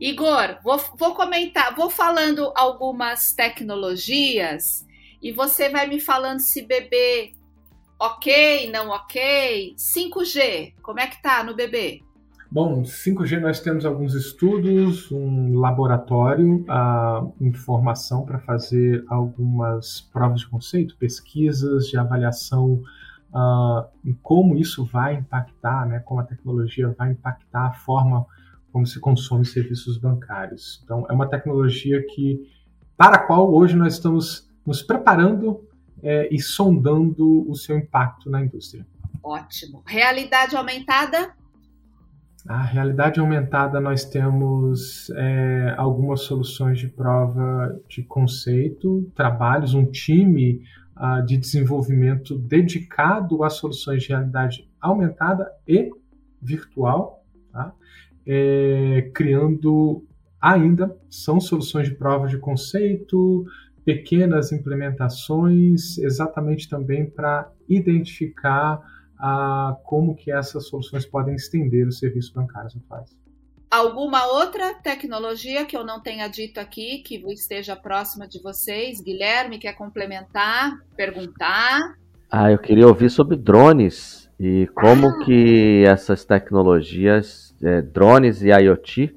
Igor, 0.00 0.58
vou, 0.62 0.78
vou 0.96 1.14
comentar, 1.14 1.74
vou 1.74 1.90
falando 1.90 2.52
algumas 2.54 3.32
tecnologias 3.34 4.86
e 5.20 5.32
você 5.32 5.68
vai 5.68 5.86
me 5.86 6.00
falando 6.00 6.40
se 6.40 6.62
bebê 6.62 7.32
ok, 7.98 8.70
não 8.70 8.90
ok. 8.90 9.74
5G, 9.76 10.74
como 10.82 11.00
é 11.00 11.06
que 11.08 11.20
tá 11.20 11.42
no 11.42 11.54
bebê? 11.54 12.00
Bom, 12.50 12.82
5G 12.82 13.40
nós 13.40 13.60
temos 13.60 13.84
alguns 13.84 14.14
estudos, 14.14 15.12
um 15.12 15.58
laboratório, 15.58 16.64
a 16.66 17.22
informação 17.38 18.24
para 18.24 18.38
fazer 18.38 19.04
algumas 19.06 20.00
provas 20.00 20.40
de 20.40 20.48
conceito, 20.48 20.96
pesquisas 20.96 21.88
de 21.88 21.98
avaliação 21.98 22.82
uh, 23.34 23.86
em 24.02 24.14
como 24.14 24.56
isso 24.56 24.86
vai 24.86 25.16
impactar, 25.16 25.86
né, 25.86 25.98
como 26.00 26.20
a 26.20 26.24
tecnologia 26.24 26.88
vai 26.96 27.10
impactar 27.10 27.66
a 27.66 27.72
forma 27.72 28.24
como 28.72 28.86
se 28.86 28.98
consome 28.98 29.44
serviços 29.44 29.98
bancários. 29.98 30.80
Então, 30.84 31.06
é 31.10 31.12
uma 31.12 31.28
tecnologia 31.28 32.02
que 32.14 32.50
para 32.96 33.16
a 33.16 33.26
qual 33.26 33.52
hoje 33.52 33.76
nós 33.76 33.94
estamos 33.94 34.48
nos 34.64 34.82
preparando 34.82 35.60
é, 36.02 36.28
e 36.34 36.40
sondando 36.40 37.48
o 37.48 37.54
seu 37.54 37.76
impacto 37.76 38.30
na 38.30 38.42
indústria. 38.42 38.86
Ótimo. 39.22 39.82
Realidade 39.86 40.56
aumentada? 40.56 41.34
A 42.46 42.62
realidade 42.62 43.18
aumentada, 43.20 43.80
nós 43.80 44.04
temos 44.04 45.10
é, 45.10 45.74
algumas 45.76 46.20
soluções 46.20 46.78
de 46.78 46.88
prova 46.88 47.78
de 47.88 48.02
conceito, 48.02 49.10
trabalhos, 49.14 49.74
um 49.74 49.84
time 49.84 50.62
uh, 50.96 51.24
de 51.26 51.36
desenvolvimento 51.36 52.38
dedicado 52.38 53.42
a 53.42 53.50
soluções 53.50 54.02
de 54.02 54.10
realidade 54.10 54.68
aumentada 54.80 55.50
e 55.66 55.90
virtual, 56.40 57.24
tá? 57.52 57.74
é, 58.26 59.10
criando 59.12 60.04
ainda, 60.40 60.96
são 61.10 61.40
soluções 61.40 61.88
de 61.88 61.94
prova 61.94 62.28
de 62.28 62.38
conceito, 62.38 63.44
pequenas 63.84 64.52
implementações, 64.52 65.98
exatamente 65.98 66.68
também 66.68 67.08
para 67.08 67.50
identificar 67.68 68.80
a 69.18 69.76
como 69.84 70.14
que 70.14 70.30
essas 70.30 70.68
soluções 70.68 71.04
podem 71.04 71.34
estender 71.34 71.86
os 71.86 71.98
serviços 71.98 72.30
bancários 72.30 72.76
atuais. 72.76 73.16
Alguma 73.70 74.26
outra 74.26 74.74
tecnologia 74.74 75.66
que 75.66 75.76
eu 75.76 75.84
não 75.84 76.00
tenha 76.00 76.26
dito 76.28 76.58
aqui, 76.58 76.98
que 76.98 77.16
esteja 77.32 77.76
próxima 77.76 78.26
de 78.26 78.40
vocês? 78.40 79.00
Guilherme, 79.00 79.58
quer 79.58 79.74
complementar, 79.74 80.78
perguntar? 80.96 81.98
Ah, 82.30 82.50
eu 82.50 82.58
queria 82.58 82.86
ouvir 82.86 83.10
sobre 83.10 83.36
drones 83.36 84.30
e 84.40 84.66
como 84.74 85.08
ah. 85.08 85.24
que 85.24 85.84
essas 85.86 86.24
tecnologias, 86.24 87.54
é, 87.62 87.82
drones 87.82 88.42
e 88.42 88.48
IoT, 88.48 89.14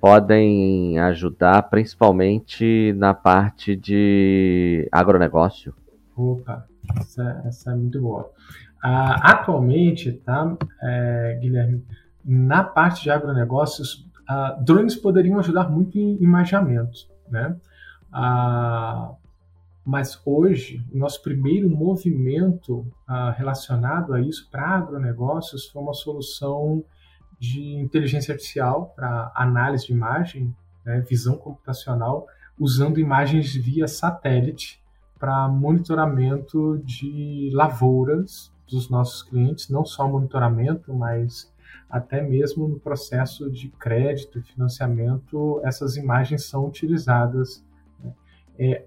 podem 0.00 0.98
ajudar 0.98 1.62
principalmente 1.64 2.94
na 2.94 3.12
parte 3.12 3.74
de 3.76 4.88
agronegócio. 4.92 5.74
Opa, 6.16 6.66
essa, 7.00 7.42
essa 7.46 7.72
é 7.72 7.74
muito 7.74 8.00
boa. 8.00 8.30
Uh, 8.84 9.16
atualmente, 9.22 10.12
tá, 10.12 10.58
é, 10.82 11.38
Guilherme, 11.40 11.82
na 12.22 12.62
parte 12.62 13.02
de 13.02 13.10
agronegócios, 13.10 14.06
uh, 14.28 14.62
drones 14.62 14.94
poderiam 14.94 15.38
ajudar 15.38 15.70
muito 15.70 15.98
em 15.98 16.22
imaginamento, 16.22 17.08
né? 17.30 17.56
Uh, 18.12 19.16
mas 19.86 20.20
hoje, 20.26 20.84
o 20.92 20.98
nosso 20.98 21.22
primeiro 21.22 21.68
movimento 21.68 22.86
relacionado 23.36 24.14
a 24.14 24.20
isso 24.20 24.48
para 24.50 24.66
agronegócios 24.66 25.66
foi 25.66 25.82
uma 25.82 25.92
solução 25.92 26.82
de 27.38 27.74
inteligência 27.74 28.32
artificial 28.32 28.94
para 28.96 29.30
análise 29.34 29.86
de 29.88 29.92
imagem, 29.92 30.56
né, 30.86 31.00
visão 31.00 31.36
computacional, 31.36 32.26
usando 32.58 32.98
imagens 32.98 33.54
via 33.54 33.86
satélite 33.86 34.82
para 35.18 35.48
monitoramento 35.48 36.78
de 36.82 37.50
lavouras 37.52 38.53
dos 38.68 38.88
nossos 38.88 39.22
clientes, 39.22 39.68
não 39.68 39.84
só 39.84 40.08
monitoramento, 40.08 40.92
mas 40.92 41.52
até 41.88 42.20
mesmo 42.20 42.66
no 42.66 42.78
processo 42.78 43.50
de 43.50 43.68
crédito 43.68 44.38
e 44.38 44.42
financiamento, 44.42 45.60
essas 45.64 45.96
imagens 45.96 46.44
são 46.44 46.66
utilizadas. 46.66 47.64
Né? 48.02 48.12
É, 48.58 48.84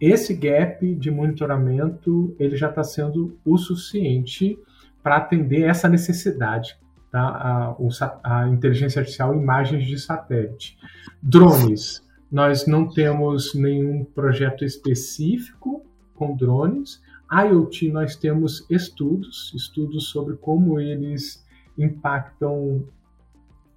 esse 0.00 0.34
gap 0.34 0.94
de 0.94 1.10
monitoramento 1.10 2.34
ele 2.38 2.56
já 2.56 2.68
está 2.68 2.82
sendo 2.82 3.38
o 3.44 3.56
suficiente 3.58 4.58
para 5.02 5.16
atender 5.16 5.62
essa 5.62 5.88
necessidade, 5.88 6.78
tá? 7.10 7.76
a, 8.24 8.40
a 8.42 8.48
inteligência 8.48 9.00
artificial 9.00 9.34
imagens 9.34 9.84
de 9.84 9.98
satélite. 9.98 10.78
Drones, 11.22 12.02
nós 12.30 12.66
não 12.66 12.88
temos 12.88 13.54
nenhum 13.54 14.04
projeto 14.04 14.64
específico 14.64 15.84
com 16.14 16.34
drones, 16.34 17.02
IoT 17.32 17.90
nós 17.90 18.14
temos 18.14 18.66
estudos, 18.70 19.52
estudos 19.54 20.10
sobre 20.10 20.36
como 20.36 20.78
eles 20.78 21.44
impactam 21.78 22.84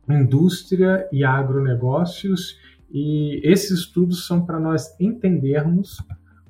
indústria 0.10 1.08
e 1.12 1.24
agronegócios, 1.24 2.60
e 2.92 3.42
esses 3.44 3.80
estudos 3.80 4.28
são 4.28 4.46
para 4.46 4.60
nós 4.60 4.96
entendermos 5.00 6.02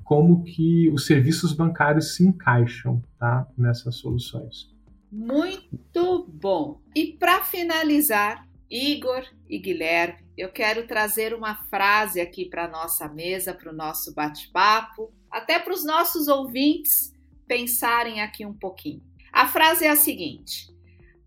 como 0.04 0.44
que 0.44 0.88
os 0.90 1.06
serviços 1.06 1.52
bancários 1.52 2.14
se 2.14 2.24
encaixam 2.24 3.02
tá, 3.18 3.46
nessas 3.56 3.96
soluções. 3.96 4.74
Muito 5.10 6.28
bom. 6.28 6.80
E 6.94 7.12
para 7.18 7.42
finalizar, 7.42 8.46
Igor 8.70 9.24
e 9.48 9.58
Guilherme, 9.58 10.26
eu 10.36 10.50
quero 10.50 10.86
trazer 10.86 11.32
uma 11.32 11.54
frase 11.68 12.20
aqui 12.20 12.44
para 12.48 12.64
a 12.64 12.70
nossa 12.70 13.08
mesa, 13.08 13.54
para 13.54 13.72
o 13.72 13.76
nosso 13.76 14.12
bate-papo, 14.12 15.12
até 15.30 15.58
para 15.58 15.72
os 15.72 15.84
nossos 15.84 16.28
ouvintes 16.28 17.14
pensarem 17.46 18.20
aqui 18.20 18.44
um 18.44 18.54
pouquinho. 18.54 19.02
A 19.32 19.46
frase 19.46 19.84
é 19.84 19.90
a 19.90 19.96
seguinte: 19.96 20.74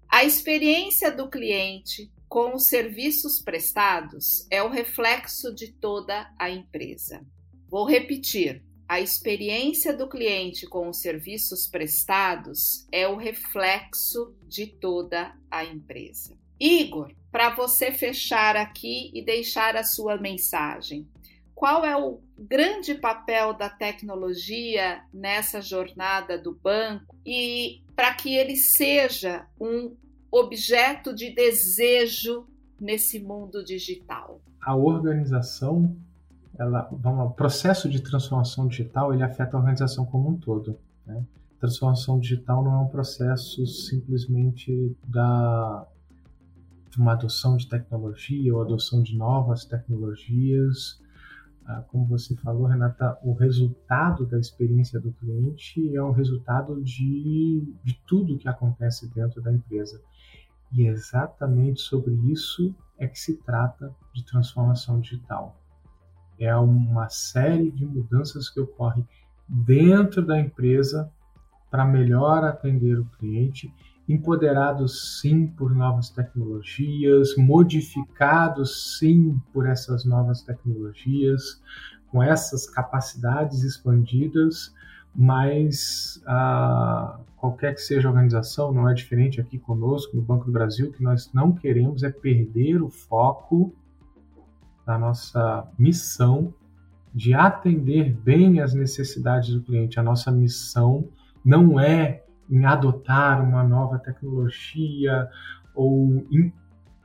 a 0.08 0.24
experiência 0.24 1.12
do 1.12 1.30
cliente 1.30 2.12
com 2.28 2.56
os 2.56 2.68
serviços 2.68 3.42
prestados 3.42 4.46
é 4.52 4.62
o 4.62 4.70
reflexo 4.70 5.54
de 5.54 5.72
toda 5.72 6.32
a 6.38 6.50
empresa. 6.50 7.26
Vou 7.68 7.86
repetir. 7.86 8.64
A 8.88 9.00
experiência 9.00 9.96
do 9.96 10.10
cliente 10.10 10.66
com 10.66 10.90
os 10.90 11.00
serviços 11.00 11.68
prestados 11.68 12.88
é 12.92 13.08
o 13.08 13.16
reflexo 13.16 14.36
de 14.48 14.66
toda 14.66 15.36
a 15.52 15.64
empresa. 15.64 16.36
Igor, 16.60 17.14
para 17.32 17.56
você 17.56 17.92
fechar 17.92 18.56
aqui 18.56 19.12
e 19.14 19.24
deixar 19.24 19.76
a 19.76 19.84
sua 19.84 20.18
mensagem, 20.18 21.08
qual 21.54 21.86
é 21.86 21.96
o 21.96 22.22
grande 22.38 22.96
papel 22.96 23.54
da 23.54 23.70
tecnologia 23.70 25.02
nessa 25.14 25.62
jornada 25.62 26.38
do 26.38 26.54
banco 26.56 27.16
e 27.26 27.84
para 27.96 28.14
que 28.14 28.34
ele 28.34 28.56
seja 28.56 29.46
um 29.60 29.94
objeto 30.32 31.14
de 31.14 31.36
desejo 31.36 32.48
nesse 32.80 33.20
mundo 33.20 33.62
digital? 33.64 34.42
A 34.62 34.74
organização, 34.74 35.98
ela, 36.58 36.90
o 36.92 37.32
processo 37.32 37.90
de 37.90 38.02
transformação 38.02 38.68
digital, 38.68 39.14
ele 39.14 39.24
afeta 39.24 39.58
a 39.58 39.60
organização 39.60 40.06
como 40.06 40.30
um 40.30 40.38
todo. 40.38 40.80
Né? 41.06 41.22
Transformação 41.60 42.20
digital 42.20 42.64
não 42.64 42.74
é 42.74 42.78
um 42.78 42.88
processo 42.88 43.66
simplesmente 43.68 44.96
da 45.06 45.86
uma 46.98 47.14
adoção 47.14 47.58
de 47.58 47.68
tecnologia 47.68 48.54
ou 48.54 48.62
adoção 48.62 49.04
de 49.04 49.18
novas 49.18 49.66
tecnologias 49.66 51.00
ah, 51.70 51.84
como 51.90 52.04
você 52.08 52.36
falou, 52.38 52.66
Renata, 52.66 53.16
o 53.22 53.32
resultado 53.32 54.26
da 54.26 54.40
experiência 54.40 55.00
do 55.00 55.12
cliente 55.12 55.96
é 55.96 56.02
o 56.02 56.12
resultado 56.12 56.82
de, 56.82 57.76
de 57.84 58.02
tudo 58.08 58.40
que 58.40 58.48
acontece 58.48 59.08
dentro 59.14 59.40
da 59.40 59.54
empresa. 59.54 60.02
E 60.74 60.88
exatamente 60.88 61.82
sobre 61.82 62.16
isso 62.32 62.74
é 62.98 63.08
que 63.08 63.20
se 63.20 63.38
trata 63.44 63.96
de 64.16 64.26
transformação 64.26 65.00
digital. 65.00 65.62
É 66.40 66.56
uma 66.56 67.08
série 67.08 67.70
de 67.70 67.86
mudanças 67.86 68.50
que 68.50 68.60
ocorrem 68.60 69.08
dentro 69.48 70.26
da 70.26 70.40
empresa 70.40 71.12
para 71.70 71.86
melhor 71.86 72.44
atender 72.44 73.00
o 73.00 73.06
cliente 73.06 73.72
empoderados 74.10 75.22
sim 75.22 75.46
por 75.46 75.74
novas 75.74 76.10
tecnologias, 76.10 77.36
modificados 77.38 78.98
sim 78.98 79.40
por 79.54 79.68
essas 79.68 80.04
novas 80.04 80.42
tecnologias, 80.42 81.62
com 82.08 82.24
essas 82.24 82.68
capacidades 82.68 83.62
expandidas, 83.62 84.74
mas 85.16 86.22
ah, 86.26 87.20
qualquer 87.38 87.76
que 87.76 87.82
seja 87.82 88.08
a 88.08 88.12
organização, 88.12 88.74
não 88.74 88.90
é 88.90 88.96
diferente 88.96 89.40
aqui 89.40 89.60
conosco 89.60 90.16
no 90.16 90.24
Banco 90.24 90.46
do 90.46 90.52
Brasil, 90.52 90.92
que 90.92 91.04
nós 91.04 91.32
não 91.32 91.54
queremos 91.54 92.02
é 92.02 92.10
perder 92.10 92.82
o 92.82 92.90
foco 92.90 93.74
da 94.88 94.98
nossa 94.98 95.68
missão 95.78 96.52
de 97.14 97.36
atender 97.36 98.12
bem 98.12 98.60
as 98.60 98.74
necessidades 98.74 99.54
do 99.54 99.62
cliente. 99.62 100.00
A 100.00 100.04
nossa 100.04 100.32
missão 100.32 101.08
não 101.46 101.80
é 101.80 102.24
em 102.50 102.66
adotar 102.66 103.44
uma 103.44 103.64
nova 103.64 104.00
tecnologia 104.00 105.30
ou 105.74 106.26
em 106.32 106.52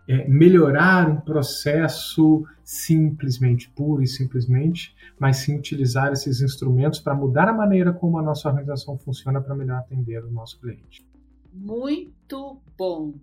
é, 0.07 0.28
melhorar 0.28 1.09
um 1.09 1.20
processo 1.20 2.45
simplesmente, 2.62 3.70
puro 3.70 4.03
e 4.03 4.07
simplesmente, 4.07 4.95
mas 5.18 5.38
sim 5.38 5.57
utilizar 5.57 6.12
esses 6.12 6.40
instrumentos 6.40 7.01
para 7.01 7.14
mudar 7.14 7.49
a 7.49 7.53
maneira 7.53 7.92
como 7.92 8.18
a 8.18 8.22
nossa 8.22 8.49
organização 8.49 8.99
funciona 8.99 9.40
para 9.40 9.55
melhor 9.55 9.78
atender 9.78 10.22
o 10.24 10.30
nosso 10.30 10.61
cliente. 10.61 11.07
Muito 11.53 12.61
bom. 12.76 13.14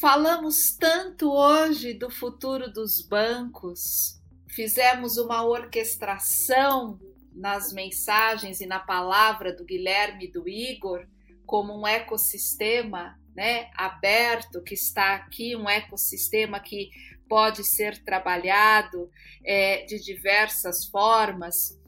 Falamos 0.00 0.74
tanto 0.76 1.30
hoje 1.30 1.92
do 1.92 2.08
futuro 2.08 2.72
dos 2.72 3.02
bancos, 3.02 4.22
fizemos 4.46 5.18
uma 5.18 5.44
orquestração 5.44 6.98
nas 7.34 7.72
mensagens 7.72 8.60
e 8.60 8.66
na 8.66 8.78
palavra 8.78 9.54
do 9.54 9.64
Guilherme 9.64 10.26
e 10.26 10.32
do 10.32 10.48
Igor 10.48 11.06
como 11.46 11.78
um 11.78 11.86
ecossistema 11.86 13.18
né, 13.34 13.70
aberto 13.76 14.62
que 14.62 14.74
está 14.74 15.14
aqui, 15.14 15.56
um 15.56 15.68
ecossistema 15.68 16.60
que 16.60 16.90
pode 17.28 17.64
ser 17.64 18.02
trabalhado 18.04 19.10
é, 19.44 19.84
de 19.84 19.98
diversas 20.02 20.86
formas. 20.86 21.80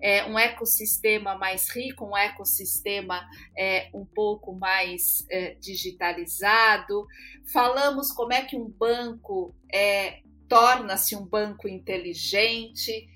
É, 0.00 0.24
um 0.24 0.38
ecossistema 0.38 1.36
mais 1.36 1.70
rico, 1.70 2.04
um 2.04 2.16
ecossistema 2.16 3.24
é, 3.56 3.88
um 3.94 4.04
pouco 4.04 4.52
mais 4.52 5.24
é, 5.30 5.54
digitalizado. 5.54 7.06
Falamos 7.52 8.10
como 8.10 8.32
é 8.32 8.42
que 8.42 8.56
um 8.56 8.68
banco 8.68 9.54
é, 9.72 10.20
torna-se 10.48 11.14
um 11.14 11.24
banco 11.24 11.68
inteligente, 11.68 13.08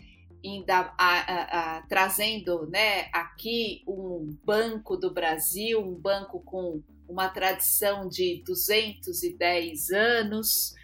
ainda 0.44 0.92
a, 0.98 0.98
a, 0.98 1.76
a, 1.78 1.82
trazendo 1.82 2.66
né, 2.66 3.08
aqui 3.12 3.82
um 3.86 4.36
banco 4.44 4.96
do 4.96 5.12
Brasil, 5.12 5.80
um 5.80 5.94
banco 5.94 6.40
com 6.40 6.82
uma 7.08 7.28
tradição 7.28 8.08
de 8.08 8.42
210 8.44 9.90
anos. 9.90 10.74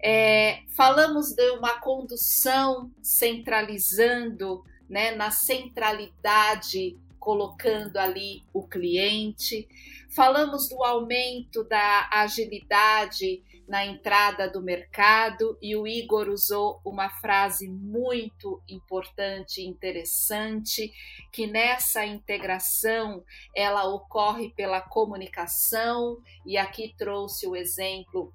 É, 0.00 0.62
falamos 0.76 1.32
de 1.32 1.50
uma 1.50 1.80
condução 1.80 2.90
centralizando 3.02 4.64
né, 4.88 5.14
na 5.14 5.30
centralidade, 5.30 6.96
colocando 7.18 7.96
ali 7.96 8.44
o 8.52 8.66
cliente. 8.66 9.68
Falamos 10.10 10.68
do 10.68 10.82
aumento 10.82 11.64
da 11.64 12.08
agilidade 12.12 13.42
na 13.68 13.84
entrada 13.84 14.48
do 14.48 14.62
mercado 14.62 15.58
e 15.60 15.76
o 15.76 15.86
Igor 15.86 16.28
usou 16.30 16.80
uma 16.82 17.10
frase 17.10 17.68
muito 17.68 18.62
importante 18.66 19.60
e 19.60 19.66
interessante 19.66 20.90
que 21.30 21.46
nessa 21.46 22.06
integração 22.06 23.22
ela 23.54 23.84
ocorre 23.84 24.50
pela 24.50 24.80
comunicação 24.80 26.16
e 26.46 26.56
aqui 26.56 26.94
trouxe 26.96 27.46
o 27.46 27.54
exemplo 27.54 28.32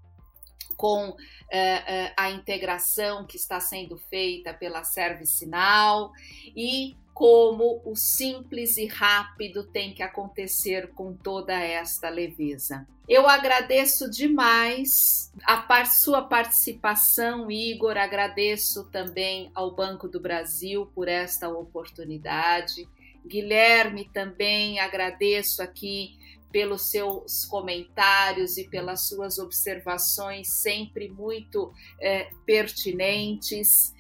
com 0.77 1.15
eh, 1.51 1.84
eh, 1.88 2.13
a 2.15 2.29
integração 2.29 3.25
que 3.25 3.38
está 3.38 3.59
sendo 3.59 3.97
feita 3.97 4.53
pela 4.53 4.84
ServiceNow 4.84 6.11
e 6.55 6.95
como 7.14 7.82
o 7.86 7.95
simples 7.95 8.78
e 8.78 8.88
rápido 8.88 9.64
tem 9.64 9.93
que 9.93 10.01
acontecer 10.01 10.89
com 10.93 11.14
toda 11.14 11.53
esta 11.53 12.09
leveza. 12.09 12.88
Eu 13.07 13.28
agradeço 13.28 14.09
demais 14.09 15.32
a 15.43 15.57
par 15.57 15.86
sua 15.88 16.22
participação, 16.22 17.51
Igor. 17.51 17.97
Agradeço 17.97 18.86
também 18.86 19.51
ao 19.53 19.76
Banco 19.76 20.07
do 20.07 20.20
Brasil 20.20 20.89
por 20.95 21.07
esta 21.07 21.49
oportunidade. 21.49 22.88
Guilherme, 23.26 24.09
também 24.14 24.80
agradeço 24.80 25.61
aqui 25.61 26.18
pelos 26.51 26.89
seus 26.89 27.45
comentários 27.45 28.57
e 28.57 28.70
pelas 28.70 29.07
suas 29.07 29.38
observações, 29.38 30.47
sempre 30.61 31.09
muito 31.09 31.74
é, 31.99 32.30
pertinentes. 32.45 33.93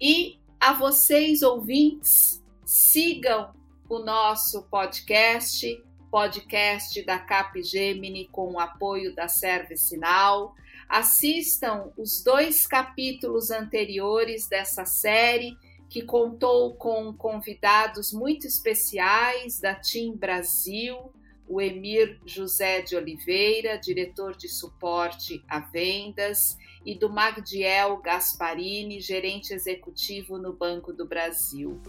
E 0.00 0.38
a 0.60 0.72
vocês, 0.72 1.42
ouvintes, 1.42 2.43
sigam 2.64 3.52
o 3.88 3.98
nosso 3.98 4.62
podcast, 4.64 5.82
podcast 6.10 7.02
da 7.02 7.18
Capgemini 7.18 8.28
com 8.28 8.52
o 8.52 8.60
apoio 8.60 9.14
da 9.14 9.28
ServiceNow. 9.28 10.54
Assistam 10.88 11.92
os 11.96 12.22
dois 12.22 12.66
capítulos 12.66 13.50
anteriores 13.50 14.46
dessa 14.46 14.84
série, 14.84 15.56
que 15.88 16.02
contou 16.02 16.74
com 16.74 17.12
convidados 17.12 18.12
muito 18.12 18.46
especiais 18.46 19.60
da 19.60 19.74
Team 19.74 20.16
Brasil, 20.16 21.12
o 21.46 21.60
Emir 21.60 22.18
José 22.24 22.80
de 22.80 22.96
Oliveira, 22.96 23.76
diretor 23.76 24.34
de 24.34 24.48
suporte 24.48 25.44
a 25.48 25.60
vendas, 25.60 26.56
e 26.86 26.94
do 26.94 27.08
Magdiel 27.10 27.98
Gasparini, 27.98 29.00
gerente 29.00 29.52
executivo 29.52 30.38
no 30.38 30.52
Banco 30.52 30.92
do 30.92 31.06
Brasil. 31.06 31.80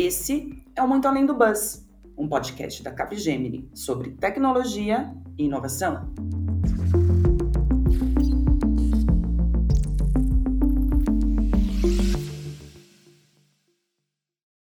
Esse 0.00 0.64
é 0.76 0.80
o 0.80 0.86
Muito 0.86 1.08
Além 1.08 1.26
do 1.26 1.34
Buzz, 1.34 1.84
um 2.16 2.28
podcast 2.28 2.84
da 2.84 2.92
Capgemini 2.92 3.68
sobre 3.74 4.12
tecnologia 4.12 5.12
e 5.36 5.46
inovação. 5.46 6.14